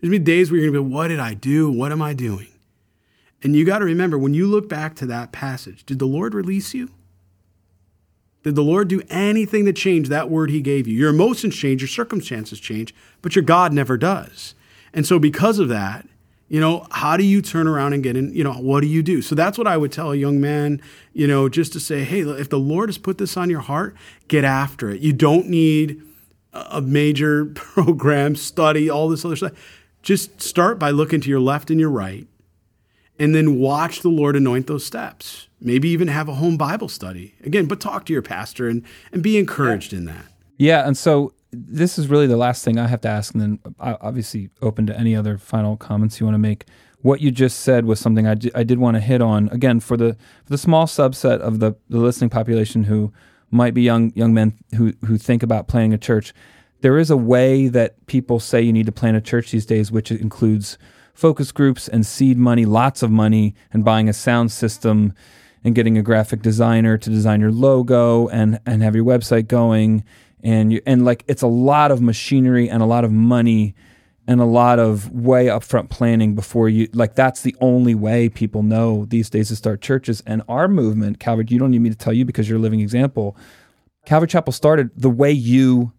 There's 0.00 0.10
going 0.10 0.12
to 0.12 0.18
be 0.18 0.24
days 0.24 0.50
where 0.50 0.60
you're 0.60 0.72
going 0.72 0.82
to 0.82 0.88
be, 0.88 0.94
what 0.94 1.08
did 1.08 1.20
I 1.20 1.34
do? 1.34 1.70
What 1.70 1.92
am 1.92 2.00
I 2.02 2.14
doing?" 2.14 2.48
And 3.42 3.54
you 3.54 3.66
got 3.66 3.80
to 3.80 3.84
remember 3.84 4.16
when 4.16 4.32
you 4.32 4.46
look 4.46 4.68
back 4.68 4.96
to 4.96 5.06
that 5.06 5.30
passage, 5.30 5.84
did 5.84 5.98
the 5.98 6.06
Lord 6.06 6.32
release 6.32 6.72
you? 6.72 6.90
Did 8.42 8.54
the 8.54 8.62
Lord 8.62 8.88
do 8.88 9.02
anything 9.10 9.66
to 9.66 9.72
change 9.72 10.08
that 10.08 10.30
word 10.30 10.50
He 10.50 10.62
gave 10.62 10.86
you? 10.86 10.96
Your 10.96 11.10
emotions 11.10 11.54
change, 11.54 11.82
your 11.82 11.88
circumstances 11.88 12.58
change, 12.58 12.94
but 13.20 13.36
your 13.36 13.44
God 13.44 13.72
never 13.72 13.98
does. 13.98 14.54
And 14.94 15.06
so, 15.06 15.18
because 15.18 15.58
of 15.58 15.68
that, 15.68 16.06
you 16.54 16.60
know, 16.60 16.86
how 16.92 17.16
do 17.16 17.24
you 17.24 17.42
turn 17.42 17.66
around 17.66 17.94
and 17.94 18.02
get 18.04 18.16
in? 18.16 18.32
You 18.32 18.44
know, 18.44 18.52
what 18.52 18.82
do 18.82 18.86
you 18.86 19.02
do? 19.02 19.22
So 19.22 19.34
that's 19.34 19.58
what 19.58 19.66
I 19.66 19.76
would 19.76 19.90
tell 19.90 20.12
a 20.12 20.14
young 20.14 20.40
man, 20.40 20.80
you 21.12 21.26
know, 21.26 21.48
just 21.48 21.72
to 21.72 21.80
say, 21.80 22.04
hey, 22.04 22.20
if 22.20 22.48
the 22.48 22.60
Lord 22.60 22.88
has 22.88 22.96
put 22.96 23.18
this 23.18 23.36
on 23.36 23.50
your 23.50 23.58
heart, 23.58 23.96
get 24.28 24.44
after 24.44 24.88
it. 24.88 25.00
You 25.00 25.12
don't 25.12 25.48
need 25.48 26.00
a 26.52 26.80
major 26.80 27.44
program, 27.56 28.36
study, 28.36 28.88
all 28.88 29.08
this 29.08 29.24
other 29.24 29.34
stuff. 29.34 29.50
Just 30.00 30.40
start 30.40 30.78
by 30.78 30.90
looking 30.90 31.20
to 31.22 31.28
your 31.28 31.40
left 31.40 31.72
and 31.72 31.80
your 31.80 31.90
right 31.90 32.28
and 33.18 33.34
then 33.34 33.58
watch 33.58 34.02
the 34.02 34.08
Lord 34.08 34.36
anoint 34.36 34.68
those 34.68 34.86
steps. 34.86 35.48
Maybe 35.60 35.88
even 35.88 36.06
have 36.06 36.28
a 36.28 36.34
home 36.34 36.56
Bible 36.56 36.88
study. 36.88 37.34
Again, 37.42 37.66
but 37.66 37.80
talk 37.80 38.06
to 38.06 38.12
your 38.12 38.22
pastor 38.22 38.68
and, 38.68 38.84
and 39.10 39.24
be 39.24 39.38
encouraged 39.38 39.92
in 39.92 40.04
that. 40.04 40.26
Yeah, 40.56 40.86
and 40.86 40.96
so 40.96 41.33
this 41.56 41.98
is 41.98 42.08
really 42.08 42.26
the 42.26 42.36
last 42.36 42.64
thing 42.64 42.78
I 42.78 42.86
have 42.86 43.00
to 43.02 43.08
ask, 43.08 43.34
and 43.34 43.42
then 43.42 43.58
uh, 43.80 43.96
obviously 44.00 44.50
open 44.62 44.86
to 44.86 44.98
any 44.98 45.14
other 45.14 45.38
final 45.38 45.76
comments 45.76 46.20
you 46.20 46.26
want 46.26 46.34
to 46.34 46.38
make. 46.38 46.66
What 47.02 47.20
you 47.20 47.30
just 47.30 47.60
said 47.60 47.84
was 47.84 48.00
something 48.00 48.26
I, 48.26 48.34
d- 48.34 48.50
I 48.54 48.62
did 48.62 48.78
want 48.78 48.96
to 48.96 49.00
hit 49.00 49.20
on 49.20 49.48
again 49.50 49.80
for 49.80 49.96
the 49.96 50.16
for 50.44 50.50
the 50.50 50.58
small 50.58 50.86
subset 50.86 51.40
of 51.40 51.60
the, 51.60 51.74
the 51.88 51.98
listening 51.98 52.30
population 52.30 52.84
who 52.84 53.12
might 53.50 53.74
be 53.74 53.82
young 53.82 54.12
young 54.14 54.32
men 54.32 54.58
who 54.76 54.94
who 55.04 55.18
think 55.18 55.42
about 55.42 55.68
planning 55.68 55.92
a 55.92 55.98
church. 55.98 56.32
There 56.80 56.98
is 56.98 57.10
a 57.10 57.16
way 57.16 57.68
that 57.68 58.06
people 58.06 58.40
say 58.40 58.60
you 58.60 58.72
need 58.72 58.86
to 58.86 58.92
plan 58.92 59.14
a 59.14 59.20
church 59.20 59.50
these 59.50 59.66
days, 59.66 59.90
which 59.90 60.10
includes 60.10 60.76
focus 61.14 61.52
groups 61.52 61.88
and 61.88 62.04
seed 62.04 62.36
money, 62.36 62.64
lots 62.64 63.02
of 63.02 63.10
money, 63.10 63.54
and 63.72 63.84
buying 63.84 64.08
a 64.08 64.12
sound 64.12 64.52
system 64.52 65.14
and 65.62 65.74
getting 65.74 65.96
a 65.96 66.02
graphic 66.02 66.42
designer 66.42 66.98
to 66.98 67.10
design 67.10 67.40
your 67.40 67.52
logo 67.52 68.28
and 68.28 68.60
and 68.66 68.82
have 68.82 68.94
your 68.94 69.04
website 69.04 69.48
going 69.48 70.04
and 70.44 70.70
you 70.72 70.80
and 70.86 71.04
like 71.04 71.24
it's 71.26 71.42
a 71.42 71.48
lot 71.48 71.90
of 71.90 72.00
machinery 72.00 72.68
and 72.68 72.82
a 72.82 72.86
lot 72.86 73.04
of 73.04 73.10
money 73.10 73.74
and 74.28 74.40
a 74.40 74.44
lot 74.44 74.78
of 74.78 75.10
way 75.10 75.46
upfront 75.46 75.88
planning 75.88 76.34
before 76.34 76.68
you 76.68 76.88
like 76.92 77.14
that's 77.14 77.40
the 77.40 77.56
only 77.60 77.94
way 77.94 78.28
people 78.28 78.62
know 78.62 79.06
these 79.06 79.30
days 79.30 79.48
to 79.48 79.56
start 79.56 79.80
churches. 79.80 80.22
And 80.26 80.42
our 80.48 80.68
movement 80.68 81.18
Calvary 81.18 81.46
you 81.48 81.58
don't 81.58 81.70
need 81.70 81.80
me 81.80 81.90
to 81.90 81.96
tell 81.96 82.12
you 82.12 82.24
because 82.24 82.48
you're 82.48 82.58
a 82.58 82.62
living 82.62 82.80
example. 82.80 83.36
Calvary 84.04 84.28
chapel 84.28 84.52
started 84.52 84.90
the 84.94 85.10
way 85.10 85.32
you 85.32 85.92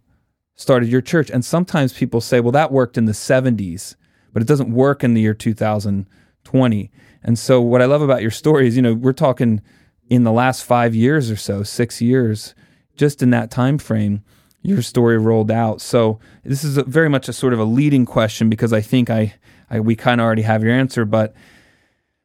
started 0.53 0.89
your 0.89 1.01
church. 1.01 1.29
And 1.31 1.43
sometimes 1.43 1.91
people 1.91 2.21
say 2.21 2.39
well 2.39 2.51
that 2.51 2.71
worked 2.71 2.97
in 2.97 3.05
the 3.05 3.13
70s 3.13 3.95
but 4.31 4.41
it 4.41 4.47
doesn't 4.47 4.71
work 4.71 5.03
in 5.03 5.13
the 5.13 5.21
year 5.21 5.33
2020 5.33 6.91
and 7.23 7.39
so 7.39 7.61
what 7.61 7.81
i 7.81 7.85
love 7.85 8.01
about 8.01 8.21
your 8.21 8.29
story 8.29 8.67
is 8.67 8.75
you 8.75 8.81
know 8.81 8.93
we're 8.93 9.13
talking 9.13 9.61
in 10.09 10.25
the 10.25 10.31
last 10.31 10.63
five 10.63 10.93
years 10.93 11.31
or 11.31 11.37
so 11.37 11.63
six 11.63 12.01
years 12.01 12.53
just 12.95 13.21
in 13.21 13.29
that 13.31 13.51
time 13.51 13.77
frame 13.77 14.23
your 14.61 14.81
story 14.81 15.17
rolled 15.17 15.51
out. 15.51 15.79
So 15.79 16.19
this 16.43 16.63
is 16.63 16.77
very 16.77 17.09
much 17.09 17.29
a 17.29 17.33
sort 17.33 17.53
of 17.53 17.59
a 17.59 17.63
leading 17.63 18.05
question 18.05 18.49
because 18.49 18.73
I 18.73 18.81
think 18.81 19.09
I, 19.09 19.35
I 19.69 19.79
we 19.79 19.95
kind 19.95 20.19
of 20.19 20.25
already 20.25 20.41
have 20.41 20.63
your 20.63 20.73
answer, 20.73 21.05
but 21.05 21.35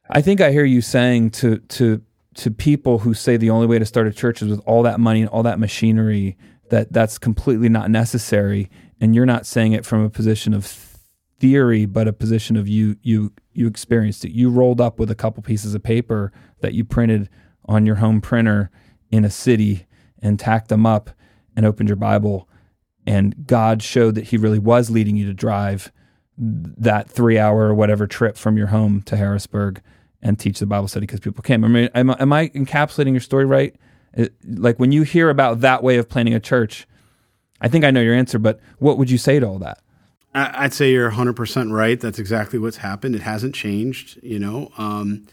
I 0.09 0.21
think 0.21 0.41
I 0.41 0.51
hear 0.51 0.65
you 0.65 0.81
saying 0.81 1.31
to 1.31 1.57
to 1.57 2.01
to 2.35 2.51
people 2.51 2.99
who 2.99 3.13
say 3.13 3.37
the 3.37 3.49
only 3.49 3.67
way 3.67 3.77
to 3.77 3.85
start 3.85 4.07
a 4.07 4.11
church 4.11 4.41
is 4.41 4.49
with 4.49 4.61
all 4.65 4.83
that 4.83 4.99
money 4.99 5.21
and 5.21 5.29
all 5.29 5.43
that 5.43 5.59
machinery 5.59 6.37
that 6.69 6.91
that's 6.91 7.17
completely 7.17 7.69
not 7.69 7.91
necessary 7.91 8.69
and 8.99 9.13
you're 9.13 9.25
not 9.25 9.45
saying 9.45 9.73
it 9.73 9.85
from 9.85 10.03
a 10.03 10.09
position 10.09 10.53
of 10.53 10.65
theory 11.39 11.85
but 11.85 12.07
a 12.07 12.13
position 12.13 12.55
of 12.55 12.69
you 12.69 12.95
you 13.01 13.33
you 13.51 13.67
experienced 13.67 14.23
it 14.23 14.31
you 14.31 14.49
rolled 14.49 14.79
up 14.79 14.97
with 14.97 15.11
a 15.11 15.15
couple 15.15 15.43
pieces 15.43 15.75
of 15.75 15.83
paper 15.83 16.31
that 16.61 16.73
you 16.73 16.85
printed 16.85 17.27
on 17.65 17.85
your 17.85 17.95
home 17.95 18.21
printer 18.21 18.69
in 19.11 19.25
a 19.25 19.29
city 19.29 19.85
and 20.21 20.39
tacked 20.39 20.69
them 20.69 20.85
up 20.85 21.09
and 21.55 21.65
opened 21.65 21.89
your 21.89 21.95
Bible, 21.95 22.47
and 23.05 23.47
God 23.47 23.81
showed 23.81 24.15
that 24.15 24.25
He 24.25 24.37
really 24.37 24.59
was 24.59 24.89
leading 24.89 25.15
you 25.15 25.25
to 25.25 25.33
drive 25.33 25.91
that 26.37 27.09
three 27.09 27.37
hour 27.37 27.67
or 27.67 27.73
whatever 27.73 28.07
trip 28.07 28.37
from 28.37 28.57
your 28.57 28.67
home 28.67 29.01
to 29.03 29.15
Harrisburg 29.15 29.81
and 30.21 30.39
teach 30.39 30.59
the 30.59 30.65
Bible 30.65 30.87
study 30.87 31.05
because 31.05 31.19
people 31.19 31.43
came. 31.43 31.63
I 31.63 31.67
mean, 31.67 31.89
am, 31.93 32.09
am 32.09 32.33
I 32.33 32.49
encapsulating 32.49 33.11
your 33.11 33.21
story 33.21 33.45
right? 33.45 33.75
It, 34.13 34.33
like 34.45 34.79
when 34.79 34.91
you 34.91 35.03
hear 35.03 35.29
about 35.29 35.61
that 35.61 35.83
way 35.83 35.97
of 35.97 36.09
planning 36.09 36.33
a 36.33 36.39
church, 36.39 36.87
I 37.61 37.67
think 37.67 37.85
I 37.85 37.91
know 37.91 38.01
your 38.01 38.15
answer, 38.15 38.39
but 38.39 38.59
what 38.79 38.97
would 38.97 39.09
you 39.09 39.17
say 39.17 39.39
to 39.39 39.47
all 39.47 39.59
that? 39.59 39.79
I'd 40.33 40.73
say 40.73 40.91
you're 40.91 41.11
100% 41.11 41.71
right. 41.71 41.99
That's 41.99 42.17
exactly 42.17 42.57
what's 42.57 42.77
happened. 42.77 43.15
It 43.15 43.21
hasn't 43.21 43.53
changed, 43.53 44.17
you 44.23 44.39
know. 44.39 44.71
Um, 44.77 45.27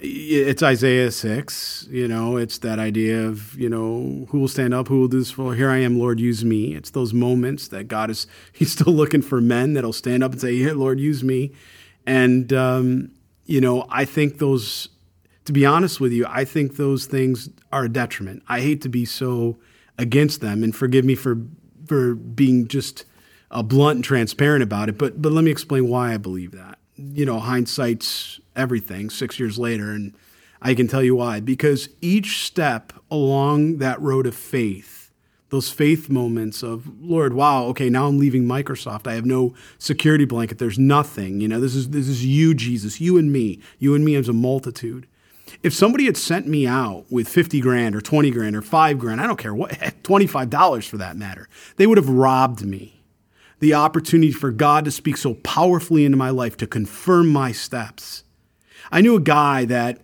it's 0.00 0.62
Isaiah 0.62 1.10
6, 1.10 1.88
you 1.90 2.06
know, 2.06 2.36
it's 2.36 2.58
that 2.58 2.78
idea 2.78 3.26
of, 3.26 3.58
you 3.58 3.68
know, 3.68 4.26
who 4.28 4.38
will 4.38 4.48
stand 4.48 4.72
up, 4.72 4.86
who 4.88 5.00
will 5.00 5.08
do 5.08 5.18
this 5.18 5.30
for, 5.32 5.54
here 5.54 5.70
I 5.70 5.78
am, 5.78 5.98
Lord, 5.98 6.20
use 6.20 6.44
me. 6.44 6.74
It's 6.74 6.90
those 6.90 7.12
moments 7.12 7.68
that 7.68 7.88
God 7.88 8.10
is, 8.10 8.26
he's 8.52 8.72
still 8.72 8.92
looking 8.92 9.22
for 9.22 9.40
men 9.40 9.74
that'll 9.74 9.92
stand 9.92 10.22
up 10.22 10.32
and 10.32 10.40
say, 10.40 10.56
here, 10.56 10.74
Lord, 10.74 11.00
use 11.00 11.24
me. 11.24 11.52
And, 12.06 12.52
um, 12.52 13.10
you 13.46 13.60
know, 13.60 13.86
I 13.90 14.04
think 14.04 14.38
those, 14.38 14.88
to 15.46 15.52
be 15.52 15.66
honest 15.66 16.00
with 16.00 16.12
you, 16.12 16.26
I 16.28 16.44
think 16.44 16.76
those 16.76 17.06
things 17.06 17.48
are 17.72 17.84
a 17.84 17.88
detriment. 17.88 18.44
I 18.48 18.60
hate 18.60 18.82
to 18.82 18.88
be 18.88 19.04
so 19.04 19.58
against 19.98 20.40
them 20.40 20.62
and 20.62 20.74
forgive 20.74 21.04
me 21.04 21.16
for, 21.16 21.38
for 21.86 22.14
being 22.14 22.68
just 22.68 23.04
uh, 23.50 23.62
blunt 23.62 23.96
and 23.96 24.04
transparent 24.04 24.62
about 24.62 24.88
it, 24.88 24.96
but, 24.96 25.20
but 25.20 25.32
let 25.32 25.42
me 25.42 25.50
explain 25.50 25.88
why 25.88 26.14
I 26.14 26.18
believe 26.18 26.52
that. 26.52 26.78
You 26.96 27.26
know, 27.26 27.40
hindsight's 27.40 28.40
everything 28.58 29.08
six 29.08 29.38
years 29.38 29.58
later. 29.58 29.90
And 29.90 30.14
I 30.60 30.74
can 30.74 30.88
tell 30.88 31.02
you 31.02 31.16
why. 31.16 31.40
Because 31.40 31.88
each 32.00 32.44
step 32.44 32.92
along 33.10 33.78
that 33.78 34.00
road 34.00 34.26
of 34.26 34.34
faith, 34.34 35.10
those 35.50 35.70
faith 35.70 36.10
moments 36.10 36.62
of, 36.62 36.90
Lord, 37.00 37.32
wow, 37.32 37.64
okay, 37.66 37.88
now 37.88 38.06
I'm 38.06 38.18
leaving 38.18 38.44
Microsoft. 38.44 39.06
I 39.06 39.14
have 39.14 39.24
no 39.24 39.54
security 39.78 40.24
blanket. 40.24 40.58
There's 40.58 40.78
nothing. 40.78 41.40
You 41.40 41.48
know, 41.48 41.60
this 41.60 41.74
is 41.74 41.90
this 41.90 42.08
is 42.08 42.24
you, 42.24 42.54
Jesus, 42.54 43.00
you 43.00 43.16
and 43.16 43.32
me, 43.32 43.60
you 43.78 43.94
and 43.94 44.04
me 44.04 44.14
as 44.14 44.28
a 44.28 44.34
multitude. 44.34 45.06
If 45.62 45.72
somebody 45.72 46.04
had 46.04 46.18
sent 46.18 46.46
me 46.46 46.66
out 46.66 47.06
with 47.10 47.26
50 47.26 47.60
grand 47.60 47.96
or 47.96 48.02
20 48.02 48.30
grand 48.30 48.54
or 48.54 48.60
five 48.60 48.98
grand, 48.98 49.20
I 49.20 49.26
don't 49.26 49.38
care 49.38 49.54
what, 49.54 49.70
$25 50.02 50.86
for 50.86 50.98
that 50.98 51.16
matter, 51.16 51.48
they 51.76 51.86
would 51.86 51.96
have 51.96 52.10
robbed 52.10 52.66
me. 52.66 53.02
The 53.60 53.74
opportunity 53.74 54.30
for 54.30 54.52
God 54.52 54.84
to 54.84 54.90
speak 54.90 55.16
so 55.16 55.34
powerfully 55.34 56.04
into 56.04 56.18
my 56.18 56.30
life 56.30 56.56
to 56.58 56.66
confirm 56.66 57.28
my 57.28 57.50
steps 57.52 58.22
I 58.90 59.00
knew 59.00 59.16
a 59.16 59.20
guy 59.20 59.64
that 59.66 60.00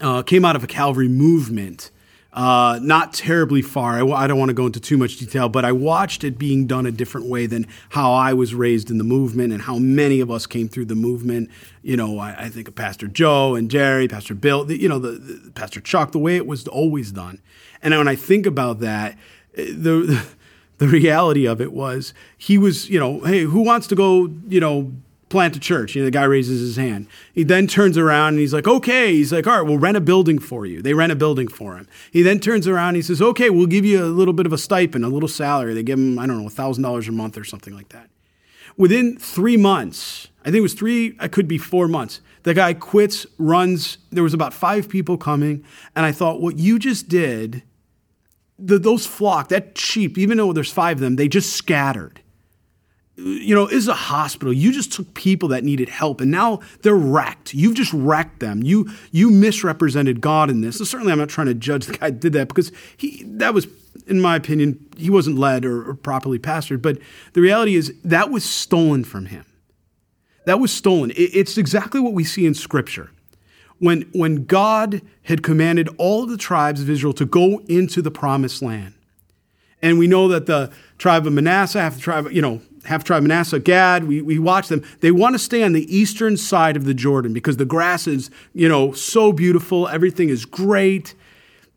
uh, 0.00 0.22
came 0.22 0.44
out 0.44 0.56
of 0.56 0.64
a 0.64 0.66
Calvary 0.66 1.08
movement. 1.08 1.90
Uh, 2.32 2.80
not 2.82 3.12
terribly 3.12 3.62
far. 3.62 3.92
I, 3.92 4.04
I, 4.04 4.26
don't 4.26 4.40
want 4.40 4.48
to 4.48 4.54
go 4.54 4.66
into 4.66 4.80
too 4.80 4.98
much 4.98 5.18
detail, 5.18 5.48
but 5.48 5.64
I 5.64 5.70
watched 5.70 6.24
it 6.24 6.36
being 6.36 6.66
done 6.66 6.84
a 6.84 6.90
different 6.90 7.28
way 7.28 7.46
than 7.46 7.68
how 7.90 8.12
I 8.12 8.32
was 8.32 8.56
raised 8.56 8.90
in 8.90 8.98
the 8.98 9.04
movement 9.04 9.52
and 9.52 9.62
how 9.62 9.78
many 9.78 10.18
of 10.18 10.32
us 10.32 10.44
came 10.44 10.68
through 10.68 10.86
the 10.86 10.96
movement. 10.96 11.48
You 11.82 11.96
know, 11.96 12.18
I, 12.18 12.46
I 12.46 12.48
think 12.48 12.66
of 12.66 12.74
Pastor 12.74 13.06
Joe 13.06 13.54
and 13.54 13.70
Jerry, 13.70 14.08
Pastor 14.08 14.34
Bill, 14.34 14.64
the, 14.64 14.76
you 14.76 14.88
know, 14.88 14.98
the, 14.98 15.12
the, 15.12 15.50
Pastor 15.52 15.80
Chuck, 15.80 16.10
the 16.10 16.18
way 16.18 16.34
it 16.34 16.44
was 16.44 16.66
always 16.66 17.12
done. 17.12 17.40
And 17.82 17.96
when 17.96 18.08
I 18.08 18.16
think 18.16 18.46
about 18.46 18.80
that, 18.80 19.16
eh, 19.56 19.66
the 19.72 20.26
the 20.78 20.88
reality 20.88 21.46
of 21.46 21.60
it 21.60 21.72
was 21.72 22.12
he 22.36 22.58
was, 22.58 22.90
you 22.90 22.98
know, 22.98 23.20
hey, 23.20 23.42
who 23.42 23.60
wants 23.60 23.86
to 23.86 23.94
go, 23.94 24.28
you 24.48 24.58
know, 24.58 24.92
plant 25.34 25.56
a 25.56 25.58
church. 25.58 25.96
You 25.96 26.02
know, 26.02 26.04
the 26.04 26.12
guy 26.12 26.22
raises 26.22 26.60
his 26.60 26.76
hand. 26.76 27.08
He 27.32 27.42
then 27.42 27.66
turns 27.66 27.98
around 27.98 28.34
and 28.34 28.38
he's 28.38 28.54
like, 28.54 28.68
okay. 28.68 29.12
He's 29.12 29.32
like, 29.32 29.48
all 29.48 29.58
right, 29.58 29.68
we'll 29.68 29.80
rent 29.80 29.96
a 29.96 30.00
building 30.00 30.38
for 30.38 30.64
you. 30.64 30.80
They 30.80 30.94
rent 30.94 31.10
a 31.10 31.16
building 31.16 31.48
for 31.48 31.74
him. 31.74 31.88
He 32.12 32.22
then 32.22 32.38
turns 32.38 32.68
around 32.68 32.90
and 32.90 32.96
he 32.98 33.02
says, 33.02 33.20
okay, 33.20 33.50
we'll 33.50 33.66
give 33.66 33.84
you 33.84 34.04
a 34.04 34.06
little 34.06 34.32
bit 34.32 34.46
of 34.46 34.52
a 34.52 34.58
stipend, 34.58 35.04
a 35.04 35.08
little 35.08 35.28
salary. 35.28 35.74
They 35.74 35.82
give 35.82 35.98
him, 35.98 36.20
I 36.20 36.26
don't 36.26 36.40
know, 36.40 36.48
$1,000 36.48 37.08
a 37.08 37.12
month 37.12 37.36
or 37.36 37.42
something 37.42 37.74
like 37.74 37.88
that. 37.88 38.10
Within 38.76 39.18
three 39.18 39.56
months, 39.56 40.28
I 40.42 40.44
think 40.44 40.56
it 40.56 40.60
was 40.60 40.74
three, 40.74 41.16
it 41.20 41.32
could 41.32 41.48
be 41.48 41.58
four 41.58 41.88
months, 41.88 42.20
the 42.44 42.54
guy 42.54 42.72
quits, 42.72 43.26
runs. 43.36 43.98
There 44.12 44.22
was 44.22 44.34
about 44.34 44.54
five 44.54 44.88
people 44.88 45.18
coming. 45.18 45.64
And 45.96 46.06
I 46.06 46.12
thought, 46.12 46.40
what 46.40 46.58
you 46.58 46.78
just 46.78 47.08
did, 47.08 47.64
the, 48.56 48.78
those 48.78 49.04
flock, 49.04 49.48
that 49.48 49.76
sheep, 49.76 50.16
even 50.16 50.38
though 50.38 50.52
there's 50.52 50.72
five 50.72 50.98
of 50.98 51.00
them, 51.00 51.16
they 51.16 51.26
just 51.26 51.54
scattered 51.56 52.20
you 53.16 53.54
know, 53.54 53.66
is 53.68 53.86
a 53.86 53.94
hospital. 53.94 54.52
You 54.52 54.72
just 54.72 54.92
took 54.92 55.14
people 55.14 55.48
that 55.50 55.62
needed 55.62 55.88
help 55.88 56.20
and 56.20 56.30
now 56.30 56.60
they're 56.82 56.94
wrecked. 56.94 57.54
You've 57.54 57.74
just 57.74 57.92
wrecked 57.92 58.40
them. 58.40 58.62
You 58.62 58.90
you 59.12 59.30
misrepresented 59.30 60.20
God 60.20 60.50
in 60.50 60.62
this. 60.62 60.78
So 60.78 60.84
certainly 60.84 61.12
I'm 61.12 61.18
not 61.18 61.28
trying 61.28 61.46
to 61.46 61.54
judge 61.54 61.86
the 61.86 61.96
guy 61.96 62.10
did 62.10 62.32
that 62.32 62.48
because 62.48 62.72
he 62.96 63.22
that 63.24 63.54
was 63.54 63.68
in 64.06 64.20
my 64.20 64.36
opinion, 64.36 64.84
he 64.96 65.10
wasn't 65.10 65.38
led 65.38 65.64
or, 65.64 65.90
or 65.90 65.94
properly 65.94 66.38
pastored. 66.38 66.82
But 66.82 66.98
the 67.32 67.40
reality 67.40 67.74
is 67.74 67.94
that 68.04 68.30
was 68.30 68.44
stolen 68.44 69.04
from 69.04 69.26
him. 69.26 69.44
That 70.46 70.60
was 70.60 70.72
stolen. 70.72 71.10
It, 71.10 71.30
it's 71.34 71.56
exactly 71.56 72.00
what 72.00 72.12
we 72.12 72.24
see 72.24 72.46
in 72.46 72.54
Scripture. 72.54 73.10
When, 73.78 74.02
when 74.12 74.44
God 74.44 75.02
had 75.24 75.42
commanded 75.42 75.88
all 75.98 76.26
the 76.26 76.36
tribes 76.36 76.80
of 76.80 76.88
Israel 76.88 77.12
to 77.14 77.24
go 77.24 77.60
into 77.66 78.02
the 78.02 78.10
promised 78.10 78.62
land. 78.62 78.94
And 79.82 79.98
we 79.98 80.06
know 80.06 80.28
that 80.28 80.46
the 80.46 80.72
tribe 80.96 81.26
of 81.26 81.32
Manasseh, 81.32 81.80
half 81.80 81.96
the 81.96 82.00
tribe, 82.00 82.30
you 82.30 82.40
know, 82.40 82.62
half 82.84 83.04
tribe 83.04 83.22
Manasseh, 83.22 83.60
Gad, 83.60 84.04
we, 84.04 84.22
we 84.22 84.38
watch 84.38 84.68
them. 84.68 84.82
They 85.00 85.10
want 85.10 85.34
to 85.34 85.38
stay 85.38 85.62
on 85.62 85.72
the 85.72 85.94
eastern 85.94 86.36
side 86.36 86.76
of 86.76 86.84
the 86.84 86.94
Jordan 86.94 87.32
because 87.32 87.56
the 87.56 87.64
grass 87.64 88.06
is, 88.06 88.30
you 88.52 88.68
know, 88.68 88.92
so 88.92 89.32
beautiful. 89.32 89.88
Everything 89.88 90.28
is 90.28 90.44
great. 90.44 91.14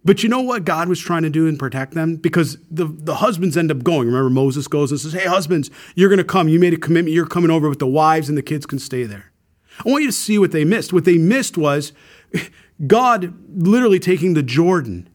But 0.06 0.24
you 0.24 0.30
know 0.30 0.42
what 0.42 0.64
God 0.64 0.88
was 0.88 1.00
trying 1.00 1.24
to 1.24 1.30
do 1.30 1.48
and 1.48 1.60
protect 1.60 1.94
them? 1.94 2.16
Because 2.16 2.58
the, 2.72 2.86
the 2.86 3.16
husbands 3.16 3.58
end 3.58 3.72
up 3.72 3.84
going. 3.84 4.08
Remember, 4.08 4.30
Moses 4.30 4.68
goes 4.68 4.92
and 4.92 5.00
says, 5.00 5.14
Hey, 5.14 5.26
husbands, 5.26 5.70
you're 5.96 6.10
going 6.10 6.18
to 6.18 6.24
come. 6.24 6.48
You 6.48 6.60
made 6.60 6.74
a 6.74 6.78
commitment. 6.78 7.14
You're 7.14 7.28
coming 7.28 7.52
over 7.52 7.68
with 7.68 7.80
the 7.80 7.88
wives, 7.88 8.30
and 8.30 8.38
the 8.38 8.42
kids 8.42 8.66
can 8.66 8.80
stay 8.80 9.04
there. 9.04 9.32
I 9.86 9.90
want 9.90 10.04
you 10.04 10.10
to 10.10 10.16
see 10.16 10.40
what 10.40 10.52
they 10.52 10.64
missed. 10.64 10.94
What 10.94 11.06
they 11.06 11.18
missed 11.18 11.58
was 11.58 11.92
God 12.88 13.34
literally 13.50 14.00
taking 14.00 14.34
the 14.34 14.44
Jordan 14.44 15.10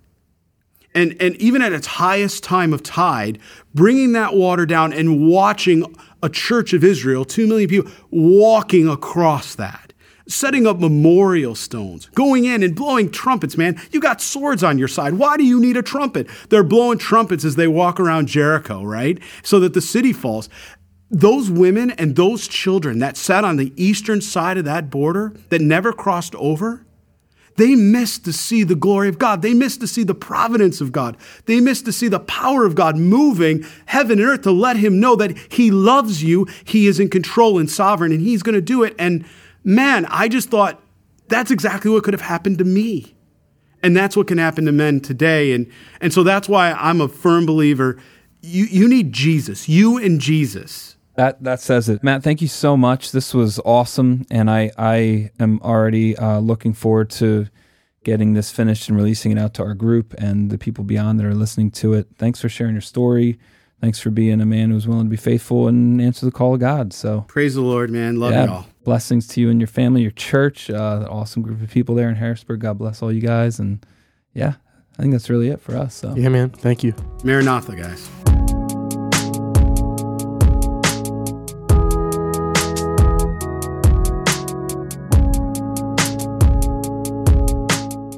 and, 0.95 1.17
and 1.21 1.37
even 1.37 1.63
at 1.63 1.73
its 1.73 1.87
highest 1.87 2.45
time 2.45 2.73
of 2.73 2.83
tide, 2.83 3.39
bringing 3.75 4.13
that 4.13 4.35
water 4.35 4.67
down 4.67 4.93
and 4.93 5.27
watching 5.29 5.97
a 6.23 6.29
church 6.29 6.73
of 6.73 6.85
Israel, 6.85 7.25
two 7.25 7.47
million 7.47 7.69
people, 7.69 7.91
walking 8.11 8.89
across 8.89 9.55
that. 9.55 9.93
setting 10.29 10.67
up 10.67 10.79
memorial 10.79 11.55
stones, 11.55 12.07
going 12.15 12.45
in 12.45 12.63
and 12.63 12.75
blowing 12.75 13.11
trumpets, 13.11 13.57
man. 13.57 13.81
You 13.91 14.01
got 14.01 14.21
swords 14.21 14.63
on 14.63 14.79
your 14.79 14.89
side. 14.89 15.15
Why 15.15 15.37
do 15.37 15.45
you 15.45 15.61
need 15.61 15.77
a 15.77 15.83
trumpet? 15.83 16.29
They're 16.49 16.63
blowing 16.65 16.99
trumpets 16.99 17.45
as 17.45 17.57
they 17.57 17.69
walk 17.69 18.01
around 18.01 18.29
Jericho, 18.29 18.83
right? 18.83 19.19
So 19.43 19.61
that 19.61 19.75
the 19.75 19.81
city 19.81 20.13
falls. 20.13 20.49
Those 21.11 21.51
women 21.51 21.91
and 21.93 22.17
those 22.17 22.49
children 22.49 22.99
that 23.01 23.17
sat 23.17 23.45
on 23.45 23.57
the 23.57 23.73
eastern 23.77 24.21
side 24.21 24.57
of 24.57 24.65
that 24.65 24.91
border 24.91 25.35
that 25.51 25.61
never 25.61 25.93
crossed 25.93 26.35
over, 26.37 26.87
they 27.57 27.75
missed 27.75 28.25
to 28.25 28.33
see 28.33 28.63
the 28.65 28.75
glory 28.75 29.09
of 29.09 29.19
God. 29.19 29.43
They 29.43 29.55
missed 29.55 29.81
to 29.81 29.87
see 29.87 30.05
the 30.05 30.15
providence 30.15 30.81
of 30.81 30.93
God. 30.93 31.17
They 31.47 31.61
missed 31.61 31.85
to 31.87 31.93
see 31.93 32.09
the 32.09 32.21
power 32.21 32.65
of 32.65 32.75
God 32.75 32.97
moving 32.97 33.65
heaven 33.87 34.19
and 34.19 34.29
earth 34.29 34.43
to 34.43 34.53
let 34.53 34.77
him 34.77 35.01
know 35.01 35.17
that 35.17 35.37
he 35.53 35.71
loves 35.71 36.23
you, 36.23 36.47
he 36.65 36.87
is 36.87 36.99
in 36.99 37.09
control 37.09 37.59
and 37.59 37.71
sovereign, 37.71 38.13
and 38.13 38.21
he's 38.21 38.43
going 38.43 38.55
to 38.55 38.61
do 38.61 38.83
it. 38.83 38.95
And 38.99 39.25
man, 39.65 40.07
I 40.07 40.29
just 40.29 40.51
thought 40.51 40.81
that's 41.29 41.51
exactly 41.51 41.91
what 41.91 42.05
could 42.05 42.15
have 42.15 42.23
happened 42.23 42.59
to 42.59 42.65
me. 42.65 43.15
And 43.83 43.97
that's 43.97 44.17
what 44.17 44.29
can 44.29 44.39
happen 44.39 44.65
to 44.67 44.73
men 44.73 45.01
today. 45.01 45.53
And, 45.53 45.71
and 46.01 46.13
so 46.13 46.23
that's 46.23 46.49
why 46.49 46.73
I'm 46.73 47.01
a 47.01 47.09
firm 47.09 47.47
believer. 47.47 47.99
You, 48.41 48.65
you 48.65 48.89
need 48.89 49.13
Jesus, 49.13 49.69
you 49.69 49.99
and 49.99 50.21
Jesus. 50.21 50.97
That 51.15 51.43
that 51.45 51.61
says 51.61 51.89
it, 51.89 52.03
Matt. 52.03 52.23
Thank 52.23 52.41
you 52.41 52.49
so 52.49 52.77
much. 52.77 53.13
This 53.13 53.35
was 53.35 53.61
awesome, 53.65 54.25
and 54.31 54.51
I 54.51 54.71
I 54.79 55.31
am 55.39 55.61
already 55.63 56.17
uh, 56.17 56.39
looking 56.39 56.73
forward 56.73 57.11
to 57.11 57.49
getting 58.05 58.33
this 58.35 58.51
finished 58.51 58.89
and 58.89 58.97
releasing 58.97 59.33
it 59.33 59.39
out 59.39 59.55
to 59.55 59.63
our 59.63 59.75
group 59.75 60.15
and 60.19 60.51
the 60.51 60.59
people 60.59 60.85
beyond 60.85 61.21
that 61.21 61.27
are 61.27 61.35
listening 61.35 61.71
to 61.71 61.93
it. 61.95 62.09
Thanks 62.17 62.41
for 62.41 62.49
sharing 62.49 62.75
your 62.75 62.81
story. 62.81 63.39
Thanks 63.81 63.99
for 63.99 64.11
being 64.11 64.41
a 64.41 64.47
man 64.47 64.71
who's 64.71 64.87
willing 64.87 65.07
to 65.07 65.11
be 65.11 65.17
faithful 65.17 65.67
and 65.67 66.01
answer 66.01 66.25
the 66.25 66.33
call 66.33 66.55
of 66.55 66.61
God. 66.61 66.93
So 66.93 67.23
praise 67.23 67.55
the 67.55 67.63
Lord, 67.63 67.91
man. 67.91 68.19
Love 68.19 68.33
yeah, 68.33 68.45
it 68.45 68.49
all. 68.49 68.67
Blessings 68.85 69.27
to 69.29 69.41
you 69.41 69.51
and 69.51 69.61
your 69.61 69.69
family, 69.69 70.03
your 70.03 70.13
church, 70.13 70.71
uh, 70.71 71.07
awesome 71.11 71.43
group 71.43 71.61
of 71.61 71.71
people 71.71 71.97
there 71.97 72.09
in 72.09 72.15
Harrisburg. 72.15 72.61
God 72.61 72.79
bless 72.79 73.03
all 73.03 73.13
you 73.13 73.21
guys. 73.21 73.59
And 73.59 73.85
yeah, 74.35 74.55
I 74.99 75.03
think 75.03 75.13
that's 75.13 75.29
really 75.29 75.49
it 75.49 75.61
for 75.61 75.77
us. 75.77 75.95
So 75.95 76.15
yeah, 76.15 76.29
man. 76.29 76.51
Thank 76.51 76.85
you. 76.85 76.95
Maranatha, 77.25 77.75
guys. 77.75 78.09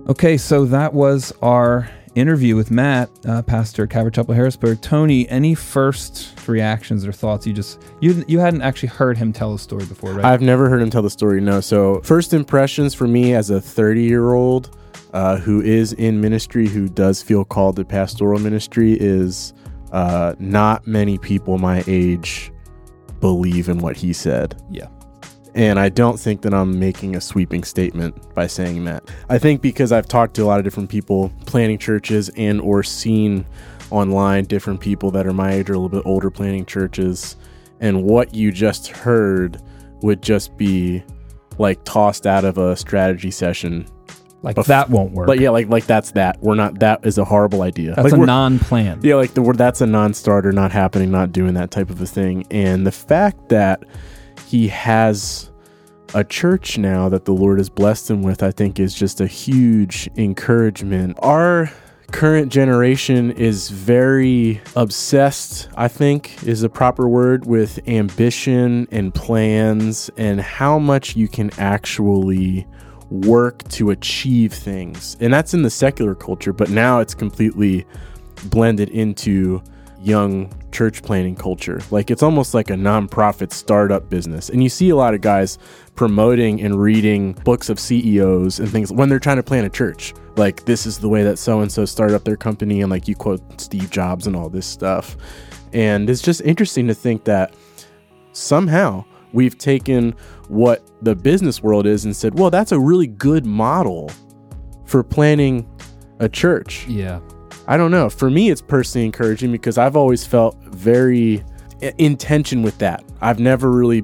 Okay, 0.07 0.36
so 0.36 0.66
that 0.66 0.92
was 0.92 1.32
our 1.40 1.88
interview 2.14 2.57
with 2.57 2.70
Matt, 2.70 3.09
uh, 3.26 3.40
pastor 3.40 3.86
Calvary 3.86 4.12
Chapel 4.12 4.34
Harrisburg. 4.34 4.82
Tony, 4.82 5.26
any 5.30 5.55
first 5.55 6.46
reactions 6.46 7.07
or 7.07 7.12
thoughts? 7.12 7.46
You 7.46 7.55
just 7.55 7.80
you 8.00 8.22
you 8.28 8.38
hadn't 8.38 8.61
actually 8.61 8.90
heard 8.90 9.16
him 9.16 9.32
tell 9.32 9.55
a 9.55 9.59
story 9.59 9.86
before, 9.86 10.12
right? 10.12 10.24
I've 10.26 10.42
never 10.42 10.68
heard 10.68 10.82
him 10.82 10.90
tell 10.90 11.00
the 11.00 11.09
story. 11.09 11.40
No. 11.40 11.62
So 11.62 12.02
first 12.02 12.34
impressions 12.34 12.92
for 12.92 13.09
me 13.09 13.32
as 13.32 13.48
a 13.48 13.62
30 13.62 14.02
year 14.02 14.34
old 14.34 14.76
uh, 15.14 15.38
who 15.38 15.62
is 15.62 15.94
in 15.94 16.20
ministry, 16.20 16.68
who 16.68 16.86
does 16.86 17.22
feel 17.22 17.42
called 17.42 17.76
to 17.76 17.84
pastoral 17.86 18.38
ministry, 18.38 18.98
is 19.00 19.55
uh, 19.92 20.34
not 20.38 20.86
many 20.86 21.16
people 21.16 21.57
my 21.57 21.82
age 21.86 22.52
believe 23.20 23.70
in 23.70 23.78
what 23.78 23.96
he 23.96 24.12
said. 24.12 24.61
Yeah. 24.70 24.88
And 25.55 25.78
I 25.78 25.88
don't 25.88 26.18
think 26.18 26.42
that 26.42 26.52
I'm 26.52 26.78
making 26.80 27.14
a 27.14 27.20
sweeping 27.20 27.62
statement 27.62 28.34
by 28.34 28.46
saying 28.48 28.84
that. 28.86 29.09
I 29.28 29.38
think 29.38 29.62
because 29.62 29.92
I've 29.92 30.09
talked 30.09 30.34
to 30.34 30.42
a 30.42 30.46
lot 30.46 30.59
of 30.59 30.64
different 30.64 30.90
people 30.90 31.32
planning 31.46 31.78
churches 31.78 32.28
and 32.36 32.61
or 32.61 32.82
seen 32.82 33.46
online 33.90 34.44
different 34.44 34.80
people 34.80 35.11
that 35.12 35.26
are 35.26 35.32
my 35.32 35.52
age 35.52 35.70
or 35.70 35.74
a 35.74 35.78
little 35.78 35.88
bit 35.88 36.02
older 36.05 36.30
planning 36.30 36.66
churches 36.66 37.36
and 37.80 38.02
what 38.02 38.34
you 38.34 38.50
just 38.50 38.88
heard 38.88 39.61
would 40.02 40.22
just 40.22 40.57
be 40.57 41.02
like 41.59 41.82
tossed 41.84 42.26
out 42.26 42.44
of 42.44 42.59
a 42.59 42.76
strategy 42.76 43.30
session 43.30 43.86
like 44.42 44.57
Bef- 44.57 44.66
that 44.66 44.90
won't 44.90 45.12
work. 45.12 45.26
But 45.26 45.40
yeah, 45.40 45.48
like 45.48 45.68
like 45.68 45.86
that's 45.86 46.11
that. 46.12 46.38
We're 46.42 46.55
not. 46.55 46.78
That 46.80 47.07
is 47.07 47.16
a 47.16 47.24
horrible 47.24 47.62
idea. 47.62 47.94
That's 47.94 48.12
like 48.12 48.20
a 48.20 48.26
non-plan. 48.26 49.00
Yeah, 49.02 49.14
like 49.14 49.32
the 49.32 49.40
word 49.40 49.57
that's 49.57 49.80
a 49.80 49.86
non-starter, 49.86 50.52
not 50.52 50.70
happening, 50.70 51.11
not 51.11 51.32
doing 51.32 51.55
that 51.55 51.70
type 51.70 51.88
of 51.88 51.98
a 52.02 52.07
thing. 52.07 52.46
And 52.50 52.86
the 52.86 52.92
fact 52.92 53.48
that 53.48 53.82
he 54.47 54.68
has 54.68 55.51
a 56.14 56.22
church 56.24 56.78
now 56.78 57.09
that 57.09 57.24
the 57.24 57.32
Lord 57.32 57.59
has 57.59 57.68
blessed 57.68 58.11
him 58.11 58.22
with, 58.22 58.43
I 58.43 58.51
think 58.51 58.78
is 58.78 58.95
just 58.95 59.20
a 59.20 59.26
huge 59.26 60.09
encouragement. 60.16 61.18
Our 61.20 61.72
current 62.12 62.53
generation 62.53 63.32
is 63.32 63.70
very 63.70 64.61
obsessed, 64.76 65.68
I 65.74 65.89
think 65.89 66.45
is 66.45 66.62
a 66.62 66.68
proper 66.68 67.09
word, 67.09 67.47
with 67.47 67.80
ambition 67.89 68.87
and 68.93 69.12
plans 69.12 70.11
and 70.16 70.41
how 70.41 70.78
much 70.78 71.16
you 71.16 71.26
can 71.26 71.51
actually 71.59 72.66
work 73.11 73.66
to 73.70 73.91
achieve 73.91 74.53
things. 74.53 75.16
And 75.20 75.32
that's 75.32 75.55
in 75.55 75.62
the 75.62 75.70
secular 75.70 76.14
culture, 76.14 76.53
but 76.53 76.70
now 76.70 77.01
it's 77.01 77.14
completely 77.14 77.87
blended 78.45 78.91
into 78.91 79.62
young 80.05 80.52
church 80.70 81.02
planning 81.02 81.34
culture. 81.34 81.80
Like 81.90 82.11
it's 82.11 82.22
almost 82.22 82.52
like 82.52 82.70
a 82.70 82.74
nonprofit 82.74 83.52
startup 83.52 84.11
business. 84.11 84.50
And 84.50 84.62
you 84.62 84.68
see 84.68 84.90
a 84.90 84.96
lot 84.96 85.14
of 85.14 85.20
guys 85.20 85.59
promoting 85.94 86.61
and 86.61 86.80
reading 86.80 87.32
books 87.44 87.68
of 87.68 87.80
CEOs 87.80 88.59
and 88.59 88.68
things 88.68 88.92
when 88.92 89.09
they're 89.09 89.18
trying 89.18 89.36
to 89.36 89.42
plan 89.42 89.64
a 89.64 89.70
church. 89.70 90.12
Like 90.36 90.64
this 90.64 90.84
is 90.84 90.98
the 90.98 91.09
way 91.09 91.22
that 91.22 91.38
so 91.38 91.61
and 91.61 91.70
so 91.70 91.84
started 91.84 92.14
up 92.14 92.24
their 92.24 92.36
company 92.36 92.82
and 92.82 92.90
like 92.90 93.09
you 93.09 93.14
quote 93.14 93.61
Steve 93.61 93.90
Jobs 93.90 94.26
and 94.26 94.36
all 94.36 94.50
this 94.50 94.66
stuff. 94.66 95.16
And 95.72 96.11
it's 96.11 96.22
just 96.22 96.40
interesting 96.42 96.86
to 96.88 96.94
think 96.94 97.24
that 97.24 97.55
somehow 98.32 99.05
we've 99.32 99.57
taken 99.57 100.14
what 100.48 100.88
the 101.02 101.14
business 101.14 101.62
world 101.62 101.86
is 101.86 102.05
and 102.05 102.14
said, 102.14 102.38
"Well, 102.38 102.50
that's 102.50 102.72
a 102.72 102.78
really 102.78 103.07
good 103.07 103.46
model 103.46 104.11
for 104.84 105.02
planning 105.02 105.66
a 106.20 106.28
church." 106.28 106.86
Yeah. 106.86 107.20
I 107.67 107.77
don't 107.77 107.91
know. 107.91 108.11
For 108.11 108.31
me, 108.31 108.51
it's 108.51 108.61
personally 108.61 109.07
encouraging 109.07 109.53
because 109.53 109.79
I've 109.79 109.97
always 109.97 110.27
felt 110.27 110.57
very 110.65 111.45
in 111.99 112.17
tension 112.17 112.62
with 112.62 112.79
that. 112.79 113.05
I've 113.21 113.39
never 113.39 113.71
really 113.71 114.03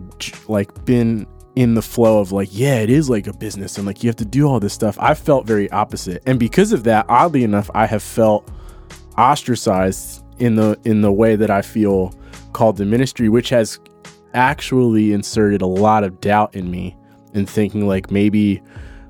like 0.49 0.85
been 0.85 1.27
in 1.57 1.75
the 1.75 1.83
flow 1.83 2.21
of 2.21 2.33
like, 2.33 2.49
yeah, 2.53 2.77
it 2.77 2.91
is 2.91 3.11
like 3.11 3.27
a 3.27 3.33
business 3.33 3.77
and 3.77 3.87
like 3.87 4.03
you 4.03 4.09
have 4.09 4.17
to 4.17 4.25
do 4.25 4.47
all 4.47 4.61
this 4.61 4.73
stuff. 4.73 4.97
I 5.01 5.15
felt 5.15 5.47
very 5.47 5.71
opposite. 5.71 6.23
And 6.27 6.39
because 6.39 6.73
of 6.73 6.85
that, 6.85 7.07
oddly 7.09 7.45
enough, 7.45 7.71
I 7.75 7.87
have 7.87 8.03
felt 8.03 8.51
ostracized 9.19 10.25
in 10.39 10.55
the 10.55 10.79
in 10.85 11.03
the 11.03 11.13
way 11.13 11.37
that 11.37 11.51
I 11.51 11.63
feel 11.63 12.15
called 12.53 12.77
to 12.79 12.85
ministry, 12.85 13.29
which 13.29 13.51
has 13.51 13.79
actually 14.33 15.13
inserted 15.13 15.61
a 15.61 15.67
lot 15.67 16.05
of 16.05 16.21
doubt 16.21 16.55
in 16.55 16.71
me 16.71 16.97
and 17.35 17.49
thinking 17.49 17.87
like 17.87 18.11
maybe 18.11 18.63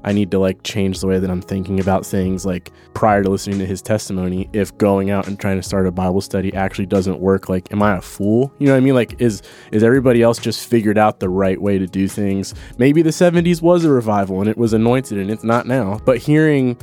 I 0.05 0.13
need 0.13 0.31
to 0.31 0.39
like 0.39 0.63
change 0.63 1.01
the 1.01 1.07
way 1.07 1.19
that 1.19 1.31
I'm 1.31 1.43
thinking 1.43 1.81
about 1.81 2.07
things 2.07 2.47
like 2.47 2.71
prior 2.95 3.23
to 3.23 3.31
listening 3.31 3.59
to 3.59 3.67
his 3.67 3.83
testimony 3.83 4.49
if 4.53 4.77
going 4.79 5.11
out 5.11 5.27
and 5.27 5.39
trying 5.39 5.57
to 5.57 5.63
start 5.63 5.87
a 5.87 5.91
Bible 5.91 6.21
study 6.21 6.55
actually 6.55 6.87
doesn't 6.87 7.21
work 7.21 7.49
like 7.49 7.73
am 7.73 7.83
I 7.83 7.97
a 7.97 8.01
fool? 8.01 8.53
You 8.59 8.67
know 8.67 8.73
what 8.73 8.79
I 8.79 8.81
mean? 8.81 8.95
Like 8.95 9.21
is 9.21 9.43
is 9.73 9.83
everybody 9.83 10.23
else 10.23 10.39
just 10.39 10.69
figured 10.69 10.99
out 10.99 11.21
the 11.21 11.29
right 11.29 11.61
way 11.61 11.79
to 11.79 11.87
do 11.87 12.09
things? 12.09 12.55
Maybe 12.79 13.03
the 13.03 13.11
70s 13.11 13.61
was 13.63 13.85
a 13.85 13.91
revival 13.91 14.41
and 14.41 14.49
it 14.49 14.57
was 14.57 14.73
anointed 14.73 15.19
and 15.19 15.31
it's 15.31 15.45
not 15.45 15.67
now. 15.67 16.01
But 16.05 16.19
hearing 16.19 16.79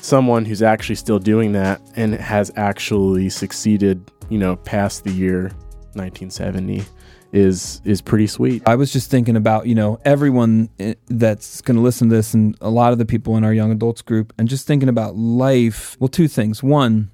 someone 0.00 0.44
who's 0.44 0.62
actually 0.62 0.94
still 0.94 1.18
doing 1.18 1.52
that 1.52 1.80
and 1.96 2.14
has 2.14 2.50
actually 2.56 3.28
succeeded, 3.28 4.10
you 4.28 4.38
know, 4.38 4.56
past 4.56 5.04
the 5.04 5.10
year 5.10 5.50
1970 5.94 6.84
is 7.32 7.80
is 7.84 8.00
pretty 8.00 8.26
sweet. 8.26 8.62
I 8.66 8.74
was 8.74 8.92
just 8.92 9.10
thinking 9.10 9.36
about 9.36 9.66
you 9.66 9.74
know 9.74 10.00
everyone 10.04 10.68
eh, 10.78 10.94
that's 11.06 11.60
going 11.60 11.76
to 11.76 11.82
listen 11.82 12.08
to 12.08 12.14
this 12.14 12.34
and 12.34 12.56
a 12.60 12.70
lot 12.70 12.92
of 12.92 12.98
the 12.98 13.04
people 13.04 13.36
in 13.36 13.44
our 13.44 13.54
young 13.54 13.70
adults 13.70 14.02
group 14.02 14.32
and 14.38 14.48
just 14.48 14.66
thinking 14.66 14.88
about 14.88 15.16
life. 15.16 15.96
Well, 16.00 16.08
two 16.08 16.28
things. 16.28 16.62
One, 16.62 17.10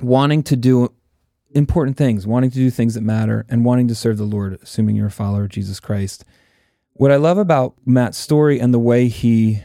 wanting 0.00 0.42
to 0.44 0.56
do 0.56 0.92
important 1.52 1.96
things, 1.96 2.26
wanting 2.26 2.50
to 2.50 2.56
do 2.56 2.70
things 2.70 2.94
that 2.94 3.02
matter, 3.02 3.44
and 3.48 3.64
wanting 3.64 3.88
to 3.88 3.94
serve 3.94 4.18
the 4.18 4.24
Lord, 4.24 4.58
assuming 4.62 4.96
you're 4.96 5.08
a 5.08 5.10
follower 5.10 5.44
of 5.44 5.50
Jesus 5.50 5.80
Christ. 5.80 6.24
What 6.92 7.10
I 7.10 7.16
love 7.16 7.38
about 7.38 7.74
Matt's 7.84 8.18
story 8.18 8.60
and 8.60 8.74
the 8.74 8.78
way 8.78 9.08
he 9.08 9.62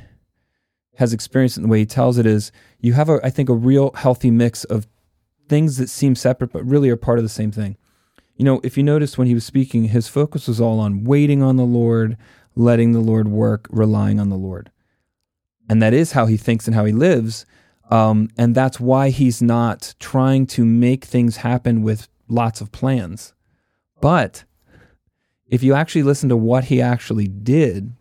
has 0.95 1.13
experienced 1.13 1.57
it 1.57 1.61
and 1.61 1.65
the 1.65 1.71
way 1.71 1.79
he 1.79 1.85
tells 1.85 2.17
it 2.17 2.25
is 2.25 2.51
you 2.79 2.93
have 2.93 3.09
a 3.09 3.19
I 3.23 3.29
think 3.29 3.49
a 3.49 3.53
real 3.53 3.91
healthy 3.93 4.31
mix 4.31 4.63
of 4.63 4.87
things 5.47 5.77
that 5.77 5.89
seem 5.89 6.15
separate 6.15 6.51
but 6.51 6.65
really 6.65 6.89
are 6.89 6.95
part 6.95 7.19
of 7.19 7.25
the 7.25 7.29
same 7.29 7.51
thing. 7.51 7.77
You 8.35 8.43
know, 8.43 8.59
if 8.63 8.77
you 8.77 8.83
notice 8.83 9.17
when 9.17 9.27
he 9.27 9.33
was 9.33 9.45
speaking, 9.45 9.85
his 9.85 10.07
focus 10.07 10.47
was 10.47 10.59
all 10.59 10.79
on 10.79 11.05
waiting 11.05 11.41
on 11.41 11.55
the 11.55 11.63
Lord, 11.63 12.17
letting 12.55 12.91
the 12.91 12.99
Lord 12.99 13.29
work, 13.29 13.67
relying 13.69 14.19
on 14.19 14.29
the 14.29 14.35
Lord. 14.35 14.71
And 15.69 15.81
that 15.81 15.93
is 15.93 16.11
how 16.11 16.25
he 16.25 16.37
thinks 16.37 16.67
and 16.67 16.75
how 16.75 16.85
he 16.85 16.91
lives. 16.91 17.45
Um, 17.89 18.29
and 18.37 18.53
that's 18.53 18.79
why 18.79 19.09
he's 19.09 19.41
not 19.41 19.95
trying 19.99 20.47
to 20.47 20.65
make 20.65 21.05
things 21.05 21.37
happen 21.37 21.81
with 21.81 22.07
lots 22.27 22.59
of 22.59 22.71
plans. 22.71 23.33
But 24.01 24.43
if 25.47 25.63
you 25.63 25.73
actually 25.73 26.03
listen 26.03 26.27
to 26.29 26.37
what 26.37 26.65
he 26.65 26.81
actually 26.81 27.27
did, 27.27 27.93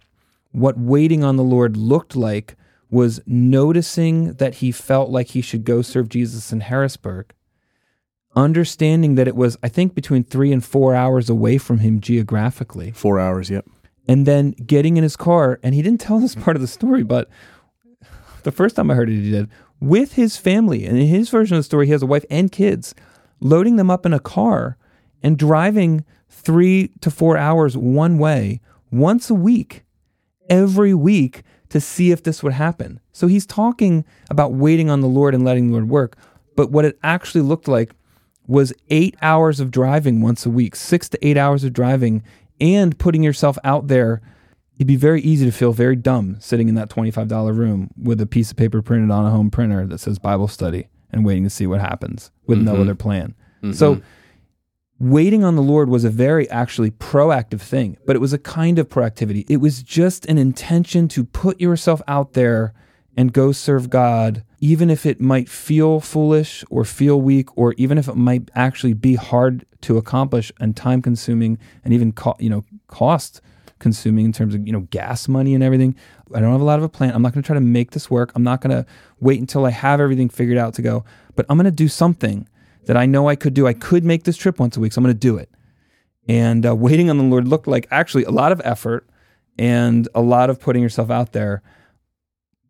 what 0.51 0.79
waiting 0.79 1.23
on 1.23 1.37
the 1.37 1.43
Lord 1.43 1.77
looked 1.77 2.17
like 2.17 2.57
was 2.91 3.21
noticing 3.27 4.35
that 4.35 4.57
he 4.57 4.73
felt 4.73 5.11
like 5.11 5.29
he 5.29 5.41
should 5.41 5.65
go 5.65 5.83
serve 5.83 6.09
Jesus 6.09 6.53
in 6.53 6.61
Harrisburg 6.61 7.33
understanding 8.37 9.15
that 9.17 9.29
it 9.29 9.37
was, 9.37 9.57
I 9.63 9.69
think, 9.69 9.95
between 9.95 10.25
three 10.25 10.53
and 10.53 10.65
four 10.65 10.95
hours 10.95 11.31
away 11.31 11.59
from 11.59 11.79
him 11.79 12.01
geographically. 12.01 12.93
Four 12.93 13.19
hours, 13.21 13.51
yep. 13.51 13.67
and 14.09 14.27
then 14.27 14.53
getting 14.53 14.97
in 14.97 15.03
his 15.03 15.17
car. 15.17 15.61
And 15.63 15.75
he 15.75 15.83
didn't 15.83 16.01
tell 16.01 16.19
this 16.21 16.35
part 16.35 16.57
of 16.57 16.61
the 16.61 16.69
story, 16.69 17.03
but 17.03 17.29
the 18.43 18.53
first 18.53 18.77
time 18.77 18.91
I 18.91 18.95
heard 18.95 19.09
it, 19.09 19.15
he 19.15 19.31
did 19.31 19.49
with 19.81 20.15
his 20.15 20.37
family. 20.37 20.85
And 20.85 20.99
in 20.99 21.07
his 21.07 21.29
version 21.29 21.57
of 21.57 21.61
the 21.61 21.65
story, 21.65 21.87
he 21.87 21.93
has 21.93 22.03
a 22.03 22.07
wife 22.07 22.25
and 22.31 22.51
kids, 22.51 22.95
loading 23.41 23.77
them 23.77 23.91
up 23.91 24.07
in 24.07 24.13
a 24.13 24.21
car 24.21 24.79
and 25.23 25.39
driving 25.39 26.05
three 26.29 26.89
to 27.01 27.11
four 27.11 27.37
hours 27.37 27.77
one 27.77 28.19
way 28.19 28.61
once 28.91 29.31
a 29.31 29.35
week, 29.35 29.85
every 30.49 30.95
week 30.95 31.43
to 31.69 31.81
see 31.81 32.13
if 32.13 32.23
this 32.23 32.43
would 32.43 32.53
happen. 32.53 33.01
So 33.13 33.27
he's 33.27 33.47
talking 33.47 34.05
about 34.31 34.53
waiting 34.53 34.89
on 34.91 35.01
the 35.01 35.09
Lord 35.09 35.35
and 35.35 35.45
letting 35.45 35.67
the 35.67 35.73
Lord 35.73 35.89
work. 35.89 36.17
But 36.57 36.71
what 36.71 36.85
it 36.85 36.99
actually 37.03 37.43
looked 37.43 37.69
like 37.69 37.95
was 38.47 38.73
eight 38.89 39.17
hours 39.23 39.61
of 39.61 39.71
driving 39.71 40.21
once 40.21 40.45
a 40.45 40.51
week, 40.51 40.77
six 40.77 41.09
to 41.11 41.27
eight 41.27 41.37
hours 41.37 41.65
of 41.65 41.73
driving, 41.73 42.23
and 42.61 42.99
putting 42.99 43.23
yourself 43.23 43.59
out 43.65 43.89
there. 43.89 44.21
It'd 44.77 44.87
be 44.87 44.97
very 44.97 45.23
easy 45.23 45.45
to 45.47 45.53
feel 45.53 45.73
very 45.73 45.95
dumb 45.95 46.37
sitting 46.41 46.69
in 46.69 46.75
that 46.75 46.91
$25 46.91 47.57
room 47.57 47.91
with 47.97 48.21
a 48.21 48.27
piece 48.27 48.51
of 48.51 48.57
paper 48.57 48.83
printed 48.83 49.11
on 49.11 49.25
a 49.25 49.31
home 49.31 49.51
printer 49.51 49.87
that 49.87 49.99
says 49.99 50.19
Bible 50.19 50.49
study 50.49 50.89
and 51.13 51.25
waiting 51.25 51.45
to 51.45 51.51
see 51.51 51.67
what 51.67 51.81
happens 51.81 52.33
with 52.47 52.59
no 52.59 52.73
mm-hmm. 52.73 52.83
other 52.83 52.95
plan. 52.97 53.35
Mm-hmm. 53.63 53.73
So, 53.73 54.03
waiting 54.99 55.45
on 55.45 55.55
the 55.55 55.63
Lord 55.63 55.89
was 55.89 56.05
a 56.05 56.11
very 56.11 56.49
actually 56.51 56.91
proactive 56.91 57.61
thing, 57.61 57.97
but 58.05 58.17
it 58.17 58.19
was 58.19 58.33
a 58.33 58.39
kind 58.39 58.79
of 58.79 58.89
proactivity. 58.89 59.45
It 59.49 59.59
was 59.59 59.83
just 59.83 60.27
an 60.27 60.39
intention 60.39 61.07
to 61.09 61.25
put 61.25 61.61
yourself 61.61 62.03
out 62.09 62.33
there 62.33 62.75
and 63.17 63.33
go 63.33 63.53
serve 63.53 63.91
God, 63.91 64.45
even 64.61 64.91
if 64.91 65.07
it 65.07 65.21
might 65.21 65.49
feel 65.49 66.01
foolish 66.01 66.65
or 66.71 66.85
feel 66.85 67.21
weak, 67.21 67.57
or 67.57 67.75
even 67.75 67.99
if 67.99 68.09
it 68.09 68.17
might 68.17 68.51
actually 68.55 68.93
be 68.93 69.15
hard 69.15 69.65
to 69.83 69.97
accomplish 69.97 70.51
and 70.59 70.77
time 70.77 71.03
consuming 71.03 71.59
and 71.85 71.93
even 71.93 72.13
co- 72.13 72.37
you 72.39 72.51
know 72.51 72.65
cost 72.89 73.41
consuming 73.79 74.25
in 74.25 74.33
terms 74.33 74.55
of 74.55 74.67
you 74.67 74.73
know 74.73 74.81
gas 74.91 75.29
money 75.29 75.55
and 75.55 75.63
everything. 75.63 75.95
I 76.35 76.41
don't 76.41 76.53
have 76.53 76.61
a 76.61 76.65
lot 76.65 76.79
of 76.79 76.85
a 76.85 76.89
plan. 76.89 77.13
I'm 77.15 77.23
not 77.23 77.33
going 77.33 77.43
to 77.43 77.47
try 77.47 77.55
to 77.55 77.61
make 77.61 77.93
this 77.93 78.11
work. 78.11 78.33
I'm 78.35 78.43
not 78.43 78.61
going 78.61 78.75
to 78.75 78.87
wait 79.21 79.41
until 79.41 79.67
I 79.67 79.71
have 79.71 80.01
everything 80.01 80.29
figured 80.29 80.59
out 80.59 80.75
to 80.75 80.83
go, 80.83 81.05
but 81.37 81.47
I'm 81.49 81.57
going 81.57 81.67
to 81.67 81.71
do 81.71 81.89
something 81.89 82.49
that 82.87 82.97
I 82.97 83.07
know 83.07 83.29
I 83.29 83.37
could 83.37 83.55
do. 83.55 83.67
I 83.67 83.75
could 83.75 84.05
make 84.05 84.25
this 84.25 84.37
trip 84.37 84.59
once 84.59 84.77
a 84.77 84.81
week, 84.81 84.93
so 84.93 84.99
I'm 84.99 85.05
going 85.05 85.15
to 85.15 85.19
do 85.19 85.37
it. 85.37 85.51
And 86.29 86.67
uh, 86.67 86.75
waiting 86.75 87.11
on 87.11 87.19
the 87.19 87.25
Lord 87.25 87.47
looked 87.47 87.67
like 87.67 87.87
actually 87.91 88.25
a 88.25 88.31
lot 88.31 88.53
of 88.53 88.61
effort 88.65 89.07
and 89.59 90.09
a 90.15 90.23
lot 90.23 90.51
of 90.51 90.61
putting 90.61 90.83
yourself 90.83 91.11
out 91.11 91.33
there 91.33 91.63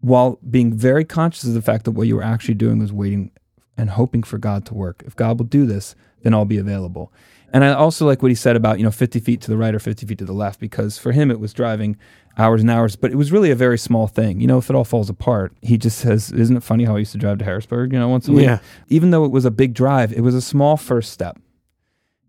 while 0.05 0.39
being 0.51 0.75
very 0.75 1.03
conscious 1.03 1.45
of 1.45 1.55
the 1.55 1.63
fact 1.63 1.87
that 1.87 1.93
what 1.93 2.07
you 2.07 2.15
were 2.15 2.23
actually 2.23 2.55
doing 2.55 2.79
was 2.79 2.93
waiting 2.93 3.31
and 3.75 3.89
hoping 3.89 4.23
for 4.23 4.37
God 4.37 4.67
to 4.67 4.75
work. 4.75 5.03
If 5.07 5.17
God 5.17 5.39
will 5.39 5.47
do 5.47 5.65
this, 5.65 5.97
then 6.23 6.35
I'll 6.35 6.45
be 6.45 6.59
available. 6.59 7.11
And 7.55 7.65
I 7.65 7.73
also 7.73 8.05
like 8.05 8.21
what 8.21 8.31
he 8.31 8.35
said 8.35 8.55
about, 8.55 8.79
you 8.79 8.85
know, 8.85 8.91
50 8.91 9.19
feet 9.21 9.41
to 9.41 9.51
the 9.51 9.57
right 9.57 9.75
or 9.75 9.79
50 9.79 10.07
feet 10.07 10.19
to 10.19 10.27
the 10.27 10.35
left, 10.35 10.61
because 10.61 10.99
for 10.99 11.13
him 11.13 11.31
it 11.31 11.41
was 11.41 11.55
driving 11.55 11.97
hours 12.37 12.61
and 12.61 12.71
hours, 12.71 12.97
but 12.97 13.13
it 13.13 13.15
was 13.15 13.33
really 13.33 13.51
a 13.51 13.55
very 13.55 13.79
small 13.79 14.07
thing. 14.07 14.43
You 14.43 14.47
know, 14.47 14.59
if 14.59 14.69
it 14.69 14.77
all 14.77 14.85
falls 14.85 15.09
apart, 15.09 15.55
he 15.63 15.79
just 15.79 15.99
says, 15.99 16.31
Isn't 16.33 16.59
it 16.59 16.63
funny 16.63 16.85
how 16.85 16.97
I 16.97 16.99
used 16.99 17.13
to 17.13 17.19
drive 17.19 17.39
to 17.39 17.45
Harrisburg, 17.47 17.95
you 17.95 17.99
know, 17.99 18.09
once 18.09 18.29
a 18.29 18.33
week? 18.33 18.45
Yeah. 18.45 18.59
Even 18.89 19.11
though 19.11 19.25
it 19.25 19.31
was 19.31 19.47
a 19.47 19.51
big 19.51 19.73
drive, 19.73 20.13
it 20.13 20.21
was 20.21 20.35
a 20.35 20.43
small 20.43 20.77
first 20.77 21.13
step. 21.13 21.39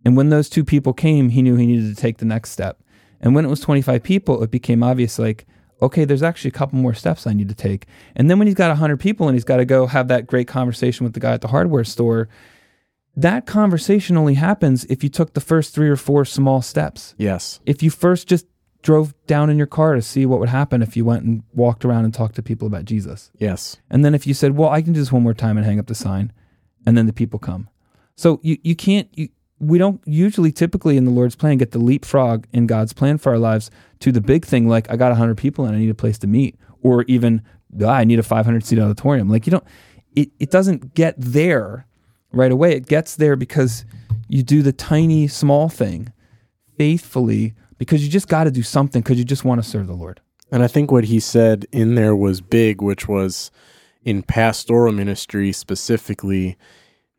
And 0.05 0.15
when 0.15 0.29
those 0.29 0.47
two 0.47 0.63
people 0.63 0.93
came, 0.93 1.27
he 1.27 1.41
knew 1.41 1.57
he 1.57 1.65
needed 1.65 1.93
to 1.93 2.01
take 2.01 2.19
the 2.19 2.25
next 2.25 2.51
step. 2.51 2.81
And 3.19 3.35
when 3.35 3.43
it 3.43 3.49
was 3.49 3.59
25 3.59 4.01
people, 4.01 4.41
it 4.43 4.51
became 4.51 4.81
obvious 4.81 5.19
like, 5.19 5.45
okay, 5.81 6.05
there's 6.05 6.23
actually 6.23 6.49
a 6.49 6.53
couple 6.53 6.79
more 6.79 6.93
steps 6.93 7.27
I 7.27 7.33
need 7.33 7.49
to 7.49 7.55
take. 7.55 7.85
And 8.15 8.29
then 8.29 8.39
when 8.39 8.47
he's 8.47 8.55
got 8.55 8.69
100 8.69 8.99
people 8.99 9.27
and 9.27 9.35
he's 9.35 9.43
got 9.43 9.57
to 9.57 9.65
go 9.65 9.87
have 9.87 10.07
that 10.07 10.27
great 10.27 10.47
conversation 10.47 11.03
with 11.03 11.13
the 11.13 11.19
guy 11.19 11.33
at 11.33 11.41
the 11.41 11.49
hardware 11.49 11.83
store, 11.83 12.29
that 13.15 13.45
conversation 13.45 14.17
only 14.17 14.33
happens 14.33 14.85
if 14.85 15.03
you 15.03 15.09
took 15.09 15.33
the 15.33 15.41
first 15.41 15.73
three 15.73 15.89
or 15.89 15.95
four 15.95 16.25
small 16.25 16.61
steps. 16.61 17.15
Yes. 17.17 17.59
If 17.65 17.81
you 17.81 17.89
first 17.89 18.27
just 18.27 18.45
drove 18.81 19.15
down 19.25 19.49
in 19.49 19.57
your 19.57 19.67
car 19.67 19.95
to 19.95 20.01
see 20.01 20.25
what 20.25 20.39
would 20.39 20.49
happen 20.49 20.81
if 20.81 20.95
you 20.95 21.03
went 21.03 21.23
and 21.23 21.41
walked 21.53 21.83
around 21.83 22.05
and 22.05 22.13
talked 22.13 22.35
to 22.35 22.43
people 22.43 22.67
about 22.67 22.85
Jesus. 22.85 23.31
Yes. 23.37 23.77
And 23.89 24.05
then 24.05 24.13
if 24.13 24.27
you 24.27 24.33
said, 24.33 24.55
"Well, 24.55 24.69
I 24.69 24.81
can 24.81 24.93
do 24.93 24.99
this 24.99 25.11
one 25.11 25.23
more 25.23 25.33
time 25.33 25.57
and 25.57 25.65
hang 25.65 25.79
up 25.79 25.87
the 25.87 25.95
sign," 25.95 26.31
and 26.85 26.95
then 26.97 27.07
the 27.07 27.13
people 27.13 27.39
come. 27.39 27.67
So 28.15 28.39
you 28.43 28.57
you 28.63 28.75
can't 28.75 29.09
you, 29.13 29.29
we 29.67 29.77
don't 29.77 30.01
usually 30.05 30.51
typically 30.51 30.97
in 30.97 31.05
the 31.05 31.11
Lord's 31.11 31.35
plan 31.35 31.57
get 31.57 31.71
the 31.71 31.79
leapfrog 31.79 32.45
in 32.51 32.67
God's 32.67 32.93
plan 32.93 33.17
for 33.17 33.31
our 33.31 33.39
lives 33.39 33.71
to 33.99 34.11
the 34.11 34.21
big 34.21 34.45
thing 34.45 34.67
like 34.67 34.89
I 34.89 34.95
got 34.95 35.09
100 35.09 35.37
people 35.37 35.65
and 35.65 35.75
I 35.75 35.79
need 35.79 35.89
a 35.89 35.95
place 35.95 36.17
to 36.19 36.27
meet 36.27 36.57
or 36.81 37.03
even 37.03 37.41
"Ah, 37.83 37.95
I 37.95 38.03
need 38.03 38.19
a 38.19 38.23
500 38.23 38.65
seat 38.65 38.79
auditorium. 38.79 39.29
Like 39.29 39.45
you 39.45 39.51
don't 39.51 39.63
it 40.15 40.29
it 40.39 40.51
doesn't 40.51 40.93
get 40.93 41.15
there 41.17 41.87
right 42.31 42.51
away. 42.51 42.73
It 42.73 42.87
gets 42.87 43.15
there 43.15 43.35
because 43.35 43.85
you 44.27 44.43
do 44.43 44.61
the 44.61 44.73
tiny 44.73 45.27
small 45.27 45.69
thing 45.69 46.11
faithfully 46.77 47.53
because 47.77 48.03
you 48.03 48.11
just 48.11 48.27
got 48.27 48.45
to 48.45 48.51
do 48.51 48.63
something 48.63 49.01
because 49.01 49.17
you 49.17 49.25
just 49.25 49.45
want 49.45 49.63
to 49.63 49.69
serve 49.69 49.87
the 49.87 49.93
Lord. 49.93 50.21
And 50.51 50.63
I 50.63 50.67
think 50.67 50.91
what 50.91 51.05
he 51.05 51.19
said 51.19 51.65
in 51.71 51.95
there 51.95 52.15
was 52.15 52.41
big, 52.41 52.81
which 52.81 53.07
was 53.07 53.51
in 54.03 54.21
pastoral 54.21 54.93
ministry 54.93 55.51
specifically 55.51 56.57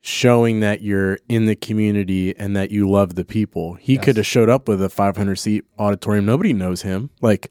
showing 0.06 0.60
that 0.60 0.82
you're 0.82 1.18
in 1.28 1.46
the 1.46 1.56
community 1.56 2.32
and 2.38 2.54
that 2.56 2.70
you 2.70 2.88
love 2.88 3.16
the 3.16 3.24
people. 3.24 3.74
He 3.74 3.94
Yes. 3.94 4.04
could 4.04 4.16
have 4.18 4.26
showed 4.26 4.48
up 4.48 4.68
with 4.68 4.80
a 4.80 4.88
500 4.88 5.34
seat 5.34 5.64
auditorium. 5.80 6.24
Nobody 6.24 6.52
knows 6.52 6.82
him. 6.82 7.10
Like 7.20 7.50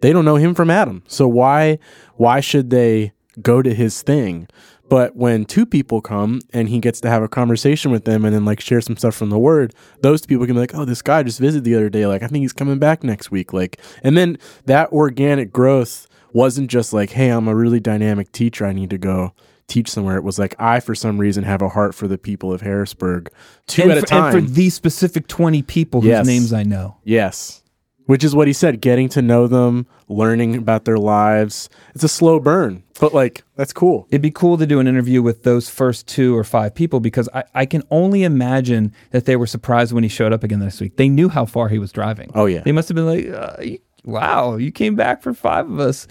they 0.00 0.12
don't 0.12 0.24
know 0.24 0.36
him 0.36 0.54
from 0.54 0.70
Adam. 0.70 1.02
So 1.08 1.26
why 1.26 1.78
why 2.16 2.38
should 2.38 2.70
they 2.70 3.12
go 3.42 3.62
to 3.62 3.74
his 3.74 4.00
thing? 4.02 4.46
But 4.88 5.16
when 5.16 5.44
two 5.44 5.66
people 5.66 6.00
come 6.00 6.40
and 6.52 6.68
he 6.68 6.78
gets 6.78 7.00
to 7.00 7.08
have 7.10 7.22
a 7.24 7.28
conversation 7.28 7.90
with 7.90 8.04
them 8.04 8.24
and 8.24 8.32
then 8.32 8.44
like 8.44 8.60
share 8.60 8.80
some 8.80 8.96
stuff 8.96 9.16
from 9.16 9.30
the 9.30 9.38
word, 9.38 9.74
those 10.02 10.20
two 10.20 10.28
people 10.28 10.46
can 10.46 10.54
be 10.54 10.60
like, 10.60 10.74
"Oh, 10.76 10.84
this 10.84 11.02
guy 11.02 11.24
just 11.24 11.40
visited 11.40 11.64
the 11.64 11.74
other 11.74 11.88
day. 11.88 12.06
Like 12.06 12.22
I 12.22 12.28
think 12.28 12.42
he's 12.42 12.52
coming 12.52 12.78
back 12.78 13.02
next 13.02 13.32
week." 13.32 13.52
Like 13.52 13.80
and 14.04 14.16
then 14.16 14.38
that 14.66 14.92
organic 14.92 15.52
growth 15.52 16.06
wasn't 16.32 16.70
just 16.70 16.92
like, 16.92 17.10
"Hey, 17.10 17.30
I'm 17.30 17.48
a 17.48 17.56
really 17.56 17.80
dynamic 17.80 18.30
teacher. 18.30 18.66
I 18.66 18.72
need 18.72 18.90
to 18.90 18.98
go 18.98 19.32
teach 19.66 19.88
somewhere." 19.88 20.16
It 20.16 20.24
was 20.24 20.38
like, 20.38 20.54
"I 20.58 20.80
for 20.80 20.94
some 20.94 21.18
reason 21.18 21.44
have 21.44 21.62
a 21.62 21.68
heart 21.68 21.94
for 21.94 22.08
the 22.08 22.18
people 22.18 22.52
of 22.52 22.60
Harrisburg." 22.60 23.30
Two 23.66 23.82
and 23.82 23.92
at 23.92 23.98
for, 23.98 24.04
a 24.04 24.06
time. 24.06 24.36
And 24.36 24.46
for 24.46 24.52
these 24.52 24.74
specific 24.74 25.26
20 25.28 25.62
people 25.62 26.00
whose 26.00 26.26
names 26.26 26.52
I 26.52 26.62
know. 26.62 26.96
Yes. 27.04 27.62
Which 28.06 28.24
is 28.24 28.34
what 28.34 28.48
he 28.48 28.52
said, 28.52 28.80
getting 28.80 29.08
to 29.10 29.22
know 29.22 29.46
them, 29.46 29.86
learning 30.08 30.56
about 30.56 30.84
their 30.84 30.98
lives. 30.98 31.68
It's 31.94 32.02
a 32.02 32.08
slow 32.08 32.40
burn, 32.40 32.82
but 33.00 33.14
like 33.14 33.44
that's 33.56 33.72
cool. 33.72 34.06
It'd 34.10 34.22
be 34.22 34.30
cool 34.30 34.58
to 34.58 34.66
do 34.66 34.80
an 34.80 34.88
interview 34.88 35.22
with 35.22 35.44
those 35.44 35.70
first 35.70 36.08
two 36.08 36.36
or 36.36 36.44
five 36.44 36.74
people 36.74 37.00
because 37.00 37.28
I, 37.32 37.44
I 37.54 37.66
can 37.66 37.82
only 37.90 38.24
imagine 38.24 38.92
that 39.12 39.24
they 39.24 39.36
were 39.36 39.46
surprised 39.46 39.92
when 39.92 40.02
he 40.02 40.08
showed 40.08 40.32
up 40.32 40.42
again 40.42 40.58
this 40.58 40.80
week. 40.80 40.96
They 40.96 41.08
knew 41.08 41.28
how 41.28 41.46
far 41.46 41.68
he 41.68 41.78
was 41.78 41.92
driving. 41.92 42.30
Oh, 42.34 42.46
yeah. 42.46 42.62
They 42.64 42.72
must 42.72 42.88
have 42.88 42.96
been 42.96 43.06
like, 43.06 43.28
uh, 43.28 43.56
wow, 44.04 44.56
you 44.56 44.72
came 44.72 44.96
back 44.96 45.22
for 45.22 45.32
five 45.32 45.70
of 45.70 45.78
us. 45.78 46.06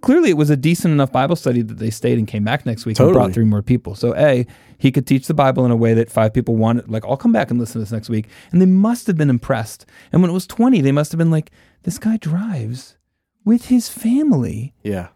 Clearly, 0.00 0.30
it 0.30 0.36
was 0.36 0.48
a 0.50 0.56
decent 0.56 0.92
enough 0.92 1.10
Bible 1.10 1.34
study 1.36 1.60
that 1.62 1.78
they 1.78 1.90
stayed 1.90 2.18
and 2.18 2.26
came 2.28 2.44
back 2.44 2.64
next 2.64 2.86
week 2.86 2.98
and 3.00 3.12
brought 3.12 3.32
three 3.32 3.44
more 3.44 3.62
people. 3.62 3.94
So, 3.94 4.14
A, 4.16 4.46
he 4.78 4.92
could 4.92 5.06
teach 5.06 5.26
the 5.26 5.34
Bible 5.34 5.64
in 5.64 5.70
a 5.72 5.76
way 5.76 5.92
that 5.94 6.10
five 6.10 6.32
people 6.32 6.54
wanted. 6.56 6.88
Like, 6.88 7.04
I'll 7.04 7.16
come 7.16 7.32
back 7.32 7.50
and 7.50 7.58
listen 7.58 7.74
to 7.74 7.78
this 7.80 7.90
next 7.92 8.08
week. 8.08 8.28
And 8.52 8.62
they 8.62 8.66
must 8.66 9.06
have 9.08 9.16
been 9.16 9.30
impressed. 9.30 9.86
And 10.12 10.22
when 10.22 10.30
it 10.30 10.34
was 10.34 10.46
20, 10.46 10.80
they 10.82 10.92
must 10.92 11.10
have 11.10 11.18
been 11.18 11.30
like, 11.32 11.50
this 11.82 11.98
guy 11.98 12.16
drives 12.16 12.96
with 13.44 13.66
his 13.66 13.88
family 13.88 14.72
Yeah. 14.84 15.08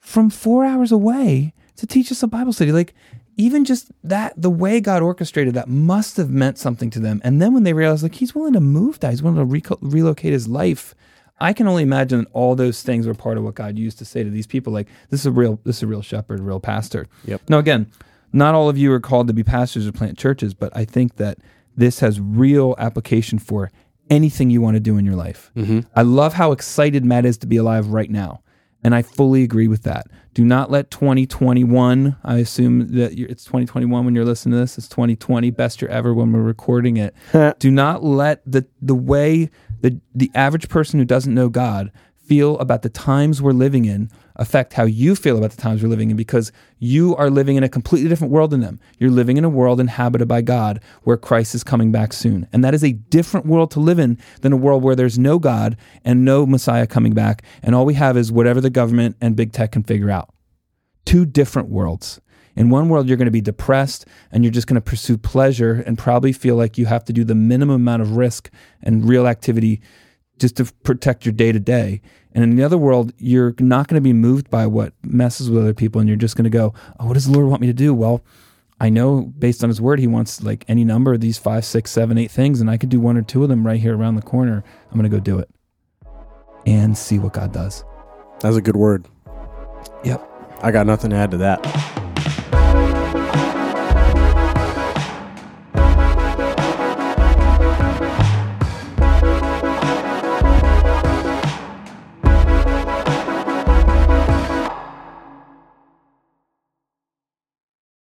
from 0.00 0.30
four 0.30 0.64
hours 0.64 0.90
away 0.90 1.52
to 1.76 1.86
teach 1.86 2.10
us 2.10 2.22
a 2.22 2.26
Bible 2.26 2.52
study. 2.54 2.72
Like, 2.72 2.94
even 3.36 3.64
just 3.64 3.90
that, 4.04 4.32
the 4.40 4.48
way 4.50 4.80
God 4.80 5.02
orchestrated 5.02 5.54
that 5.54 5.68
must 5.68 6.16
have 6.16 6.30
meant 6.30 6.56
something 6.56 6.88
to 6.90 7.00
them. 7.00 7.20
And 7.24 7.42
then 7.42 7.52
when 7.52 7.64
they 7.64 7.72
realized, 7.72 8.02
like, 8.04 8.14
he's 8.14 8.34
willing 8.34 8.52
to 8.54 8.60
move 8.60 9.00
that, 9.00 9.10
he's 9.10 9.22
willing 9.22 9.46
to 9.46 9.60
reco- 9.60 9.78
relocate 9.82 10.32
his 10.32 10.46
life. 10.48 10.94
I 11.40 11.52
can 11.52 11.66
only 11.66 11.82
imagine 11.82 12.20
that 12.20 12.28
all 12.32 12.54
those 12.54 12.82
things 12.82 13.06
were 13.06 13.14
part 13.14 13.36
of 13.36 13.44
what 13.44 13.54
God 13.54 13.78
used 13.78 13.98
to 13.98 14.04
say 14.04 14.22
to 14.22 14.30
these 14.30 14.46
people. 14.46 14.72
Like, 14.72 14.88
this 15.10 15.20
is 15.20 15.26
a 15.26 15.32
real, 15.32 15.58
this 15.64 15.78
is 15.78 15.82
a 15.82 15.86
real 15.86 16.02
shepherd, 16.02 16.40
a 16.40 16.42
real 16.42 16.60
pastor. 16.60 17.06
Yep. 17.24 17.42
Now, 17.48 17.58
again, 17.58 17.90
not 18.32 18.54
all 18.54 18.68
of 18.68 18.78
you 18.78 18.92
are 18.92 19.00
called 19.00 19.26
to 19.28 19.32
be 19.32 19.42
pastors 19.42 19.86
or 19.86 19.92
plant 19.92 20.18
churches, 20.18 20.54
but 20.54 20.74
I 20.76 20.84
think 20.84 21.16
that 21.16 21.38
this 21.76 22.00
has 22.00 22.20
real 22.20 22.74
application 22.78 23.38
for 23.38 23.70
anything 24.10 24.50
you 24.50 24.60
want 24.60 24.74
to 24.74 24.80
do 24.80 24.96
in 24.98 25.04
your 25.04 25.16
life. 25.16 25.50
Mm-hmm. 25.56 25.80
I 25.96 26.02
love 26.02 26.34
how 26.34 26.52
excited 26.52 27.04
Matt 27.04 27.24
is 27.24 27.38
to 27.38 27.46
be 27.46 27.56
alive 27.56 27.88
right 27.88 28.10
now. 28.10 28.42
And 28.82 28.94
I 28.94 29.00
fully 29.00 29.42
agree 29.42 29.66
with 29.66 29.82
that. 29.84 30.08
Do 30.34 30.44
not 30.44 30.70
let 30.70 30.90
2021, 30.90 32.16
I 32.22 32.36
assume 32.36 32.94
that 32.96 33.16
you're, 33.16 33.28
it's 33.30 33.44
2021 33.44 34.04
when 34.04 34.14
you're 34.14 34.26
listening 34.26 34.52
to 34.52 34.58
this, 34.58 34.76
it's 34.76 34.88
2020, 34.88 35.50
best 35.52 35.80
year 35.80 35.90
ever 35.90 36.12
when 36.12 36.32
we're 36.32 36.42
recording 36.42 36.98
it. 36.98 37.14
Do 37.58 37.70
not 37.70 38.04
let 38.04 38.42
the, 38.44 38.66
the 38.82 38.94
way 38.94 39.50
the, 39.84 40.00
the 40.14 40.30
average 40.34 40.70
person 40.70 40.98
who 40.98 41.04
doesn't 41.04 41.34
know 41.34 41.50
God 41.50 41.92
feel 42.16 42.58
about 42.58 42.80
the 42.80 42.88
times 42.88 43.42
we're 43.42 43.52
living 43.52 43.84
in 43.84 44.10
affect 44.36 44.72
how 44.72 44.84
you 44.84 45.14
feel 45.14 45.36
about 45.36 45.50
the 45.50 45.60
times 45.60 45.82
we're 45.82 45.90
living 45.90 46.10
in 46.10 46.16
because 46.16 46.50
you 46.78 47.14
are 47.16 47.28
living 47.28 47.56
in 47.56 47.62
a 47.62 47.68
completely 47.68 48.08
different 48.08 48.32
world 48.32 48.50
than 48.50 48.60
them. 48.60 48.80
You're 48.98 49.10
living 49.10 49.36
in 49.36 49.44
a 49.44 49.50
world 49.50 49.80
inhabited 49.80 50.26
by 50.26 50.40
God 50.40 50.80
where 51.02 51.18
Christ 51.18 51.54
is 51.54 51.62
coming 51.62 51.92
back 51.92 52.14
soon. 52.14 52.48
And 52.50 52.64
that 52.64 52.72
is 52.72 52.82
a 52.82 52.92
different 52.92 53.44
world 53.44 53.70
to 53.72 53.80
live 53.80 53.98
in 53.98 54.18
than 54.40 54.54
a 54.54 54.56
world 54.56 54.82
where 54.82 54.96
there's 54.96 55.18
no 55.18 55.38
God 55.38 55.76
and 56.02 56.24
no 56.24 56.46
Messiah 56.46 56.86
coming 56.86 57.12
back. 57.12 57.42
And 57.62 57.74
all 57.74 57.84
we 57.84 57.92
have 57.94 58.16
is 58.16 58.32
whatever 58.32 58.62
the 58.62 58.70
government 58.70 59.16
and 59.20 59.36
big 59.36 59.52
tech 59.52 59.72
can 59.72 59.82
figure 59.82 60.10
out. 60.10 60.30
Two 61.04 61.26
different 61.26 61.68
worlds. 61.68 62.22
In 62.56 62.70
one 62.70 62.88
world, 62.88 63.08
you're 63.08 63.16
going 63.16 63.26
to 63.26 63.32
be 63.32 63.40
depressed 63.40 64.06
and 64.30 64.44
you're 64.44 64.52
just 64.52 64.66
going 64.66 64.76
to 64.76 64.80
pursue 64.80 65.18
pleasure 65.18 65.82
and 65.86 65.98
probably 65.98 66.32
feel 66.32 66.56
like 66.56 66.78
you 66.78 66.86
have 66.86 67.04
to 67.06 67.12
do 67.12 67.24
the 67.24 67.34
minimum 67.34 67.76
amount 67.76 68.02
of 68.02 68.16
risk 68.16 68.50
and 68.82 69.08
real 69.08 69.26
activity 69.26 69.80
just 70.38 70.56
to 70.56 70.64
protect 70.82 71.24
your 71.24 71.32
day 71.32 71.52
to 71.52 71.60
day. 71.60 72.00
And 72.32 72.42
in 72.42 72.56
the 72.56 72.64
other 72.64 72.78
world, 72.78 73.12
you're 73.18 73.54
not 73.58 73.88
going 73.88 73.96
to 73.96 74.04
be 74.04 74.12
moved 74.12 74.50
by 74.50 74.66
what 74.66 74.92
messes 75.04 75.50
with 75.50 75.62
other 75.62 75.74
people, 75.74 76.00
and 76.00 76.08
you're 76.08 76.16
just 76.16 76.36
going 76.36 76.44
to 76.44 76.50
go, 76.50 76.74
"Oh, 76.98 77.06
what 77.06 77.14
does 77.14 77.26
the 77.26 77.32
Lord 77.32 77.46
want 77.46 77.60
me 77.60 77.68
to 77.68 77.72
do?" 77.72 77.94
Well, 77.94 78.24
I 78.80 78.88
know 78.88 79.32
based 79.38 79.62
on 79.62 79.70
His 79.70 79.80
Word, 79.80 80.00
He 80.00 80.08
wants 80.08 80.42
like 80.42 80.64
any 80.66 80.84
number 80.84 81.14
of 81.14 81.20
these 81.20 81.38
five, 81.38 81.64
six, 81.64 81.92
seven, 81.92 82.18
eight 82.18 82.32
things, 82.32 82.60
and 82.60 82.68
I 82.68 82.76
could 82.76 82.88
do 82.88 82.98
one 83.00 83.16
or 83.16 83.22
two 83.22 83.44
of 83.44 83.48
them 83.48 83.64
right 83.64 83.80
here 83.80 83.96
around 83.96 84.16
the 84.16 84.22
corner. 84.22 84.64
I'm 84.90 84.98
going 84.98 85.08
to 85.08 85.16
go 85.16 85.20
do 85.20 85.38
it 85.38 85.48
and 86.66 86.98
see 86.98 87.20
what 87.20 87.34
God 87.34 87.52
does. 87.52 87.84
That's 88.40 88.56
a 88.56 88.62
good 88.62 88.76
word. 88.76 89.06
Yep. 90.02 90.28
I 90.60 90.72
got 90.72 90.86
nothing 90.86 91.10
to 91.10 91.16
add 91.16 91.30
to 91.32 91.36
that. 91.38 92.02